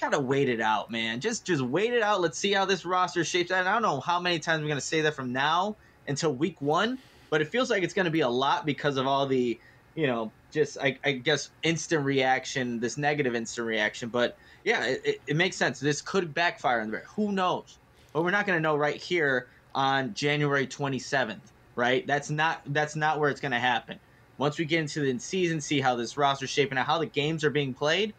Gotta 0.00 0.18
wait 0.18 0.48
it 0.48 0.60
out, 0.60 0.90
man. 0.90 1.20
Just 1.20 1.44
just 1.44 1.62
wait 1.62 1.92
it 1.92 2.02
out. 2.02 2.20
Let's 2.20 2.38
see 2.38 2.52
how 2.52 2.64
this 2.64 2.84
roster 2.84 3.24
shapes. 3.24 3.50
And 3.50 3.68
I 3.68 3.72
don't 3.72 3.82
know 3.82 4.00
how 4.00 4.18
many 4.18 4.38
times 4.38 4.62
we're 4.62 4.68
gonna 4.68 4.80
say 4.80 5.00
that 5.02 5.14
from 5.14 5.32
now 5.32 5.76
until 6.08 6.34
week 6.34 6.60
one, 6.60 6.98
but 7.30 7.40
it 7.40 7.48
feels 7.48 7.70
like 7.70 7.82
it's 7.82 7.94
gonna 7.94 8.10
be 8.10 8.20
a 8.20 8.28
lot 8.28 8.66
because 8.66 8.96
of 8.96 9.06
all 9.06 9.26
the 9.26 9.58
you 9.94 10.06
know 10.06 10.32
just 10.52 10.78
I, 10.78 10.98
I, 11.04 11.12
guess 11.12 11.50
instant 11.62 12.04
reaction, 12.04 12.78
this 12.78 12.96
negative 12.98 13.34
instant 13.34 13.66
reaction. 13.66 14.10
But 14.10 14.36
yeah, 14.64 14.84
it, 14.84 15.20
it, 15.26 15.36
makes 15.36 15.56
sense. 15.56 15.80
This 15.80 16.02
could 16.02 16.34
backfire 16.34 16.80
on 16.80 16.90
the. 16.90 16.98
Who 17.16 17.32
knows? 17.32 17.78
But 18.12 18.22
we're 18.22 18.30
not 18.30 18.46
to 18.56 18.62
know 18.62 18.76
right 18.76 18.96
here 18.96 19.48
on 19.74 20.12
January 20.14 20.66
27th, 20.66 21.40
right? 21.74 22.06
That's 22.06 22.30
not 22.30 22.60
that's 22.66 22.94
not 22.94 23.18
where 23.18 23.30
it's 23.30 23.40
to 23.52 23.58
happen. 23.58 23.98
Once 24.42 24.58
we 24.58 24.64
get 24.64 24.80
into 24.80 24.98
the 24.98 25.16
season, 25.20 25.60
see 25.60 25.80
how 25.80 25.94
this 25.94 26.16
roster's 26.16 26.50
shaping 26.50 26.76
out, 26.76 26.84
how 26.84 26.98
the 26.98 27.06
games 27.06 27.44
are 27.44 27.50
being 27.50 27.72
played, 27.72 28.12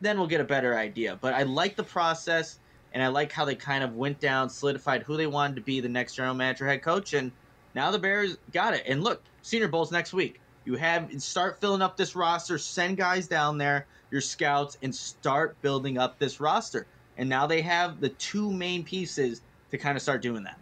then 0.00 0.16
we'll 0.16 0.28
get 0.28 0.40
a 0.40 0.44
better 0.44 0.78
idea. 0.78 1.18
But 1.20 1.34
I 1.34 1.42
like 1.42 1.74
the 1.74 1.82
process, 1.82 2.60
and 2.92 3.02
I 3.02 3.08
like 3.08 3.32
how 3.32 3.44
they 3.44 3.56
kind 3.56 3.82
of 3.82 3.96
went 3.96 4.20
down, 4.20 4.48
solidified 4.48 5.02
who 5.02 5.16
they 5.16 5.26
wanted 5.26 5.56
to 5.56 5.62
be 5.62 5.80
the 5.80 5.88
next 5.88 6.14
general 6.14 6.36
manager, 6.36 6.68
head 6.68 6.82
coach, 6.82 7.14
and 7.14 7.32
now 7.74 7.90
the 7.90 7.98
Bears 7.98 8.36
got 8.52 8.74
it. 8.74 8.84
And 8.86 9.02
look, 9.02 9.24
Senior 9.42 9.66
Bowl's 9.66 9.90
next 9.90 10.12
week. 10.12 10.40
You 10.66 10.76
have 10.76 11.10
start 11.20 11.60
filling 11.60 11.82
up 11.82 11.96
this 11.96 12.14
roster, 12.14 12.56
send 12.56 12.96
guys 12.96 13.26
down 13.26 13.58
there, 13.58 13.88
your 14.12 14.20
scouts, 14.20 14.78
and 14.84 14.94
start 14.94 15.60
building 15.62 15.98
up 15.98 16.20
this 16.20 16.38
roster. 16.38 16.86
And 17.18 17.28
now 17.28 17.48
they 17.48 17.62
have 17.62 18.00
the 18.00 18.10
two 18.10 18.52
main 18.52 18.84
pieces 18.84 19.42
to 19.72 19.78
kind 19.78 19.96
of 19.96 20.02
start 20.02 20.22
doing 20.22 20.44
that. 20.44 20.60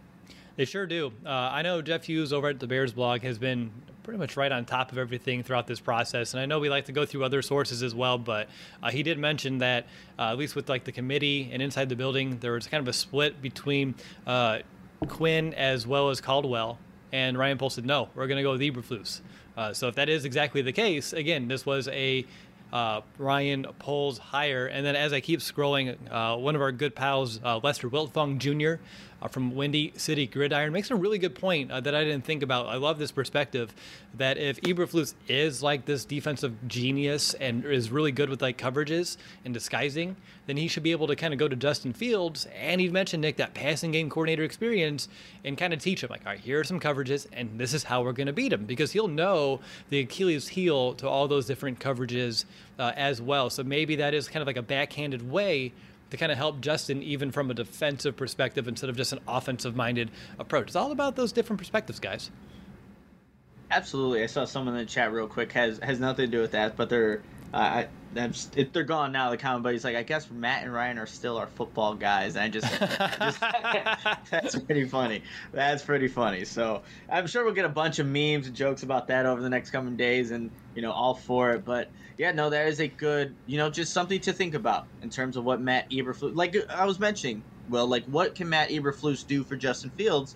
They 0.55 0.65
sure 0.65 0.87
do. 0.87 1.13
Uh, 1.23 1.29
I 1.29 1.61
know 1.61 1.83
Jeff 1.83 2.05
Hughes 2.05 2.33
over 2.33 2.47
at 2.47 2.59
the 2.59 2.67
Bears 2.67 2.91
blog 2.91 3.21
has 3.21 3.37
been 3.37 3.71
pretty 4.03 4.17
much 4.17 4.37
right 4.37 4.51
on 4.51 4.65
top 4.65 4.91
of 4.91 4.97
everything 4.97 5.43
throughout 5.43 5.67
this 5.67 5.79
process. 5.79 6.33
And 6.33 6.41
I 6.41 6.45
know 6.45 6.59
we 6.59 6.69
like 6.69 6.85
to 6.85 6.91
go 6.91 7.05
through 7.05 7.23
other 7.23 7.41
sources 7.41 7.83
as 7.83 7.93
well, 7.93 8.17
but 8.17 8.49
uh, 8.81 8.91
he 8.91 9.03
did 9.03 9.17
mention 9.17 9.59
that 9.59 9.85
uh, 10.17 10.31
at 10.31 10.37
least 10.37 10.55
with 10.55 10.69
like 10.69 10.83
the 10.83 10.91
committee 10.91 11.49
and 11.51 11.61
inside 11.61 11.89
the 11.89 11.95
building, 11.95 12.39
there 12.39 12.53
was 12.53 12.67
kind 12.67 12.81
of 12.81 12.87
a 12.87 12.93
split 12.93 13.41
between 13.41 13.95
uh, 14.25 14.59
Quinn 15.07 15.53
as 15.53 15.85
well 15.85 16.09
as 16.09 16.21
Caldwell. 16.21 16.79
And 17.11 17.37
Ryan 17.37 17.57
Poles 17.57 17.73
said, 17.73 17.85
no, 17.85 18.09
we're 18.15 18.27
going 18.27 18.37
to 18.37 18.43
go 18.43 18.51
with 18.51 18.61
Eberflus. 18.61 19.21
Uh, 19.57 19.73
so 19.73 19.87
if 19.87 19.95
that 19.95 20.09
is 20.09 20.25
exactly 20.25 20.61
the 20.61 20.71
case, 20.71 21.11
again, 21.11 21.47
this 21.47 21.65
was 21.65 21.87
a 21.89 22.25
uh, 22.71 23.01
Ryan 23.17 23.65
Poles 23.79 24.17
hire. 24.17 24.67
And 24.67 24.85
then 24.85 24.95
as 24.95 25.13
I 25.13 25.19
keep 25.19 25.39
scrolling, 25.39 25.97
uh, 26.11 26.37
one 26.37 26.55
of 26.55 26.61
our 26.61 26.71
good 26.71 26.95
pals, 26.95 27.39
uh, 27.43 27.59
Lester 27.63 27.89
Wiltfong 27.89 28.37
Jr., 28.37 28.81
uh, 29.21 29.27
from 29.27 29.55
Windy 29.55 29.93
City 29.97 30.27
Gridiron 30.27 30.73
makes 30.73 30.91
a 30.91 30.95
really 30.95 31.17
good 31.17 31.35
point 31.35 31.71
uh, 31.71 31.79
that 31.81 31.95
I 31.95 32.03
didn't 32.03 32.25
think 32.25 32.43
about. 32.43 32.67
I 32.67 32.75
love 32.75 32.99
this 32.99 33.11
perspective 33.11 33.73
that 34.15 34.37
if 34.37 34.59
Eberflus 34.61 35.13
is 35.27 35.61
like 35.61 35.85
this 35.85 36.05
defensive 36.05 36.67
genius 36.67 37.33
and 37.35 37.65
is 37.65 37.91
really 37.91 38.11
good 38.11 38.29
with 38.29 38.41
like 38.41 38.57
coverages 38.57 39.17
and 39.45 39.53
disguising, 39.53 40.15
then 40.47 40.57
he 40.57 40.67
should 40.67 40.83
be 40.83 40.91
able 40.91 41.07
to 41.07 41.15
kind 41.15 41.33
of 41.33 41.39
go 41.39 41.47
to 41.47 41.55
Justin 41.55 41.93
Fields 41.93 42.47
and 42.55 42.81
he 42.81 42.89
mentioned 42.89 43.21
Nick 43.21 43.37
that 43.37 43.53
passing 43.53 43.91
game 43.91 44.09
coordinator 44.09 44.43
experience 44.43 45.07
and 45.43 45.57
kind 45.57 45.73
of 45.73 45.79
teach 45.79 46.03
him 46.03 46.09
like, 46.09 46.25
all 46.25 46.31
right, 46.31 46.39
here 46.39 46.59
are 46.59 46.63
some 46.63 46.79
coverages 46.79 47.27
and 47.33 47.59
this 47.59 47.73
is 47.73 47.83
how 47.83 48.01
we're 48.01 48.13
going 48.13 48.27
to 48.27 48.33
beat 48.33 48.51
him 48.53 48.65
because 48.65 48.91
he'll 48.91 49.07
know 49.07 49.59
the 49.89 49.99
Achilles 49.99 50.47
heel 50.47 50.93
to 50.95 51.07
all 51.07 51.27
those 51.27 51.45
different 51.45 51.79
coverages 51.79 52.45
uh, 52.79 52.93
as 52.95 53.21
well. 53.21 53.49
So 53.49 53.63
maybe 53.63 53.95
that 53.97 54.13
is 54.13 54.27
kind 54.27 54.41
of 54.41 54.47
like 54.47 54.57
a 54.57 54.61
backhanded 54.61 55.29
way 55.29 55.73
to 56.11 56.17
kind 56.17 56.31
of 56.31 56.37
help 56.37 56.61
Justin 56.61 57.01
even 57.03 57.31
from 57.31 57.51
a 57.51 57.53
defensive 57.53 58.15
perspective 58.15 58.67
instead 58.67 58.89
of 58.89 58.97
just 58.97 59.13
an 59.13 59.19
offensive 59.27 59.75
minded 59.75 60.11
approach. 60.37 60.67
It's 60.67 60.75
all 60.75 60.91
about 60.91 61.15
those 61.15 61.31
different 61.31 61.59
perspectives, 61.59 61.99
guys. 61.99 62.31
Absolutely. 63.71 64.23
I 64.23 64.25
saw 64.25 64.45
someone 64.45 64.75
in 64.75 64.79
the 64.81 64.89
chat 64.89 65.11
real 65.11 65.27
quick 65.27 65.51
has 65.51 65.79
has 65.79 65.99
nothing 65.99 66.25
to 66.25 66.31
do 66.31 66.41
with 66.41 66.51
that, 66.51 66.75
but 66.75 66.89
they're 66.89 67.21
uh, 67.53 67.57
I, 67.57 67.87
if 68.55 68.73
they're 68.73 68.83
gone 68.83 69.11
now, 69.11 69.29
the 69.29 69.37
comment, 69.37 69.63
but 69.63 69.73
he's 69.73 69.83
like, 69.83 69.95
I 69.95 70.03
guess 70.03 70.29
Matt 70.29 70.63
and 70.63 70.73
Ryan 70.73 70.97
are 70.97 71.05
still 71.05 71.37
our 71.37 71.47
football 71.47 71.93
guys. 71.93 72.35
And 72.35 72.43
I 72.43 72.49
just, 72.49 72.67
just 72.79 73.39
that's 74.31 74.55
pretty 74.59 74.85
funny. 74.85 75.23
That's 75.51 75.83
pretty 75.83 76.07
funny. 76.07 76.45
So 76.45 76.83
I'm 77.09 77.27
sure 77.27 77.43
we'll 77.43 77.53
get 77.53 77.65
a 77.65 77.69
bunch 77.69 77.99
of 77.99 78.07
memes 78.07 78.47
and 78.47 78.55
jokes 78.55 78.83
about 78.83 79.07
that 79.07 79.25
over 79.25 79.41
the 79.41 79.49
next 79.49 79.71
coming 79.71 79.95
days, 79.95 80.31
and 80.31 80.49
you 80.75 80.81
know, 80.81 80.91
all 80.91 81.13
for 81.13 81.51
it. 81.51 81.65
But 81.65 81.89
yeah, 82.19 82.33
no, 82.33 82.49
that 82.49 82.67
is 82.67 82.81
a 82.81 82.87
good, 82.89 83.33
you 83.47 83.57
know, 83.57 83.69
just 83.69 83.93
something 83.93 84.19
to 84.19 84.33
think 84.33 84.53
about 84.53 84.87
in 85.01 85.09
terms 85.09 85.37
of 85.37 85.45
what 85.45 85.61
Matt 85.61 85.89
Eberflus, 85.89 86.35
like 86.35 86.53
I 86.69 86.85
was 86.85 86.99
mentioning, 86.99 87.41
well, 87.69 87.87
like 87.87 88.03
what 88.07 88.35
can 88.35 88.49
Matt 88.49 88.69
Eberflus 88.69 89.25
do 89.25 89.41
for 89.41 89.55
Justin 89.55 89.89
Fields? 89.91 90.35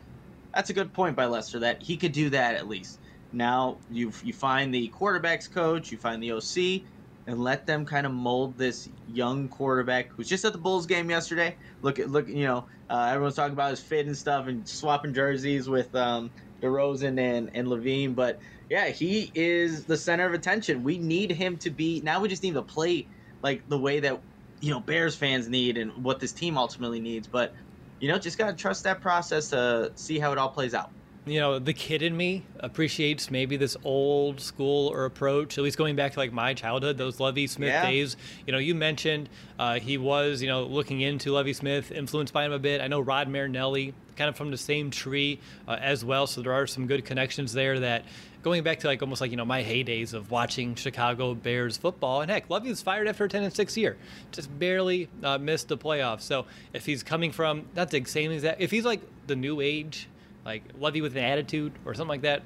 That's 0.56 0.70
a 0.70 0.74
good 0.74 0.94
point 0.94 1.18
by 1.18 1.26
Lester 1.26 1.60
that 1.60 1.84
he 1.84 1.98
could 1.98 2.14
do 2.14 2.30
that 2.30 2.56
at 2.56 2.70
least. 2.70 3.00
Now 3.34 3.80
you 3.92 4.14
you 4.24 4.32
find 4.32 4.74
the 4.74 4.94
quarterbacks 4.98 5.52
coach, 5.52 5.92
you 5.92 5.98
find 5.98 6.24
the 6.24 6.32
OC 6.32 6.84
and 7.28 7.44
let 7.44 7.66
them 7.66 7.86
kind 7.86 8.06
of 8.06 8.14
mold 8.14 8.58
this 8.58 8.88
young 9.12 9.50
quarterback 9.50 10.08
who's 10.08 10.30
just 10.30 10.46
at 10.46 10.54
the 10.54 10.60
Bulls 10.60 10.86
game 10.86 11.10
yesterday. 11.10 11.58
Look 11.82 12.00
at 12.00 12.10
look, 12.10 12.30
you 12.30 12.46
know, 12.46 12.66
uh, 12.90 13.10
everyone's 13.12 13.36
talking 13.36 13.54
about 13.54 13.72
his 13.72 13.82
fit 13.82 14.06
and 14.06 14.18
stuff 14.18 14.48
and 14.48 14.66
swapping 14.66 15.14
jerseys 15.14 15.68
with 15.68 15.94
um, 15.96 16.32
DeRozan 16.64 17.20
and 17.20 17.52
and 17.54 17.68
LaVine, 17.68 18.16
but 18.16 18.40
yeah, 18.70 18.90
he 18.90 19.32
is 19.36 19.86
the 19.86 19.98
center 19.98 20.26
of 20.26 20.34
attention. 20.34 20.84
We 20.84 20.98
need 20.98 21.32
him 21.32 21.58
to 21.60 21.70
be. 21.70 22.02
Now 22.02 22.22
we 22.22 22.30
just 22.30 22.44
need 22.44 22.56
to 22.56 22.64
play 22.64 23.10
like 23.44 23.64
the 23.68 23.80
way 23.80 24.00
that 24.02 24.24
you 24.62 24.72
know 24.72 24.80
Bears 24.80 25.16
fans 25.16 25.50
need 25.50 25.78
and 25.78 25.92
what 26.04 26.20
this 26.20 26.34
team 26.34 26.58
ultimately 26.58 27.02
needs. 27.02 27.28
But 27.28 27.54
you 28.00 28.10
know, 28.10 28.18
just 28.20 28.38
gotta 28.38 28.56
trust 28.56 28.86
that 28.86 29.02
process 29.02 29.50
to 29.50 29.92
see 29.96 30.20
how 30.20 30.32
it 30.32 30.38
all 30.38 30.50
plays 30.50 30.74
out 30.74 30.92
you 31.26 31.40
know, 31.40 31.58
the 31.58 31.74
kid 31.74 32.02
in 32.02 32.16
me 32.16 32.44
appreciates 32.60 33.32
maybe 33.32 33.56
this 33.56 33.78
old 33.84 34.42
school 34.42 34.90
or 34.90 35.06
approach, 35.06 35.58
at 35.58 35.64
least 35.64 35.78
going 35.78 35.96
back 35.96 36.14
to 36.14 36.20
like 36.20 36.34
my 36.34 36.54
childhood, 36.54 36.98
those 36.98 37.20
Lovie 37.20 37.48
Smith 37.48 37.70
yeah. 37.70 37.86
days. 37.86 38.18
You 38.46 38.52
know, 38.52 38.60
you 38.60 38.76
mentioned 38.76 39.30
uh, 39.58 39.80
he 39.80 39.98
was, 39.98 40.42
you 40.42 40.50
know, 40.50 40.64
looking 40.64 41.02
into 41.02 41.32
Lovie 41.32 41.54
Smith, 41.54 41.92
influenced 41.92 42.34
by 42.34 42.46
him 42.46 42.52
a 42.52 42.60
bit. 42.60 42.82
I 42.82 42.88
know 42.88 43.00
Rod 43.00 43.30
Marinelli, 43.30 43.94
kind 44.18 44.30
of 44.30 44.36
from 44.36 44.52
the 44.52 44.58
same 44.58 44.92
tree 44.92 45.40
uh, 45.68 45.78
as 45.80 46.04
well. 46.04 46.28
So 46.28 46.42
there 46.42 46.54
are 46.54 46.68
some 46.68 46.88
good 46.88 47.06
connections 47.06 47.54
there 47.54 47.80
that 47.80 48.04
going 48.42 48.64
back 48.64 48.80
to 48.80 48.88
like 48.88 49.02
almost 49.02 49.22
like, 49.22 49.32
you 49.32 49.38
know, 49.38 49.46
my 49.46 49.64
heydays 49.64 50.14
of 50.14 50.30
watching 50.30 50.76
Chicago 50.76 51.34
Bears 51.34 51.78
football. 51.78 52.22
And 52.22 52.30
heck, 52.30 52.50
Lovie 52.50 52.70
was 52.70 52.82
fired 52.82 53.08
after 53.08 53.24
a 53.24 53.30
10 53.30 53.44
and 53.44 53.54
6 53.54 53.78
year, 53.78 53.96
just 54.34 54.60
barely 54.60 55.08
uh, 55.24 55.38
missed 55.38 55.70
the 55.70 55.78
playoffs. 55.78 56.22
So 56.22 56.46
if 56.74 56.86
he's 56.86 57.02
coming 57.02 57.32
from, 57.32 57.66
not 57.76 57.90
the 57.90 58.04
same 58.04 58.38
that, 58.42 58.60
if 58.60 58.72
he's 58.72 58.84
like 58.84 59.02
the 59.28 59.38
new 59.38 59.62
age, 59.62 60.10
like 60.46 60.64
Lovie 60.78 61.02
with 61.02 61.16
an 61.16 61.24
attitude 61.24 61.74
or 61.86 61.94
something 61.94 62.10
like 62.10 62.22
that 62.22 62.44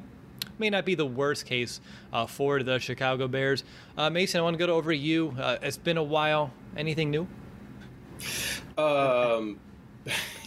may 0.60 0.70
not 0.70 0.86
be 0.86 0.96
the 0.96 1.06
worst 1.06 1.46
case 1.46 1.82
uh, 2.12 2.26
for 2.26 2.64
the 2.64 2.80
Chicago 2.80 3.28
Bears. 3.28 3.64
Uh, 3.98 4.10
Mason, 4.10 4.40
I 4.40 4.44
want 4.44 4.58
to 4.58 4.66
go 4.66 4.74
over 4.74 4.92
to 4.92 4.98
you. 4.98 5.36
Uh, 5.40 5.58
it's 5.62 5.78
been 5.78 5.98
a 5.98 6.04
while. 6.04 6.52
Anything 6.76 7.12
new? 7.12 7.28
Um, 8.78 9.60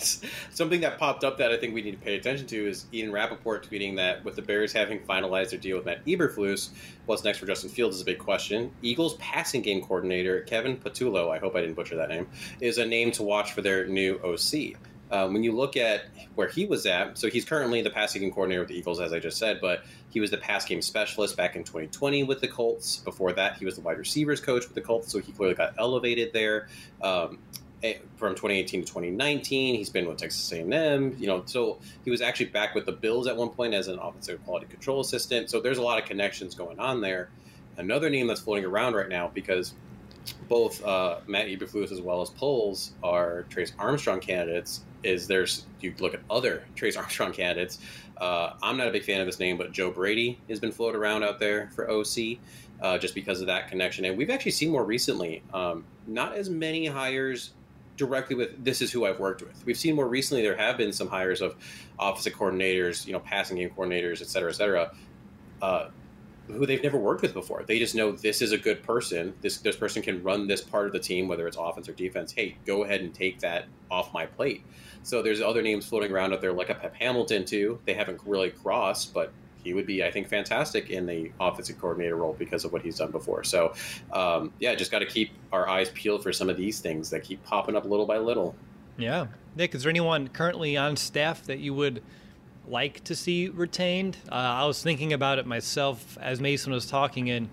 something 0.51 0.80
that 0.80 0.98
popped 0.98 1.24
up 1.24 1.38
that 1.38 1.51
I 1.51 1.57
think 1.57 1.74
we 1.74 1.82
need 1.82 1.92
to 1.92 1.98
pay 1.98 2.16
attention 2.16 2.46
to 2.48 2.68
is 2.68 2.86
Ian 2.92 3.12
Rapoport 3.12 3.68
tweeting 3.68 3.96
that 3.96 4.24
with 4.24 4.36
the 4.36 4.42
Bears 4.42 4.72
having 4.72 5.01
finalized 5.01 5.51
their 5.51 5.59
deal 5.59 5.76
with 5.76 5.86
Matt 5.86 6.05
Eberflus, 6.07 6.70
what's 7.07 7.24
next 7.24 7.38
for 7.38 7.46
Justin 7.46 7.70
Fields 7.70 7.96
is 7.96 8.03
a 8.03 8.05
big 8.05 8.18
question. 8.18 8.70
Eagles 8.82 9.14
passing 9.14 9.62
game 9.62 9.82
coordinator 9.82 10.40
Kevin 10.42 10.76
Patullo, 10.76 11.30
I 11.30 11.38
hope 11.38 11.55
I 11.57 11.61
didn't 11.61 11.74
butcher 11.74 11.96
that 11.96 12.09
name, 12.09 12.28
is 12.61 12.78
a 12.78 12.86
name 12.86 13.11
to 13.12 13.22
watch 13.22 13.53
for 13.53 13.62
their 13.62 13.86
new 13.86 14.18
OC. 14.24 14.76
Um, 15.11 15.32
when 15.32 15.42
you 15.42 15.52
look 15.52 15.76
at 15.76 16.04
where 16.36 16.48
he 16.48 16.66
was 16.66 16.86
at, 16.86 17.18
so 17.18 17.28
he's 17.28 17.44
currently 17.44 17.82
the 17.82 17.90
passing 17.90 18.22
game 18.22 18.30
coordinator 18.30 18.61
with 18.61 18.68
the 18.68 18.78
Eagles, 18.78 19.00
as 19.00 19.12
I 19.12 19.18
just 19.18 19.38
said, 19.38 19.61
but 19.61 19.82
he 20.11 20.20
was 20.20 20.30
the 20.30 20.38
pass 20.38 20.64
game 20.64 20.80
specialist 20.82 21.36
back 21.36 21.56
in 21.56 21.64
2020 21.64 22.22
with 22.24 22.40
the 22.40 22.48
Colts. 22.48 22.98
Before 22.98 23.32
that, 23.32 23.56
he 23.58 23.64
was 23.64 23.74
the 23.74 23.80
wide 23.80 23.98
receivers 23.98 24.40
coach 24.40 24.64
with 24.64 24.74
the 24.74 24.80
Colts, 24.80 25.11
so 25.11 25.18
he 25.18 25.32
clearly 25.32 25.54
got 25.54 25.74
elevated 25.78 26.32
there. 26.32 26.68
Um, 27.02 27.38
eh, 27.82 27.94
from 28.16 28.34
2018 28.34 28.82
to 28.82 28.86
2019, 28.86 29.74
he's 29.74 29.90
been 29.90 30.06
with 30.06 30.18
Texas 30.18 30.52
A&M. 30.52 31.16
You 31.18 31.26
know, 31.26 31.42
so 31.46 31.78
he 32.04 32.11
was 32.11 32.20
actually 32.20 32.46
back 32.46 32.74
with 32.74 32.86
the 32.86 32.92
Bills 32.92 33.26
at 33.26 33.36
one 33.36 33.50
point 33.50 33.74
as 33.74 33.88
an 33.88 33.98
offensive 33.98 34.44
quality 34.44 34.66
control 34.66 35.00
assistant. 35.00 35.50
So 35.50 35.61
there's 35.61 35.78
a 35.78 35.82
lot 35.82 36.00
of 36.00 36.04
connections 36.08 36.54
going 36.54 36.78
on 36.78 37.00
there. 37.00 37.30
Another 37.76 38.11
name 38.11 38.26
that's 38.26 38.40
floating 38.40 38.64
around 38.64 38.94
right 38.94 39.08
now 39.08 39.30
because 39.32 39.74
both 40.49 40.85
uh, 40.85 41.21
Matt 41.27 41.47
Eberflus 41.47 41.93
as 41.93 42.01
well 42.01 42.23
as 42.23 42.31
Poles 42.31 42.93
are 43.03 43.45
Trace 43.49 43.73
Armstrong 43.79 44.21
candidates 44.21 44.83
is 45.03 45.27
there's 45.27 45.64
you 45.81 45.95
look 45.99 46.14
at 46.14 46.21
other 46.29 46.64
Trace 46.75 46.97
Armstrong 46.97 47.33
candidates. 47.33 47.79
Uh, 48.16 48.55
I'm 48.62 48.77
not 48.77 48.89
a 48.89 48.91
big 48.91 49.05
fan 49.05 49.21
of 49.21 49.27
his 49.27 49.39
name, 49.39 49.57
but 49.57 49.73
Joe 49.73 49.91
Brady 49.91 50.39
has 50.49 50.61
been 50.61 50.73
floated 50.73 50.99
around 50.99 51.23
out 51.25 51.39
there 51.39 51.71
for 51.75 51.91
OC 51.91 52.39
uh, 52.83 52.99
just 52.99 53.14
because 53.14 53.41
of 53.41 53.47
that 53.47 53.68
connection. 53.68 54.05
And 54.05 54.16
we've 54.16 54.31
actually 54.31 54.51
seen 54.53 54.71
more 54.71 54.85
recently, 54.85 55.43
um, 55.55 55.85
not 56.07 56.37
as 56.37 56.51
many 56.51 56.87
hires 56.87 57.53
directly 57.97 58.35
with 58.35 58.62
this 58.64 58.81
is 58.81 58.91
who 58.91 59.05
I've 59.07 59.21
worked 59.21 59.43
with. 59.43 59.64
We've 59.66 59.77
seen 59.77 59.95
more 59.95 60.09
recently 60.09 60.43
there 60.43 60.57
have 60.57 60.77
been 60.77 60.93
some 60.93 61.09
hires 61.09 61.41
of 61.41 61.57
offensive 61.99 62.33
coordinators, 62.35 63.07
you 63.07 63.12
know, 63.12 63.21
passing 63.21 63.57
game 63.59 63.71
coordinators, 63.71 64.23
et 64.23 64.29
cetera, 64.29 64.51
et 64.51 64.55
cetera. 64.55 64.93
Uh, 65.61 65.89
who 66.51 66.66
they've 66.66 66.82
never 66.82 66.98
worked 66.98 67.22
with 67.22 67.34
before. 67.34 67.64
They 67.66 67.78
just 67.78 67.94
know 67.94 68.12
this 68.12 68.42
is 68.42 68.53
a 68.53 68.59
good 68.59 68.82
person. 68.82 69.34
This 69.40 69.59
this 69.59 69.76
person 69.76 70.03
can 70.03 70.22
run 70.22 70.46
this 70.46 70.61
part 70.61 70.86
of 70.86 70.92
the 70.92 70.98
team, 70.98 71.28
whether 71.28 71.46
it's 71.46 71.57
offense 71.57 71.88
or 71.88 71.92
defense. 71.92 72.32
Hey, 72.32 72.57
go 72.66 72.84
ahead 72.84 73.01
and 73.01 73.14
take 73.14 73.40
that 73.40 73.66
off 73.90 74.12
my 74.12 74.26
plate. 74.26 74.62
So 75.03 75.22
there's 75.22 75.40
other 75.40 75.62
names 75.62 75.86
floating 75.86 76.12
around 76.12 76.32
out 76.32 76.40
there, 76.40 76.53
like 76.53 76.70
a 76.70 76.74
Pep 76.74 76.94
Hamilton 76.94 77.44
too. 77.44 77.78
They 77.86 77.94
haven't 77.94 78.20
really 78.24 78.51
crossed, 78.51 79.14
but 79.14 79.32
he 79.62 79.74
would 79.74 79.86
be, 79.86 80.05
I 80.05 80.11
think, 80.11 80.28
fantastic 80.28 80.90
in 80.90 81.07
the 81.07 81.30
offensive 81.40 81.78
coordinator 81.78 82.16
role 82.16 82.34
because 82.38 82.64
of 82.64 82.72
what 82.72 82.82
he's 82.82 82.96
done 82.96 83.11
before. 83.11 83.44
So, 83.44 83.74
um, 84.12 84.53
yeah, 84.59 84.74
just 84.74 84.90
got 84.90 85.01
to 85.01 85.07
keep 85.07 85.32
our 85.53 85.68
eyes 85.68 85.90
peeled 85.90 86.22
for 86.22 86.32
some 86.32 86.48
of 86.48 86.57
these 86.57 86.80
things 86.80 87.11
that 87.11 87.22
keep 87.22 87.44
popping 87.44 87.76
up 87.76 87.84
little 87.84 88.07
by 88.07 88.18
little. 88.18 88.55
Yeah, 88.96 89.26
Nick, 89.57 89.74
is 89.74 89.82
there 89.82 89.90
anyone 89.90 90.28
currently 90.28 90.76
on 90.76 90.96
staff 90.96 91.44
that 91.44 91.59
you 91.59 91.74
would 91.74 92.03
like 92.71 93.05
to 93.05 93.14
see 93.14 93.49
retained? 93.49 94.16
Uh, 94.31 94.35
I 94.35 94.66
was 94.66 94.83
thinking 94.83 95.12
about 95.12 95.39
it 95.39 95.47
myself 95.47 96.16
as 96.21 96.41
Mason 96.41 96.73
was 96.73 96.87
talking, 96.87 97.31
and 97.31 97.49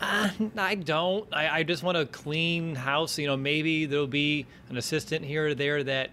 uh, 0.00 0.30
I 0.56 0.74
don't. 0.76 1.26
I, 1.32 1.60
I 1.60 1.62
just 1.62 1.82
want 1.82 1.98
a 1.98 2.06
clean 2.06 2.74
house. 2.74 3.18
You 3.18 3.26
know, 3.26 3.36
maybe 3.36 3.86
there'll 3.86 4.06
be 4.06 4.46
an 4.68 4.76
assistant 4.76 5.24
here 5.24 5.48
or 5.48 5.54
there 5.54 5.82
that 5.84 6.10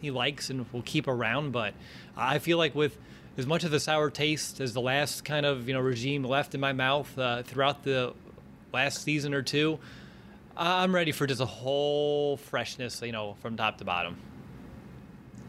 he 0.00 0.10
likes 0.10 0.50
and 0.50 0.66
will 0.72 0.82
keep 0.82 1.06
around. 1.06 1.52
But 1.52 1.74
I 2.16 2.38
feel 2.38 2.58
like 2.58 2.74
with 2.74 2.96
as 3.36 3.46
much 3.46 3.64
of 3.64 3.72
a 3.72 3.80
sour 3.80 4.10
taste 4.10 4.60
as 4.60 4.72
the 4.74 4.80
last 4.80 5.24
kind 5.24 5.46
of 5.46 5.68
you 5.68 5.74
know 5.74 5.80
regime 5.80 6.24
left 6.24 6.54
in 6.54 6.60
my 6.60 6.72
mouth 6.72 7.18
uh, 7.18 7.42
throughout 7.42 7.82
the 7.84 8.14
last 8.72 9.02
season 9.02 9.34
or 9.34 9.42
two, 9.42 9.78
I'm 10.56 10.94
ready 10.94 11.12
for 11.12 11.26
just 11.26 11.40
a 11.40 11.46
whole 11.46 12.36
freshness. 12.36 13.02
You 13.02 13.12
know, 13.12 13.36
from 13.42 13.56
top 13.56 13.78
to 13.78 13.84
bottom. 13.84 14.16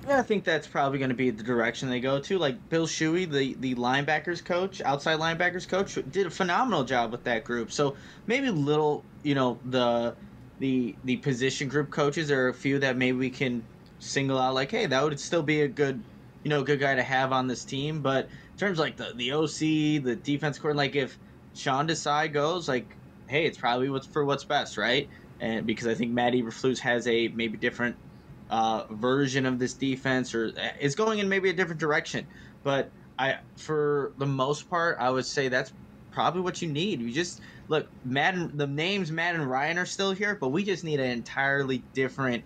I 0.07 0.21
think 0.21 0.43
that's 0.43 0.67
probably 0.67 0.99
going 0.99 1.09
to 1.09 1.15
be 1.15 1.29
the 1.29 1.43
direction 1.43 1.89
they 1.89 1.99
go 1.99 2.19
to. 2.19 2.37
Like 2.37 2.69
Bill 2.69 2.87
Shuey, 2.87 3.29
the 3.29 3.55
the 3.55 3.75
linebackers 3.75 4.43
coach, 4.43 4.81
outside 4.81 5.19
linebackers 5.19 5.67
coach, 5.67 5.97
did 6.11 6.27
a 6.27 6.29
phenomenal 6.29 6.83
job 6.83 7.11
with 7.11 7.23
that 7.23 7.43
group. 7.43 7.71
So 7.71 7.95
maybe 8.27 8.49
little, 8.49 9.03
you 9.23 9.35
know, 9.35 9.59
the 9.65 10.15
the 10.59 10.95
the 11.03 11.17
position 11.17 11.69
group 11.69 11.89
coaches 11.89 12.31
are 12.31 12.49
a 12.49 12.53
few 12.53 12.79
that 12.79 12.97
maybe 12.97 13.17
we 13.17 13.29
can 13.29 13.63
single 13.99 14.37
out. 14.37 14.53
Like, 14.53 14.71
hey, 14.71 14.85
that 14.85 15.03
would 15.03 15.19
still 15.19 15.43
be 15.43 15.61
a 15.61 15.67
good, 15.67 16.01
you 16.43 16.49
know, 16.49 16.63
good 16.63 16.79
guy 16.79 16.95
to 16.95 17.03
have 17.03 17.31
on 17.31 17.47
this 17.47 17.63
team. 17.63 18.01
But 18.01 18.25
in 18.25 18.57
terms 18.57 18.79
of 18.79 18.83
like 18.83 18.97
the 18.97 19.13
the 19.15 19.31
OC, 19.33 20.03
the 20.03 20.15
defense 20.21 20.59
court, 20.59 20.75
like 20.75 20.95
if 20.95 21.17
Sean 21.53 21.87
Desai 21.87 22.31
goes, 22.31 22.67
like, 22.67 22.87
hey, 23.27 23.45
it's 23.45 23.57
probably 23.57 23.89
what's 23.89 24.07
for 24.07 24.25
what's 24.25 24.43
best, 24.43 24.77
right? 24.77 25.07
And 25.39 25.65
because 25.65 25.87
I 25.87 25.93
think 25.93 26.11
Matt 26.11 26.33
Eberflus 26.33 26.79
has 26.79 27.07
a 27.07 27.29
maybe 27.29 27.57
different 27.57 27.95
uh, 28.53 28.85
version 28.91 29.47
of 29.47 29.57
this 29.57 29.73
defense 29.73 30.35
or 30.35 30.51
it's 30.79 30.93
going 30.93 31.17
in 31.17 31.27
maybe 31.27 31.49
a 31.49 31.53
different 31.53 31.79
direction. 31.79 32.27
But 32.61 32.93
I, 33.17 33.37
for 33.57 34.13
the 34.19 34.27
most 34.27 34.69
part, 34.69 34.97
I 34.99 35.09
would 35.09 35.25
say 35.25 35.49
that's 35.49 35.73
probably 36.11 36.41
what 36.41 36.61
you 36.61 36.71
need. 36.71 37.01
You 37.01 37.11
just 37.11 37.41
look, 37.67 37.89
Madden. 38.03 38.55
The 38.55 38.67
names 38.67 39.09
and 39.09 39.49
Ryan 39.49 39.79
are 39.79 39.87
still 39.87 40.11
here, 40.11 40.37
but 40.39 40.49
we 40.49 40.63
just 40.63 40.83
need 40.83 40.99
an 40.99 41.09
entirely 41.09 41.87
different, 41.95 42.45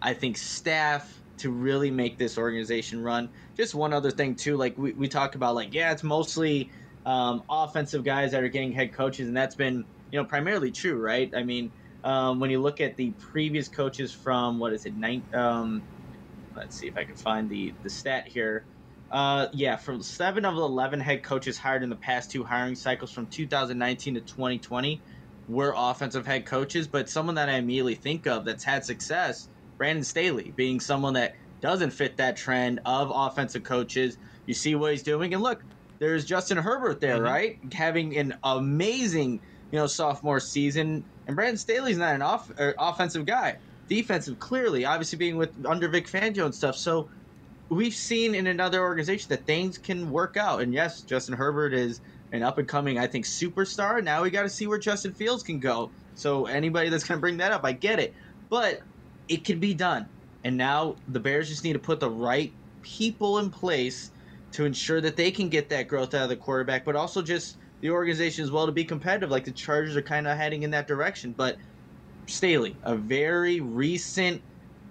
I 0.00 0.14
think, 0.14 0.38
staff 0.38 1.22
to 1.40 1.50
really 1.50 1.90
make 1.90 2.16
this 2.16 2.38
organization 2.38 3.02
run. 3.02 3.28
Just 3.54 3.74
one 3.74 3.92
other 3.92 4.10
thing 4.10 4.36
too, 4.36 4.56
like 4.56 4.78
we, 4.78 4.94
we 4.94 5.06
talked 5.06 5.34
about, 5.34 5.54
like 5.54 5.74
yeah, 5.74 5.92
it's 5.92 6.02
mostly 6.02 6.72
um, 7.04 7.42
offensive 7.50 8.04
guys 8.04 8.32
that 8.32 8.42
are 8.42 8.48
getting 8.48 8.72
head 8.72 8.94
coaches, 8.94 9.28
and 9.28 9.36
that's 9.36 9.56
been 9.56 9.84
you 10.10 10.18
know 10.18 10.24
primarily 10.24 10.72
true, 10.72 10.98
right? 10.98 11.30
I 11.36 11.42
mean, 11.42 11.74
um, 12.04 12.40
when 12.40 12.50
you 12.50 12.60
look 12.60 12.80
at 12.80 12.96
the 12.96 13.10
previous 13.12 13.68
coaches 13.68 14.12
from 14.12 14.58
what 14.58 14.72
is 14.72 14.86
it, 14.86 14.96
nine? 14.96 15.22
Um, 15.32 15.82
let's 16.56 16.76
see 16.76 16.86
if 16.86 16.96
I 16.96 17.04
can 17.04 17.16
find 17.16 17.48
the 17.48 17.72
the 17.82 17.90
stat 17.90 18.26
here. 18.28 18.64
Uh, 19.10 19.48
yeah, 19.52 19.76
from 19.76 20.02
seven 20.02 20.44
of 20.44 20.56
the 20.56 20.62
eleven 20.62 21.00
head 21.00 21.22
coaches 21.22 21.58
hired 21.58 21.82
in 21.82 21.90
the 21.90 21.96
past 21.96 22.30
two 22.30 22.44
hiring 22.44 22.74
cycles 22.74 23.12
from 23.12 23.26
2019 23.26 24.14
to 24.14 24.20
2020 24.20 25.00
were 25.48 25.74
offensive 25.76 26.26
head 26.26 26.46
coaches, 26.46 26.86
but 26.86 27.08
someone 27.08 27.34
that 27.34 27.48
I 27.48 27.54
immediately 27.54 27.94
think 27.94 28.26
of 28.26 28.44
that's 28.44 28.64
had 28.64 28.84
success, 28.84 29.48
Brandon 29.76 30.04
Staley, 30.04 30.52
being 30.56 30.80
someone 30.80 31.14
that 31.14 31.34
doesn't 31.60 31.90
fit 31.90 32.16
that 32.16 32.36
trend 32.36 32.80
of 32.86 33.12
offensive 33.14 33.62
coaches. 33.62 34.18
You 34.46 34.54
see 34.54 34.74
what 34.74 34.92
he's 34.92 35.02
doing, 35.02 35.34
and 35.34 35.42
look, 35.42 35.62
there's 35.98 36.24
Justin 36.24 36.58
Herbert 36.58 37.00
there, 37.00 37.16
mm-hmm. 37.16 37.24
right? 37.24 37.58
Having 37.72 38.16
an 38.16 38.36
amazing, 38.42 39.40
you 39.72 39.78
know, 39.78 39.86
sophomore 39.86 40.38
season 40.38 41.04
and 41.26 41.34
Brandon 41.34 41.56
Staley's 41.56 41.96
not 41.96 42.14
an 42.14 42.22
off, 42.22 42.50
er, 42.60 42.74
offensive 42.78 43.26
guy. 43.26 43.56
Defensive, 43.88 44.38
clearly, 44.38 44.84
obviously 44.84 45.18
being 45.18 45.36
with 45.36 45.50
under 45.66 45.88
Vic 45.88 46.06
Fangio 46.06 46.44
and 46.44 46.54
stuff. 46.54 46.76
So 46.76 47.08
we've 47.68 47.94
seen 47.94 48.34
in 48.34 48.46
another 48.46 48.80
organization 48.80 49.28
that 49.30 49.46
things 49.46 49.78
can 49.78 50.10
work 50.10 50.36
out. 50.36 50.62
And 50.62 50.72
yes, 50.72 51.02
Justin 51.02 51.34
Herbert 51.34 51.74
is 51.74 52.00
an 52.32 52.42
up 52.42 52.58
and 52.58 52.68
coming, 52.68 52.98
I 52.98 53.06
think, 53.06 53.24
superstar. 53.24 54.02
Now 54.02 54.22
we 54.22 54.30
got 54.30 54.42
to 54.42 54.48
see 54.48 54.66
where 54.66 54.78
Justin 54.78 55.14
Fields 55.14 55.42
can 55.42 55.58
go. 55.58 55.90
So 56.14 56.46
anybody 56.46 56.88
that's 56.88 57.04
going 57.04 57.18
to 57.18 57.20
bring 57.20 57.38
that 57.38 57.52
up, 57.52 57.64
I 57.64 57.72
get 57.72 57.98
it. 57.98 58.14
But 58.50 58.80
it 59.28 59.44
can 59.44 59.58
be 59.58 59.74
done. 59.74 60.06
And 60.44 60.56
now 60.56 60.96
the 61.08 61.20
Bears 61.20 61.48
just 61.48 61.64
need 61.64 61.74
to 61.74 61.78
put 61.78 62.00
the 62.00 62.10
right 62.10 62.52
people 62.82 63.38
in 63.38 63.50
place 63.50 64.10
to 64.52 64.64
ensure 64.64 65.00
that 65.00 65.16
they 65.16 65.30
can 65.30 65.48
get 65.48 65.68
that 65.70 65.88
growth 65.88 66.14
out 66.14 66.24
of 66.24 66.28
the 66.28 66.36
quarterback, 66.36 66.84
but 66.84 66.96
also 66.96 67.22
just 67.22 67.56
the 67.82 67.90
organization 67.90 68.42
as 68.42 68.50
well 68.50 68.64
to 68.64 68.72
be 68.72 68.84
competitive. 68.84 69.30
Like 69.30 69.44
the 69.44 69.50
Chargers 69.50 69.94
are 69.96 70.02
kind 70.02 70.26
of 70.26 70.38
heading 70.38 70.62
in 70.62 70.70
that 70.70 70.86
direction. 70.86 71.34
But 71.36 71.58
Staley, 72.26 72.74
a 72.84 72.94
very 72.94 73.60
recent 73.60 74.40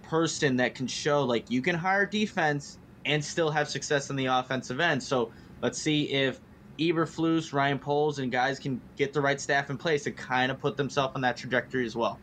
person 0.03 0.57
that 0.57 0.75
can 0.75 0.85
show 0.85 1.23
like 1.23 1.49
you 1.49 1.61
can 1.61 1.73
hire 1.73 2.05
defense 2.05 2.77
and 3.05 3.23
still 3.23 3.49
have 3.49 3.67
success 3.67 4.09
on 4.11 4.15
the 4.17 4.27
offensive 4.27 4.79
end. 4.79 5.01
So 5.01 5.31
let's 5.61 5.81
see 5.81 6.03
if 6.11 6.39
Eberflus, 6.77 7.53
Ryan 7.53 7.79
Poles, 7.79 8.19
and 8.19 8.31
guys 8.31 8.59
can 8.59 8.79
get 8.97 9.13
the 9.13 9.21
right 9.21 9.39
staff 9.39 9.69
in 9.69 9.77
place 9.77 10.03
to 10.03 10.11
kind 10.11 10.51
of 10.51 10.59
put 10.59 10.77
themselves 10.77 11.15
on 11.15 11.21
that 11.21 11.37
trajectory 11.37 11.85
as 11.85 11.95
well. 11.95 12.19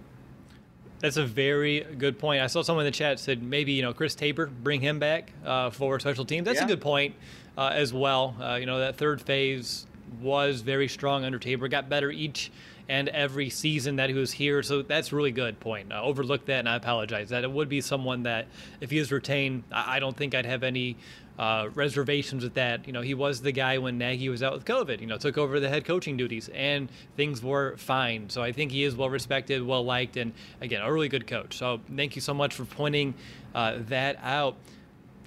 That's 1.00 1.16
a 1.16 1.24
very 1.24 1.80
good 1.96 2.18
point. 2.18 2.42
I 2.42 2.48
saw 2.48 2.62
someone 2.62 2.84
in 2.84 2.92
the 2.92 2.96
chat 2.96 3.18
said 3.20 3.42
maybe 3.42 3.72
you 3.72 3.82
know 3.82 3.94
Chris 3.94 4.14
Tabor, 4.14 4.46
bring 4.46 4.80
him 4.80 4.98
back 4.98 5.32
uh, 5.46 5.70
for 5.70 5.98
special 5.98 6.26
teams. 6.26 6.44
That's 6.44 6.58
yeah. 6.58 6.64
a 6.64 6.68
good 6.68 6.80
point 6.80 7.14
uh, 7.56 7.70
as 7.72 7.94
well. 7.94 8.36
Uh, 8.38 8.56
you 8.56 8.66
know 8.66 8.80
that 8.80 8.96
third 8.96 9.22
phase 9.22 9.86
was 10.20 10.61
very 10.61 10.88
strong 10.88 11.24
under 11.24 11.38
Tabor. 11.38 11.68
Got 11.68 11.88
better 11.88 12.11
each 12.11 12.50
and 12.88 13.09
every 13.11 13.50
season 13.50 13.96
that 13.96 14.09
he 14.09 14.14
was 14.14 14.32
here. 14.32 14.62
So 14.62 14.82
that's 14.82 15.12
really 15.12 15.30
good 15.30 15.61
point. 15.61 15.92
Uh, 15.92 16.02
overlooked 16.02 16.46
that, 16.46 16.61
and 16.61 16.68
I 16.68 16.76
apologize. 16.76 17.28
That 17.28 17.44
it 17.44 17.50
would 17.50 17.68
be 17.68 17.80
someone 17.80 18.22
that 18.22 18.46
if 18.80 18.90
he 18.90 18.98
is 18.98 19.12
retained, 19.12 19.64
I, 19.70 19.96
I 19.96 19.98
don't 20.00 20.16
think 20.16 20.34
I'd 20.34 20.46
have 20.46 20.62
any 20.62 20.96
uh, 21.38 21.68
reservations 21.74 22.42
with 22.42 22.54
that. 22.54 22.86
You 22.86 22.92
know, 22.92 23.02
he 23.02 23.14
was 23.14 23.42
the 23.42 23.52
guy 23.52 23.78
when 23.78 23.98
Nagy 23.98 24.28
was 24.28 24.42
out 24.42 24.54
with 24.54 24.64
COVID. 24.64 25.00
You 25.00 25.06
know, 25.06 25.18
took 25.18 25.36
over 25.36 25.61
the 25.61 25.68
head 25.68 25.84
coaching 25.84 26.16
duties, 26.16 26.48
and 26.48 26.88
things 27.16 27.42
were 27.42 27.76
fine. 27.76 28.30
So 28.30 28.42
I 28.42 28.52
think 28.52 28.72
he 28.72 28.84
is 28.84 28.96
well 28.96 29.11
respected, 29.11 29.64
well 29.64 29.84
liked, 29.84 30.16
and 30.16 30.32
again, 30.61 30.80
a 30.82 30.90
really 30.90 31.09
good 31.09 31.26
coach. 31.26 31.59
So 31.59 31.80
thank 31.94 32.16
you 32.16 32.22
so 32.22 32.32
much 32.32 32.54
for 32.54 32.64
pointing 32.64 33.14
uh, 33.54 33.78
that 33.88 34.18
out. 34.22 34.56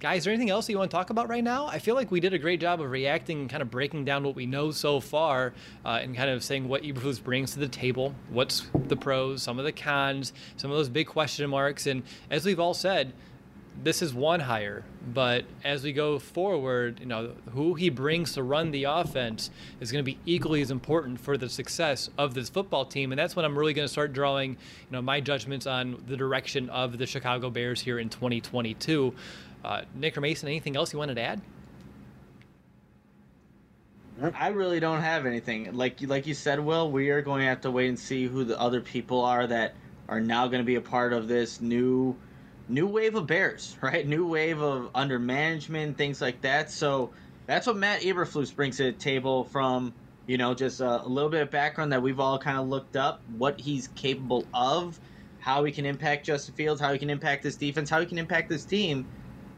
Guys, 0.01 0.17
is 0.17 0.23
there 0.23 0.33
anything 0.33 0.49
else 0.49 0.65
that 0.65 0.71
you 0.71 0.79
want 0.79 0.89
to 0.89 0.97
talk 0.97 1.11
about 1.11 1.29
right 1.29 1.43
now? 1.43 1.67
I 1.67 1.77
feel 1.77 1.93
like 1.93 2.09
we 2.09 2.19
did 2.19 2.33
a 2.33 2.39
great 2.39 2.59
job 2.59 2.81
of 2.81 2.89
reacting 2.89 3.41
and 3.41 3.47
kind 3.47 3.61
of 3.61 3.69
breaking 3.69 4.03
down 4.03 4.23
what 4.23 4.33
we 4.33 4.47
know 4.47 4.71
so 4.71 4.99
far 4.99 5.53
uh, 5.85 5.99
and 6.01 6.15
kind 6.15 6.27
of 6.27 6.43
saying 6.43 6.67
what 6.67 6.81
Eberflus 6.81 7.23
brings 7.23 7.51
to 7.51 7.59
the 7.59 7.67
table, 7.67 8.15
what's 8.31 8.65
the 8.87 8.95
pros, 8.95 9.43
some 9.43 9.59
of 9.59 9.65
the 9.65 9.71
cons, 9.71 10.33
some 10.57 10.71
of 10.71 10.77
those 10.77 10.89
big 10.89 11.05
question 11.05 11.47
marks. 11.51 11.85
And 11.85 12.01
as 12.31 12.47
we've 12.47 12.59
all 12.59 12.73
said, 12.73 13.13
this 13.83 14.01
is 14.01 14.11
one 14.11 14.39
hire, 14.39 14.83
but 15.13 15.45
as 15.63 15.83
we 15.83 15.93
go 15.93 16.17
forward, 16.17 16.99
you 16.99 17.05
know, 17.05 17.33
who 17.51 17.75
he 17.75 17.89
brings 17.89 18.33
to 18.33 18.43
run 18.43 18.71
the 18.71 18.85
offense 18.85 19.49
is 19.79 19.91
going 19.91 20.03
to 20.03 20.11
be 20.11 20.17
equally 20.25 20.61
as 20.61 20.71
important 20.71 21.19
for 21.19 21.37
the 21.37 21.47
success 21.47 22.09
of 22.17 22.33
this 22.33 22.49
football 22.49 22.85
team, 22.85 23.11
and 23.11 23.17
that's 23.17 23.35
when 23.35 23.45
I'm 23.45 23.57
really 23.57 23.73
going 23.73 23.85
to 23.87 23.91
start 23.91 24.13
drawing, 24.13 24.51
you 24.51 24.57
know, 24.91 25.01
my 25.01 25.19
judgments 25.19 25.67
on 25.67 26.03
the 26.07 26.17
direction 26.17 26.69
of 26.69 26.97
the 26.97 27.05
Chicago 27.05 27.49
Bears 27.49 27.81
here 27.81 27.97
in 27.97 28.09
2022. 28.09 29.15
Uh, 29.63 29.81
Nick 29.95 30.17
or 30.17 30.21
Mason, 30.21 30.47
anything 30.47 30.75
else 30.75 30.91
you 30.93 30.99
wanted 30.99 31.15
to 31.15 31.21
add? 31.21 31.41
I 34.35 34.49
really 34.49 34.79
don't 34.79 35.01
have 35.01 35.25
anything. 35.25 35.73
Like 35.75 35.99
like 36.01 36.27
you 36.27 36.35
said, 36.35 36.59
Will, 36.59 36.91
we 36.91 37.09
are 37.09 37.21
going 37.21 37.41
to 37.41 37.47
have 37.47 37.61
to 37.61 37.71
wait 37.71 37.89
and 37.89 37.97
see 37.97 38.27
who 38.27 38.43
the 38.43 38.59
other 38.59 38.81
people 38.81 39.21
are 39.21 39.47
that 39.47 39.73
are 40.07 40.19
now 40.19 40.47
going 40.47 40.59
to 40.61 40.65
be 40.65 40.75
a 40.75 40.81
part 40.81 41.13
of 41.13 41.27
this 41.27 41.59
new 41.59 42.15
new 42.69 42.87
wave 42.87 43.15
of 43.15 43.25
Bears, 43.27 43.77
right? 43.81 44.07
New 44.07 44.27
wave 44.27 44.61
of 44.61 44.89
under 44.93 45.17
management, 45.17 45.97
things 45.97 46.21
like 46.21 46.41
that. 46.41 46.69
So 46.69 47.11
that's 47.47 47.67
what 47.67 47.77
Matt 47.77 48.01
Eberflus 48.01 48.55
brings 48.55 48.77
to 48.77 48.83
the 48.83 48.91
table 48.91 49.45
from, 49.45 49.93
you 50.27 50.37
know, 50.37 50.53
just 50.53 50.81
a, 50.81 51.03
a 51.03 51.07
little 51.07 51.29
bit 51.29 51.41
of 51.41 51.49
background 51.49 51.91
that 51.91 52.01
we've 52.01 52.19
all 52.19 52.37
kind 52.37 52.57
of 52.57 52.67
looked 52.67 52.95
up, 52.95 53.21
what 53.37 53.59
he's 53.59 53.87
capable 53.89 54.45
of, 54.53 54.99
how 55.39 55.63
he 55.63 55.71
can 55.71 55.85
impact 55.85 56.25
Justin 56.25 56.53
Fields, 56.53 56.79
how 56.79 56.93
he 56.93 56.99
can 56.99 57.09
impact 57.09 57.43
this 57.43 57.55
defense, 57.55 57.89
how 57.89 57.99
he 57.99 58.05
can 58.05 58.19
impact 58.19 58.49
this 58.49 58.63
team. 58.65 59.07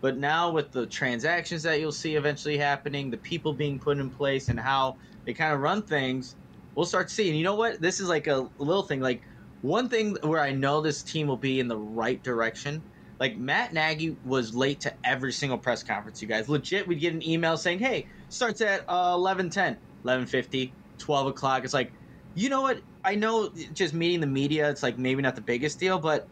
But 0.03 0.17
now 0.17 0.51
with 0.51 0.71
the 0.71 0.85
transactions 0.85 1.63
that 1.63 1.79
you'll 1.79 1.91
see 1.91 2.15
eventually 2.15 2.57
happening, 2.57 3.09
the 3.09 3.17
people 3.17 3.53
being 3.53 3.79
put 3.79 3.97
in 3.97 4.11
place, 4.11 4.49
and 4.49 4.59
how 4.59 4.97
they 5.25 5.33
kind 5.33 5.51
of 5.53 5.61
run 5.61 5.81
things, 5.81 6.35
we'll 6.75 6.85
start 6.85 7.09
seeing. 7.09 7.35
You 7.35 7.43
know 7.43 7.55
what? 7.55 7.81
This 7.81 7.99
is 7.99 8.07
like 8.07 8.27
a 8.27 8.47
little 8.59 8.83
thing. 8.83 8.99
Like 8.99 9.23
one 9.61 9.89
thing 9.89 10.17
where 10.21 10.41
I 10.41 10.51
know 10.51 10.81
this 10.81 11.01
team 11.01 11.25
will 11.25 11.37
be 11.37 11.59
in 11.59 11.67
the 11.67 11.77
right 11.77 12.21
direction 12.21 12.83
like 13.23 13.37
Matt 13.37 13.73
Nagy 13.73 14.17
was 14.25 14.53
late 14.53 14.81
to 14.81 14.93
every 15.05 15.31
single 15.31 15.57
press 15.57 15.81
conference, 15.81 16.21
you 16.21 16.27
guys. 16.27 16.49
Legit, 16.49 16.85
we'd 16.85 16.99
get 16.99 17.13
an 17.13 17.25
email 17.25 17.55
saying, 17.55 17.79
hey, 17.79 18.05
starts 18.27 18.59
at 18.59 18.83
uh, 18.89 19.15
11.10, 19.15 19.77
11.50, 20.03 20.71
12 20.97 21.27
o'clock. 21.27 21.63
It's 21.63 21.73
like, 21.73 21.93
you 22.35 22.49
know 22.49 22.61
what? 22.61 22.81
I 23.05 23.15
know 23.15 23.49
just 23.73 23.93
meeting 23.93 24.19
the 24.19 24.27
media, 24.27 24.69
it's 24.69 24.83
like 24.83 24.97
maybe 24.97 25.21
not 25.21 25.35
the 25.35 25.41
biggest 25.41 25.79
deal, 25.79 25.99
but 25.99 26.27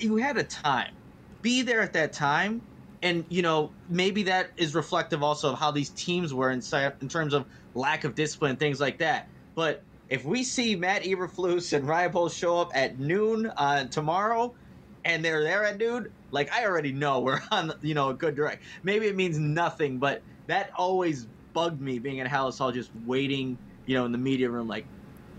you 0.00 0.16
had 0.16 0.36
a 0.36 0.42
time. 0.42 0.94
Be 1.42 1.62
there 1.62 1.80
at 1.80 1.92
that 1.92 2.12
time. 2.12 2.60
And, 3.06 3.24
you 3.28 3.42
know, 3.42 3.70
maybe 3.88 4.24
that 4.24 4.50
is 4.56 4.74
reflective 4.74 5.22
also 5.22 5.52
of 5.52 5.58
how 5.58 5.70
these 5.70 5.90
teams 5.90 6.34
were 6.34 6.50
in, 6.50 6.60
in 7.00 7.08
terms 7.08 7.34
of 7.34 7.44
lack 7.74 8.04
of 8.04 8.14
discipline 8.14 8.56
things 8.56 8.80
like 8.80 8.98
that. 8.98 9.28
But 9.54 9.82
if 10.08 10.24
we 10.24 10.42
see 10.42 10.76
Matt 10.76 11.02
Eberflus 11.02 11.72
and 11.72 11.86
Ryan 11.86 12.12
Poles 12.12 12.36
show 12.36 12.58
up 12.58 12.72
at 12.74 12.98
noon 12.98 13.46
uh, 13.56 13.84
tomorrow– 13.84 14.54
and 15.06 15.24
they're 15.24 15.44
there 15.44 15.64
at 15.64 15.78
dude, 15.78 16.12
like 16.32 16.52
I 16.52 16.66
already 16.66 16.92
know 16.92 17.20
we're 17.20 17.40
on 17.50 17.72
you 17.80 17.94
know 17.94 18.10
a 18.10 18.14
good 18.14 18.34
direct. 18.34 18.64
Maybe 18.82 19.06
it 19.06 19.16
means 19.16 19.38
nothing, 19.38 19.98
but 19.98 20.20
that 20.48 20.70
always 20.76 21.26
bugged 21.54 21.80
me 21.80 21.98
being 21.98 22.20
at 22.20 22.26
Halas 22.26 22.58
Hall, 22.58 22.72
just 22.72 22.90
waiting, 23.06 23.56
you 23.86 23.96
know, 23.96 24.04
in 24.04 24.12
the 24.12 24.18
media 24.18 24.50
room. 24.50 24.68
Like 24.68 24.84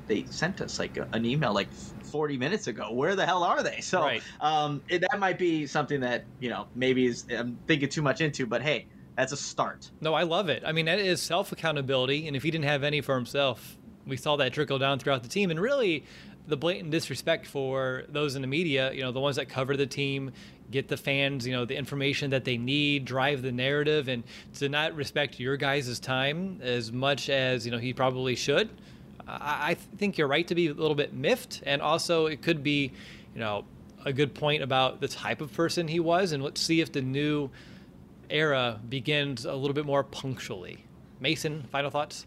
they 0.08 0.26
sent 0.26 0.62
us 0.62 0.80
like 0.80 0.98
a, 0.98 1.08
an 1.14 1.26
email 1.26 1.54
like 1.54 1.72
40 1.74 2.38
minutes 2.38 2.68
ago. 2.68 2.92
Where 2.92 3.16
the 3.16 3.26
hell 3.26 3.44
are 3.44 3.64
they? 3.64 3.82
So 3.82 4.02
right. 4.02 4.24
um, 4.42 4.82
it, 4.90 5.00
that 5.02 5.20
might 5.20 5.38
be 5.38 5.66
something 5.66 6.00
that 6.02 6.26
you 6.40 6.50
know 6.50 6.68
maybe 6.76 7.06
is 7.06 7.26
I'm 7.30 7.58
thinking 7.68 7.90
too 7.90 8.02
much 8.02 8.22
into, 8.22 8.46
but 8.46 8.62
hey. 8.62 8.86
That's 9.16 9.32
a 9.32 9.38
start. 9.38 9.90
No, 10.00 10.14
I 10.14 10.22
love 10.22 10.48
it. 10.48 10.62
I 10.64 10.72
mean, 10.72 10.86
that 10.86 11.00
is 11.00 11.20
self 11.20 11.52
accountability. 11.52 12.28
And 12.28 12.36
if 12.36 12.44
he 12.44 12.52
didn't 12.52 12.66
have 12.66 12.84
any 12.84 13.02
for 13.02 13.16
himself, 13.16 13.76
we 14.06 14.16
saw 14.16 14.36
that 14.36 14.54
trickle 14.54 14.78
down 14.78 15.00
throughout 15.00 15.24
the 15.24 15.28
team. 15.28 15.50
And 15.50 15.60
really, 15.60 16.04
the 16.48 16.58
blatant 16.58 16.92
disrespect 16.92 17.46
for 17.46 18.04
those 18.10 18.36
in 18.36 18.42
the 18.42 18.48
media, 18.48 18.92
you 18.94 19.02
know, 19.02 19.12
the 19.12 19.20
ones 19.20 19.36
that 19.36 19.50
cover 19.50 19.76
the 19.76 19.86
team, 19.86 20.32
get 20.72 20.88
the 20.88 20.98
fans, 20.98 21.46
you 21.46 21.54
know, 21.54 21.66
the 21.66 21.76
information 21.76 22.30
that 22.32 22.46
they 22.46 22.58
need, 22.58 23.06
drive 23.06 23.42
the 23.42 23.52
narrative, 23.52 24.08
and 24.08 24.24
to 24.56 24.70
not 24.70 24.96
respect 24.96 25.40
your 25.40 25.58
guys' 25.58 26.00
time 26.00 26.60
as 26.62 26.92
much 26.92 27.30
as, 27.30 27.66
you 27.66 27.72
know, 27.72 27.78
he 27.78 27.94
probably 27.94 28.36
should. 28.36 28.70
I, 29.28 29.72
I 29.72 29.74
think 29.76 30.18
you're 30.18 30.28
right 30.28 30.48
to 30.48 30.56
be 30.56 30.68
a 30.68 30.74
little 30.74 30.96
bit 30.96 31.14
miffed. 31.14 31.62
And 31.66 31.82
also, 31.82 32.28
it 32.28 32.42
could 32.42 32.64
be, 32.64 32.92
you 33.34 33.40
know, 33.40 33.66
a 34.06 34.14
good 34.14 34.34
point 34.34 34.64
about 34.64 35.02
the 35.02 35.08
type 35.08 35.42
of 35.42 35.54
person 35.54 35.88
he 35.88 36.00
was. 36.00 36.32
And 36.32 36.44
let's 36.44 36.62
see 36.62 36.82
if 36.82 36.92
the 36.92 37.02
new 37.02 37.50
era 38.30 38.80
begins 38.90 39.46
a 39.46 39.54
little 39.54 39.74
bit 39.74 39.86
more 39.86 40.04
punctually. 40.04 40.84
Mason, 41.20 41.64
final 41.72 41.90
thoughts? 41.90 42.26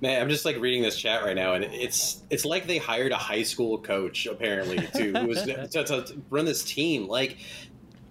Man, 0.00 0.22
I'm 0.22 0.28
just 0.28 0.44
like 0.44 0.58
reading 0.60 0.82
this 0.82 0.96
chat 0.96 1.24
right 1.24 1.34
now, 1.34 1.54
and 1.54 1.64
it's 1.64 2.22
it's 2.30 2.44
like 2.44 2.68
they 2.68 2.78
hired 2.78 3.10
a 3.10 3.16
high 3.16 3.42
school 3.42 3.78
coach 3.78 4.26
apparently 4.26 4.76
to 4.76 5.18
who 5.18 5.26
was 5.26 5.42
to, 5.42 5.66
to 5.66 6.22
run 6.30 6.44
this 6.44 6.62
team. 6.62 7.08
Like 7.08 7.38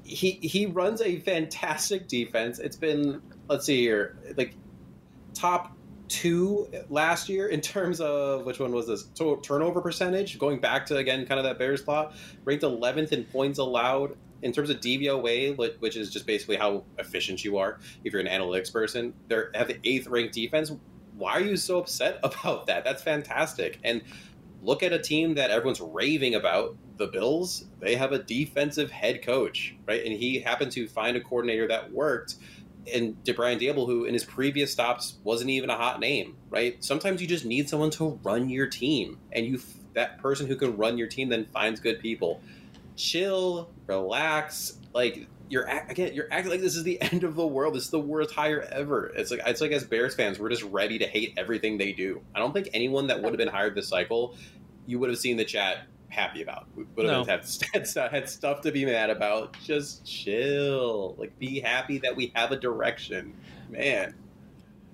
he 0.04 0.32
he 0.32 0.66
runs 0.66 1.02
a 1.02 1.20
fantastic 1.20 2.10
defense. 2.10 2.60
It's 2.60 2.76
been 2.76 3.22
let's 3.48 3.66
see 3.66 3.80
here, 3.80 4.18
like 4.36 4.54
top 5.34 5.78
two 6.08 6.70
last 6.89 7.28
year 7.30 7.47
in 7.47 7.60
terms 7.60 7.99
of 7.99 8.45
which 8.45 8.60
one 8.60 8.72
was 8.72 8.88
this 8.88 9.10
turnover 9.43 9.82
percentage 9.82 10.39
going 10.39 10.60
back 10.60 10.86
to 10.86 10.95
again 10.97 11.26
kind 11.26 11.38
of 11.38 11.43
that 11.43 11.60
bears 11.60 11.82
plot 11.82 12.16
ranked 12.45 12.64
11th 12.64 13.12
in 13.12 13.26
points 13.26 13.60
allowed 13.60 14.16
in 14.43 14.51
terms 14.51 14.70
of 14.70 14.80
DVOA, 14.80 15.58
which 15.80 15.97
is 15.97 16.12
just 16.12 16.28
basically 16.28 16.55
how 16.55 16.84
efficient 16.99 17.43
you 17.43 17.58
are 17.58 17.80
if 18.03 18.14
you're 18.14 18.22
an 18.22 18.28
analytics 18.28 18.72
person, 18.72 19.12
they 19.28 19.36
have 19.55 19.68
the 19.68 19.80
eighth 19.84 20.08
ranked 20.08 20.34
defense 20.34 20.72
why 21.18 21.34
are 21.34 21.41
you 21.41 21.58
so 21.58 21.80
upset 21.80 22.20
about 22.24 22.68
that? 22.68 22.84
That's 22.84 23.03
fantastic. 23.03 23.80
And 23.84 24.01
look 24.62 24.84
at 24.84 24.93
a 24.93 24.99
team 24.99 25.36
that 25.36 25.51
everyone's 25.51 25.82
raving 25.82 26.36
about, 26.36 26.76
the 26.97 27.08
Bills. 27.08 27.66
They 27.80 27.95
have 27.95 28.12
a 28.12 28.20
defensive 28.20 28.89
head 28.89 29.22
coach, 29.22 29.76
right? 29.88 30.03
And 30.03 30.14
he 30.14 30.39
happened 30.39 30.72
to 30.72 30.88
find 30.88 31.16
a 31.16 31.22
coordinator 31.22 31.68
that 31.68 31.91
worked. 31.91 32.36
And 32.94 33.18
Brian 33.36 33.60
Daboll, 33.60 33.86
who 33.86 34.06
in 34.06 34.14
his 34.14 34.24
previous 34.24 34.72
stops 34.72 35.18
wasn't 35.24 35.50
even 35.50 35.70
a 35.70 35.76
hot 35.76 36.00
name, 36.00 36.38
right? 36.50 36.84
Sometimes 36.84 37.22
you 37.22 37.28
just 37.28 37.46
need 37.46 37.70
someone 37.70 37.92
to 37.92 38.20
run 38.24 38.50
your 38.50 38.68
team, 38.68 39.20
and 39.32 39.46
you 39.46 39.60
that 39.94 40.20
person 40.20 40.48
who 40.48 40.56
can 40.56 40.78
run 40.78 40.98
your 40.98 41.08
team 41.08 41.30
then 41.30 41.46
finds 41.46 41.80
good 41.80 42.00
people. 42.00 42.42
Chill, 42.96 43.70
relax, 43.88 44.78
like 44.94 45.28
you're 45.50 45.66
again 45.90 46.14
you're 46.14 46.28
acting 46.32 46.52
like 46.52 46.62
this 46.62 46.76
is 46.76 46.84
the 46.84 47.02
end 47.12 47.24
of 47.24 47.36
the 47.36 47.46
world 47.46 47.74
this 47.74 47.86
is 47.86 47.90
the 47.90 48.00
worst 48.00 48.32
hire 48.32 48.68
ever 48.72 49.08
it's 49.16 49.32
like 49.32 49.42
it's 49.46 49.62
like 49.62 49.72
as 49.72 49.84
bears 49.84 50.16
fans 50.16 50.40
we're 50.40 50.50
just 50.50 50.64
ready 50.64 50.98
to 51.00 51.08
hate 51.08 51.34
everything 51.38 51.78
they 51.78 51.94
do 51.94 52.22
i 52.36 52.40
don't 52.40 52.54
think 52.54 52.70
anyone 52.74 53.08
that 53.08 53.22
would 53.22 53.30
have 53.30 53.38
been 53.38 53.48
hired 53.48 53.76
this 53.76 53.88
cycle 53.88 54.36
you 54.86 55.00
would 55.00 55.10
have 55.10 55.20
seen 55.20 55.38
the 55.38 55.46
chat 55.46 55.86
happy 56.10 56.41
about 56.41 56.68
We 56.76 56.86
would 56.95 57.05
have 57.05 57.28
had, 57.28 57.45
had, 57.74 58.12
had 58.12 58.30
stuff 58.30 58.62
to 58.62 58.72
be 58.72 58.86
mad 58.86 59.10
about. 59.10 59.55
Just 59.64 60.05
chill. 60.05 61.16
Like 61.18 61.38
be 61.39 61.60
happy 61.60 61.97
that 61.99 62.16
we 62.16 62.32
have 62.36 62.51
a 62.51 62.58
direction. 62.58 63.34
Man. 63.70 64.16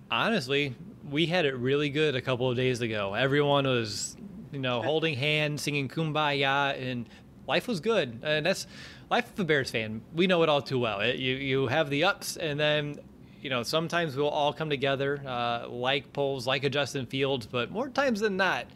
Honestly 0.10 0.76
we 1.10 1.26
had 1.26 1.46
it 1.46 1.56
really 1.56 1.90
good 1.90 2.16
a 2.16 2.22
couple 2.22 2.50
of 2.50 2.56
days 2.56 2.82
ago. 2.82 3.14
Everyone 3.14 3.66
was 3.66 4.16
you 4.52 4.60
know 4.60 4.82
holding 4.84 5.16
hands 5.16 5.62
singing 5.62 5.88
kumbaya 5.88 6.80
and 6.82 7.08
life 7.48 7.68
was 7.68 7.80
good. 7.80 8.20
And 8.24 8.46
that's 8.46 8.68
life 9.10 9.32
of 9.32 9.40
a 9.40 9.44
Bears 9.44 9.72
fan, 9.72 10.02
we 10.14 10.28
know 10.28 10.44
it 10.44 10.50
all 10.50 10.62
too 10.62 10.80
well. 10.80 11.02
It, 11.02 11.18
you 11.18 11.36
you 11.36 11.68
have 11.68 11.90
the 11.90 12.06
ups, 12.06 12.38
and 12.38 12.60
then 12.60 13.00
you 13.42 13.50
know, 13.50 13.62
sometimes 13.62 14.16
we'll 14.16 14.30
all 14.30 14.54
come 14.54 14.70
together, 14.70 15.22
uh, 15.28 15.68
like 15.68 16.14
Poles, 16.14 16.48
like 16.48 16.64
a 16.64 16.70
Justin 16.70 17.06
Fields, 17.06 17.46
but 17.46 17.72
more 17.72 17.90
times 17.90 18.22
than 18.22 18.38
not, 18.38 18.68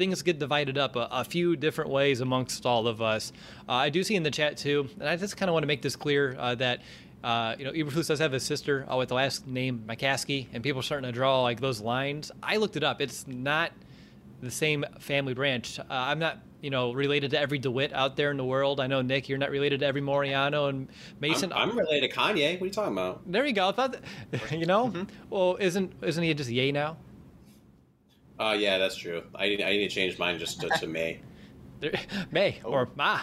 things 0.00 0.22
get 0.22 0.38
divided 0.38 0.78
up 0.78 0.96
a, 0.96 1.06
a 1.10 1.24
few 1.24 1.56
different 1.56 1.90
ways 1.90 2.22
amongst 2.22 2.64
all 2.64 2.88
of 2.88 3.02
us. 3.02 3.34
Uh, 3.68 3.72
I 3.72 3.90
do 3.90 4.02
see 4.02 4.16
in 4.16 4.22
the 4.22 4.30
chat 4.30 4.56
too, 4.56 4.88
and 4.98 5.06
I 5.06 5.14
just 5.16 5.36
kind 5.36 5.50
of 5.50 5.52
want 5.52 5.62
to 5.62 5.66
make 5.66 5.82
this 5.82 5.94
clear 5.94 6.34
uh, 6.38 6.56
that. 6.56 6.80
Uh, 7.22 7.54
you 7.58 7.66
know, 7.66 7.72
Eberflus 7.72 8.08
does 8.08 8.18
have 8.18 8.32
a 8.32 8.40
sister 8.40 8.86
uh, 8.90 8.96
with 8.96 9.10
the 9.10 9.14
last 9.14 9.46
name 9.46 9.84
McCaskey, 9.86 10.46
and 10.54 10.62
people 10.62 10.80
are 10.80 10.82
starting 10.82 11.06
to 11.06 11.12
draw 11.12 11.42
like 11.42 11.60
those 11.60 11.78
lines. 11.78 12.32
I 12.42 12.56
looked 12.56 12.76
it 12.76 12.82
up; 12.82 13.02
it's 13.02 13.26
not 13.26 13.72
the 14.40 14.50
same 14.50 14.86
family 15.00 15.34
branch. 15.34 15.78
Uh, 15.78 15.84
I'm 15.90 16.18
not, 16.18 16.38
you 16.62 16.70
know, 16.70 16.92
related 16.92 17.32
to 17.32 17.38
every 17.38 17.58
DeWitt 17.58 17.92
out 17.92 18.16
there 18.16 18.30
in 18.30 18.38
the 18.38 18.44
world. 18.44 18.80
I 18.80 18.86
know 18.86 19.02
Nick, 19.02 19.28
you're 19.28 19.36
not 19.36 19.50
related 19.50 19.80
to 19.80 19.86
every 19.86 20.00
Moriano 20.00 20.70
and 20.70 20.88
Mason. 21.20 21.52
I'm, 21.52 21.72
I'm 21.72 21.78
related 21.78 22.10
to 22.10 22.16
Kanye. 22.16 22.54
What 22.54 22.62
are 22.62 22.64
you 22.64 22.72
talking 22.72 22.94
about? 22.94 23.20
There 23.30 23.44
you 23.44 23.52
go. 23.52 23.68
I 23.68 23.72
thought, 23.72 23.98
that, 24.30 24.50
you 24.58 24.64
know, 24.64 24.88
mm-hmm. 24.88 25.02
well, 25.28 25.58
isn't 25.60 25.92
isn't 26.00 26.24
he 26.24 26.32
just 26.32 26.48
Yay 26.48 26.72
now? 26.72 26.96
Uh, 28.40 28.56
yeah, 28.58 28.78
that's 28.78 28.96
true. 28.96 29.22
I 29.34 29.48
need, 29.48 29.62
I 29.62 29.70
need 29.72 29.88
to 29.88 29.94
change 29.94 30.18
mine 30.18 30.38
just 30.38 30.60
to, 30.62 30.68
to 30.68 30.86
May. 30.86 31.20
May 32.30 32.60
or 32.64 32.88
Ma. 32.96 33.20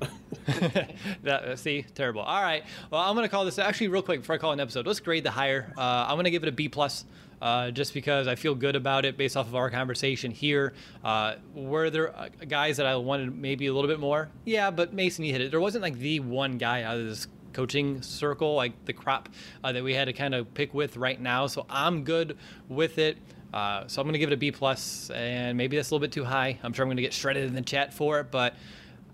that, 1.22 1.58
see, 1.58 1.84
terrible. 1.94 2.20
All 2.20 2.42
right. 2.42 2.62
Well, 2.90 3.00
I'm 3.00 3.14
gonna 3.14 3.30
call 3.30 3.46
this 3.46 3.58
actually 3.58 3.88
real 3.88 4.02
quick 4.02 4.20
before 4.20 4.34
I 4.34 4.38
call 4.38 4.52
an 4.52 4.60
episode. 4.60 4.86
Let's 4.86 5.00
grade 5.00 5.24
the 5.24 5.30
hire. 5.30 5.72
Uh, 5.76 6.06
I'm 6.08 6.16
gonna 6.16 6.30
give 6.30 6.42
it 6.42 6.48
a 6.48 6.52
B 6.52 6.68
plus. 6.68 7.04
Uh, 7.40 7.70
just 7.70 7.94
because 7.94 8.26
I 8.26 8.34
feel 8.34 8.56
good 8.56 8.74
about 8.74 9.04
it 9.04 9.16
based 9.16 9.36
off 9.36 9.46
of 9.46 9.54
our 9.54 9.70
conversation 9.70 10.32
here. 10.32 10.72
Uh, 11.04 11.36
were 11.54 11.88
there 11.88 12.16
uh, 12.18 12.30
guys 12.48 12.78
that 12.78 12.86
I 12.86 12.96
wanted 12.96 13.32
maybe 13.32 13.68
a 13.68 13.72
little 13.72 13.88
bit 13.88 14.00
more? 14.00 14.28
Yeah, 14.44 14.72
but 14.72 14.92
Mason, 14.92 15.24
you 15.24 15.30
hit 15.30 15.42
it. 15.42 15.52
There 15.52 15.60
wasn't 15.60 15.82
like 15.82 15.96
the 15.98 16.18
one 16.18 16.58
guy 16.58 16.82
out 16.82 16.98
of 16.98 17.06
this 17.06 17.28
coaching 17.52 18.02
circle, 18.02 18.56
like 18.56 18.84
the 18.86 18.92
crop 18.92 19.28
uh, 19.62 19.70
that 19.70 19.84
we 19.84 19.94
had 19.94 20.06
to 20.06 20.12
kind 20.12 20.34
of 20.34 20.52
pick 20.52 20.74
with 20.74 20.96
right 20.96 21.20
now. 21.20 21.46
So 21.46 21.64
I'm 21.70 22.02
good 22.02 22.36
with 22.68 22.98
it. 22.98 23.18
Uh, 23.52 23.84
so 23.86 24.00
I'm 24.00 24.06
going 24.06 24.12
to 24.12 24.18
give 24.18 24.30
it 24.30 24.34
a 24.34 24.38
B 24.38 24.52
plus, 24.52 25.10
and 25.10 25.56
maybe 25.56 25.76
that's 25.76 25.90
a 25.90 25.94
little 25.94 26.04
bit 26.04 26.12
too 26.12 26.24
high. 26.24 26.58
I'm 26.62 26.72
sure 26.72 26.82
I'm 26.82 26.88
going 26.88 26.96
to 26.98 27.02
get 27.02 27.14
shredded 27.14 27.44
in 27.44 27.54
the 27.54 27.62
chat 27.62 27.94
for 27.94 28.20
it, 28.20 28.30
but 28.30 28.54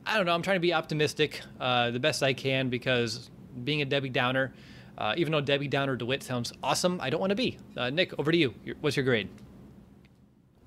I 0.06 0.16
don't 0.16 0.26
know. 0.26 0.34
I'm 0.34 0.42
trying 0.42 0.56
to 0.56 0.60
be 0.60 0.74
optimistic 0.74 1.40
uh, 1.60 1.90
the 1.90 2.00
best 2.00 2.22
I 2.22 2.32
can 2.32 2.68
because 2.68 3.30
being 3.62 3.80
a 3.80 3.84
Debbie 3.84 4.08
Downer, 4.08 4.52
uh, 4.98 5.14
even 5.16 5.32
though 5.32 5.40
Debbie 5.40 5.68
Downer 5.68 5.96
DeWitt 5.96 6.22
sounds 6.22 6.52
awesome, 6.62 7.00
I 7.00 7.10
don't 7.10 7.20
want 7.20 7.30
to 7.30 7.36
be. 7.36 7.58
Uh, 7.76 7.90
Nick, 7.90 8.18
over 8.18 8.32
to 8.32 8.36
you. 8.36 8.54
What's 8.80 8.96
your 8.96 9.04
grade? 9.04 9.28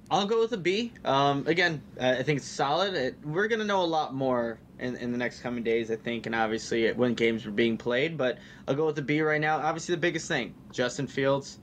I'll 0.09 0.25
go 0.25 0.39
with 0.39 0.53
a 0.53 0.57
B. 0.57 0.93
Um, 1.03 1.45
again, 1.47 1.81
I 1.99 2.23
think 2.23 2.37
it's 2.37 2.47
solid. 2.47 2.93
It, 2.93 3.15
we're 3.25 3.49
going 3.49 3.59
to 3.59 3.65
know 3.65 3.81
a 3.81 3.83
lot 3.83 4.13
more 4.13 4.57
in, 4.79 4.95
in 4.95 5.11
the 5.11 5.17
next 5.17 5.41
coming 5.41 5.63
days, 5.63 5.91
I 5.91 5.97
think, 5.97 6.25
and 6.25 6.33
obviously 6.33 6.89
when 6.93 7.13
games 7.13 7.45
are 7.45 7.51
being 7.51 7.77
played. 7.77 8.17
But 8.17 8.37
I'll 8.67 8.75
go 8.75 8.85
with 8.85 8.97
a 8.99 9.01
B 9.01 9.21
right 9.21 9.41
now. 9.41 9.57
Obviously, 9.57 9.95
the 9.95 10.01
biggest 10.01 10.29
thing 10.29 10.53
Justin 10.71 11.07
Fields 11.07 11.59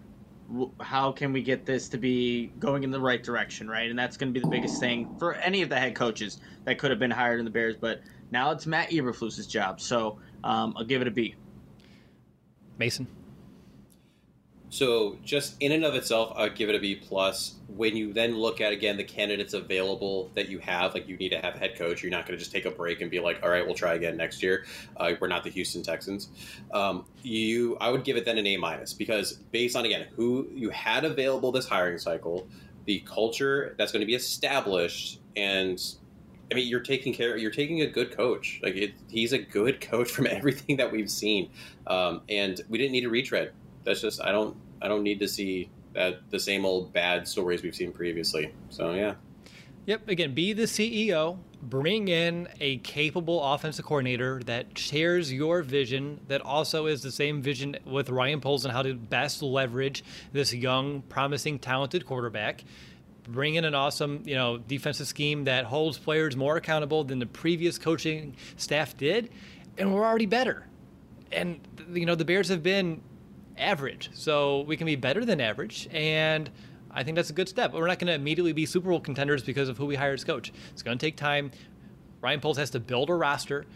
how 0.80 1.10
can 1.10 1.32
we 1.32 1.42
get 1.42 1.64
this 1.64 1.88
to 1.88 1.98
be 1.98 2.52
going 2.58 2.84
in 2.84 2.90
the 2.90 3.00
right 3.00 3.22
direction, 3.22 3.68
right? 3.68 3.90
And 3.90 3.98
that's 3.98 4.16
going 4.16 4.32
to 4.32 4.38
be 4.38 4.42
the 4.42 4.50
biggest 4.50 4.78
thing 4.78 5.14
for 5.18 5.34
any 5.34 5.62
of 5.62 5.68
the 5.68 5.76
head 5.76 5.94
coaches 5.94 6.40
that 6.64 6.78
could 6.78 6.90
have 6.90 7.00
been 7.00 7.10
hired 7.10 7.38
in 7.38 7.44
the 7.44 7.50
Bears. 7.50 7.76
But 7.76 8.02
now 8.30 8.50
it's 8.50 8.66
Matt 8.66 8.90
Eberflus's 8.90 9.46
job, 9.46 9.80
so 9.80 10.18
um, 10.42 10.74
I'll 10.76 10.84
give 10.84 11.00
it 11.00 11.08
a 11.08 11.10
B. 11.10 11.34
Mason. 12.78 13.06
So 14.74 15.16
just 15.22 15.54
in 15.60 15.70
and 15.70 15.84
of 15.84 15.94
itself, 15.94 16.32
I'd 16.36 16.56
give 16.56 16.68
it 16.68 16.74
a 16.74 16.80
B 16.80 16.96
plus. 16.96 17.54
When 17.68 17.96
you 17.96 18.12
then 18.12 18.36
look 18.36 18.60
at 18.60 18.72
again 18.72 18.96
the 18.96 19.04
candidates 19.04 19.54
available 19.54 20.32
that 20.34 20.48
you 20.48 20.58
have, 20.58 20.94
like 20.94 21.06
you 21.06 21.16
need 21.16 21.28
to 21.28 21.38
have 21.38 21.54
a 21.54 21.58
head 21.58 21.78
coach. 21.78 22.02
You're 22.02 22.10
not 22.10 22.26
going 22.26 22.36
to 22.36 22.42
just 22.42 22.50
take 22.50 22.64
a 22.64 22.72
break 22.72 23.00
and 23.00 23.08
be 23.08 23.20
like, 23.20 23.38
all 23.44 23.50
right, 23.50 23.64
we'll 23.64 23.76
try 23.76 23.94
again 23.94 24.16
next 24.16 24.42
year. 24.42 24.64
Uh, 24.96 25.12
we're 25.20 25.28
not 25.28 25.44
the 25.44 25.50
Houston 25.50 25.84
Texans. 25.84 26.30
Um, 26.72 27.04
you, 27.22 27.76
I 27.80 27.88
would 27.90 28.02
give 28.02 28.16
it 28.16 28.24
then 28.24 28.36
an 28.36 28.48
A 28.48 28.56
minus 28.56 28.92
because 28.92 29.34
based 29.52 29.76
on 29.76 29.84
again 29.84 30.08
who 30.16 30.48
you 30.52 30.70
had 30.70 31.04
available 31.04 31.52
this 31.52 31.68
hiring 31.68 31.98
cycle, 31.98 32.48
the 32.86 32.98
culture 33.06 33.76
that's 33.78 33.92
going 33.92 34.00
to 34.00 34.06
be 34.06 34.16
established, 34.16 35.20
and 35.36 35.80
I 36.50 36.56
mean, 36.56 36.66
you're 36.66 36.80
taking 36.80 37.14
care. 37.14 37.36
You're 37.36 37.52
taking 37.52 37.82
a 37.82 37.86
good 37.86 38.10
coach. 38.10 38.58
Like 38.60 38.74
it, 38.74 38.94
he's 39.06 39.32
a 39.32 39.38
good 39.38 39.80
coach 39.80 40.10
from 40.10 40.26
everything 40.30 40.78
that 40.78 40.90
we've 40.90 41.08
seen, 41.12 41.50
um, 41.86 42.22
and 42.28 42.60
we 42.68 42.76
didn't 42.76 42.90
need 42.90 43.04
a 43.04 43.08
retread. 43.08 43.52
That's 43.84 44.00
just 44.00 44.20
I 44.20 44.32
don't 44.32 44.56
I 44.84 44.88
don't 44.88 45.02
need 45.02 45.18
to 45.20 45.28
see 45.28 45.70
that 45.94 46.30
the 46.30 46.38
same 46.38 46.66
old 46.66 46.92
bad 46.92 47.26
stories 47.26 47.62
we've 47.62 47.74
seen 47.74 47.90
previously. 47.90 48.52
So 48.68 48.92
yeah. 48.92 49.14
Yep. 49.86 50.08
Again, 50.08 50.34
be 50.34 50.52
the 50.52 50.64
CEO. 50.64 51.38
Bring 51.62 52.08
in 52.08 52.48
a 52.60 52.76
capable 52.78 53.42
offensive 53.42 53.86
coordinator 53.86 54.42
that 54.44 54.76
shares 54.76 55.32
your 55.32 55.62
vision, 55.62 56.20
that 56.28 56.42
also 56.42 56.86
is 56.86 57.02
the 57.02 57.10
same 57.10 57.40
vision 57.40 57.76
with 57.86 58.10
Ryan 58.10 58.42
Poles 58.42 58.66
and 58.66 58.72
how 58.72 58.82
to 58.82 58.94
best 58.94 59.42
leverage 59.42 60.04
this 60.32 60.52
young, 60.52 61.00
promising, 61.02 61.58
talented 61.58 62.04
quarterback. 62.04 62.64
Bring 63.26 63.54
in 63.54 63.64
an 63.64 63.74
awesome, 63.74 64.22
you 64.26 64.34
know, 64.34 64.58
defensive 64.58 65.06
scheme 65.06 65.44
that 65.44 65.64
holds 65.64 65.96
players 65.96 66.36
more 66.36 66.58
accountable 66.58 67.04
than 67.04 67.18
the 67.18 67.26
previous 67.26 67.78
coaching 67.78 68.36
staff 68.58 68.94
did, 68.98 69.30
and 69.78 69.94
we're 69.94 70.04
already 70.04 70.26
better. 70.26 70.66
And 71.32 71.58
you 71.90 72.04
know, 72.04 72.14
the 72.14 72.26
Bears 72.26 72.48
have 72.48 72.62
been 72.62 73.00
average. 73.58 74.10
So 74.14 74.62
we 74.62 74.76
can 74.76 74.86
be 74.86 74.96
better 74.96 75.24
than 75.24 75.40
average. 75.40 75.88
And 75.92 76.50
I 76.90 77.02
think 77.02 77.16
that's 77.16 77.30
a 77.30 77.34
good 77.34 77.48
step. 77.48 77.72
But 77.72 77.80
We're 77.80 77.88
not 77.88 77.98
going 77.98 78.08
to 78.08 78.14
immediately 78.14 78.52
be 78.52 78.66
Super 78.66 78.88
Bowl 78.88 79.00
contenders 79.00 79.42
because 79.42 79.68
of 79.68 79.78
who 79.78 79.86
we 79.86 79.96
hire 79.96 80.12
as 80.12 80.24
coach. 80.24 80.52
It's 80.72 80.82
going 80.82 80.96
to 80.96 81.04
take 81.04 81.16
time. 81.16 81.50
Ryan 82.20 82.40
Poles 82.40 82.56
has 82.56 82.70
to 82.70 82.80
build 82.80 83.10
a 83.10 83.14
roster. 83.14 83.66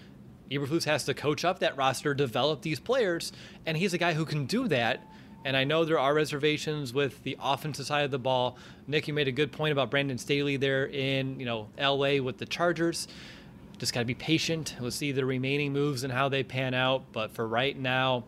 Eberflus 0.50 0.84
has 0.84 1.04
to 1.04 1.14
coach 1.14 1.44
up 1.44 1.58
that 1.58 1.76
roster, 1.76 2.14
develop 2.14 2.62
these 2.62 2.80
players, 2.80 3.32
and 3.66 3.76
he's 3.76 3.92
a 3.92 3.98
guy 3.98 4.14
who 4.14 4.24
can 4.24 4.46
do 4.46 4.68
that. 4.68 5.06
And 5.44 5.56
I 5.56 5.64
know 5.64 5.84
there 5.84 5.98
are 5.98 6.14
reservations 6.14 6.92
with 6.92 7.22
the 7.22 7.36
offensive 7.40 7.86
side 7.86 8.04
of 8.04 8.10
the 8.10 8.18
ball. 8.18 8.56
Nick, 8.86 9.06
you 9.06 9.14
made 9.14 9.28
a 9.28 9.32
good 9.32 9.52
point 9.52 9.72
about 9.72 9.90
Brandon 9.90 10.18
Staley 10.18 10.56
there 10.56 10.86
in 10.86 11.38
you 11.38 11.46
know 11.46 11.68
L.A. 11.76 12.20
with 12.20 12.38
the 12.38 12.46
Chargers. 12.46 13.06
Just 13.78 13.92
got 13.92 14.00
to 14.00 14.06
be 14.06 14.14
patient. 14.14 14.74
We'll 14.80 14.90
see 14.90 15.12
the 15.12 15.24
remaining 15.24 15.72
moves 15.72 16.02
and 16.02 16.12
how 16.12 16.28
they 16.28 16.42
pan 16.42 16.74
out. 16.74 17.12
But 17.12 17.32
for 17.32 17.46
right 17.46 17.78
now, 17.78 18.24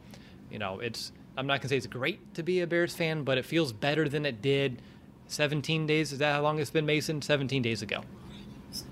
you 0.50 0.58
know 0.58 0.78
it's 0.78 1.12
I'm 1.40 1.46
not 1.46 1.62
gonna 1.62 1.70
say 1.70 1.78
it's 1.78 1.86
great 1.86 2.34
to 2.34 2.42
be 2.42 2.60
a 2.60 2.66
Bears 2.66 2.94
fan, 2.94 3.24
but 3.24 3.38
it 3.38 3.46
feels 3.46 3.72
better 3.72 4.10
than 4.10 4.26
it 4.26 4.42
did 4.42 4.82
17 5.28 5.86
days. 5.86 6.12
Is 6.12 6.18
that 6.18 6.34
how 6.34 6.42
long 6.42 6.58
it's 6.58 6.70
been, 6.70 6.84
Mason? 6.84 7.22
17 7.22 7.62
days 7.62 7.80
ago. 7.80 8.02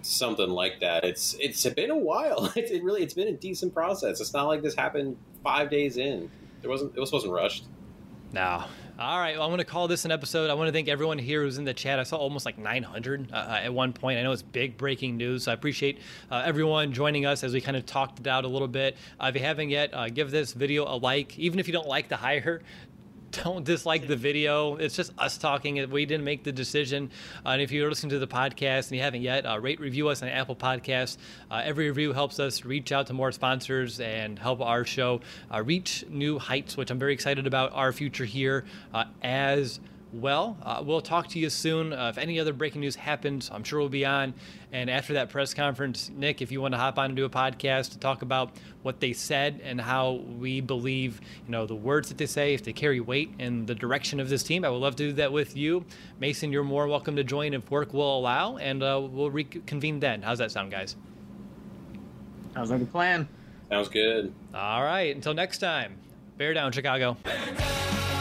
Something 0.00 0.48
like 0.48 0.80
that. 0.80 1.04
It's 1.04 1.36
it's 1.40 1.62
been 1.68 1.90
a 1.90 1.96
while. 1.96 2.50
It's 2.56 2.70
it 2.70 2.82
really 2.82 3.02
it's 3.02 3.12
been 3.12 3.28
a 3.28 3.32
decent 3.32 3.74
process. 3.74 4.22
It's 4.22 4.32
not 4.32 4.46
like 4.46 4.62
this 4.62 4.74
happened 4.74 5.18
five 5.44 5.68
days 5.68 5.98
in. 5.98 6.30
It 6.62 6.68
wasn't. 6.68 6.96
It 6.96 7.00
wasn't 7.00 7.34
rushed. 7.34 7.64
No, 8.32 8.64
all 8.98 9.20
right, 9.20 9.36
well, 9.36 9.44
I'm 9.44 9.50
going 9.50 9.58
to 9.58 9.64
call 9.64 9.86
this 9.86 10.04
an 10.04 10.10
episode. 10.10 10.50
I 10.50 10.54
want 10.54 10.66
to 10.66 10.72
thank 10.72 10.88
everyone 10.88 11.18
here 11.18 11.42
who's 11.42 11.56
in 11.56 11.64
the 11.64 11.72
chat. 11.72 12.00
I 12.00 12.02
saw 12.02 12.16
almost 12.16 12.44
like 12.44 12.58
900 12.58 13.30
uh, 13.32 13.60
at 13.62 13.72
one 13.72 13.92
point. 13.92 14.18
I 14.18 14.24
know 14.24 14.32
it's 14.32 14.42
big 14.42 14.76
breaking 14.76 15.16
news, 15.16 15.44
so 15.44 15.52
I 15.52 15.54
appreciate 15.54 16.00
uh, 16.32 16.42
everyone 16.44 16.92
joining 16.92 17.24
us 17.24 17.44
as 17.44 17.52
we 17.52 17.60
kind 17.60 17.76
of 17.76 17.86
talked 17.86 18.18
it 18.18 18.26
out 18.26 18.44
a 18.44 18.48
little 18.48 18.66
bit. 18.66 18.96
Uh, 19.20 19.26
if 19.28 19.36
you 19.36 19.40
haven't 19.40 19.70
yet, 19.70 19.90
uh, 19.94 20.08
give 20.08 20.32
this 20.32 20.52
video 20.52 20.82
a 20.82 20.98
like. 20.98 21.38
Even 21.38 21.60
if 21.60 21.68
you 21.68 21.72
don't 21.72 21.86
like 21.86 22.08
the 22.08 22.16
hire, 22.16 22.60
don't 23.30 23.64
dislike 23.64 24.06
the 24.06 24.16
video. 24.16 24.76
It's 24.76 24.96
just 24.96 25.12
us 25.18 25.38
talking. 25.38 25.90
We 25.90 26.06
didn't 26.06 26.24
make 26.24 26.44
the 26.44 26.52
decision. 26.52 27.10
Uh, 27.44 27.50
and 27.50 27.62
if 27.62 27.70
you're 27.70 27.88
listening 27.88 28.10
to 28.10 28.18
the 28.18 28.26
podcast 28.26 28.88
and 28.88 28.96
you 28.96 29.02
haven't 29.02 29.22
yet, 29.22 29.46
uh, 29.46 29.58
rate 29.58 29.80
review 29.80 30.08
us 30.08 30.22
on 30.22 30.28
Apple 30.28 30.56
Podcasts. 30.56 31.18
Uh, 31.50 31.62
every 31.64 31.88
review 31.88 32.12
helps 32.12 32.40
us 32.40 32.64
reach 32.64 32.92
out 32.92 33.06
to 33.08 33.12
more 33.12 33.32
sponsors 33.32 34.00
and 34.00 34.38
help 34.38 34.60
our 34.60 34.84
show 34.84 35.20
uh, 35.52 35.62
reach 35.62 36.04
new 36.08 36.38
heights, 36.38 36.76
which 36.76 36.90
I'm 36.90 36.98
very 36.98 37.12
excited 37.12 37.46
about 37.46 37.72
our 37.72 37.92
future 37.92 38.24
here 38.24 38.64
uh, 38.94 39.04
as 39.22 39.80
well. 40.12 40.56
Uh, 40.62 40.82
we'll 40.84 41.00
talk 41.00 41.28
to 41.28 41.38
you 41.38 41.50
soon. 41.50 41.92
Uh, 41.92 42.08
if 42.08 42.18
any 42.18 42.40
other 42.40 42.52
breaking 42.52 42.80
news 42.80 42.96
happens, 42.96 43.50
I'm 43.52 43.64
sure 43.64 43.78
we'll 43.78 43.88
be 43.88 44.04
on. 44.04 44.34
And 44.72 44.90
after 44.90 45.14
that 45.14 45.30
press 45.30 45.54
conference, 45.54 46.10
Nick, 46.14 46.42
if 46.42 46.52
you 46.52 46.60
want 46.60 46.74
to 46.74 46.78
hop 46.78 46.98
on 46.98 47.06
and 47.06 47.16
do 47.16 47.24
a 47.24 47.30
podcast 47.30 47.92
to 47.92 47.98
talk 47.98 48.22
about 48.22 48.50
what 48.82 49.00
they 49.00 49.12
said 49.12 49.60
and 49.62 49.80
how 49.80 50.24
we 50.38 50.60
believe, 50.60 51.20
you 51.46 51.52
know, 51.52 51.66
the 51.66 51.74
words 51.74 52.08
that 52.08 52.18
they 52.18 52.26
say, 52.26 52.54
if 52.54 52.64
they 52.64 52.72
carry 52.72 53.00
weight 53.00 53.30
in 53.38 53.66
the 53.66 53.74
direction 53.74 54.20
of 54.20 54.28
this 54.28 54.42
team, 54.42 54.64
I 54.64 54.70
would 54.70 54.78
love 54.78 54.96
to 54.96 55.04
do 55.08 55.12
that 55.14 55.32
with 55.32 55.56
you. 55.56 55.84
Mason, 56.20 56.52
you're 56.52 56.64
more 56.64 56.86
welcome 56.86 57.16
to 57.16 57.24
join 57.24 57.54
if 57.54 57.70
work 57.70 57.92
will 57.92 58.18
allow, 58.18 58.56
and 58.56 58.82
uh, 58.82 59.00
we'll 59.00 59.30
reconvene 59.30 60.00
then. 60.00 60.22
How's 60.22 60.38
that 60.38 60.50
sound, 60.50 60.70
guys? 60.70 60.96
Sounds 62.54 62.70
like 62.70 62.82
a 62.82 62.86
plan. 62.86 63.28
Sounds 63.68 63.88
good. 63.88 64.32
All 64.54 64.82
right. 64.82 65.14
Until 65.14 65.34
next 65.34 65.58
time, 65.58 65.98
bear 66.36 66.54
down, 66.54 66.72
Chicago. 66.72 67.16
Bear 67.22 67.54
down. 67.54 68.17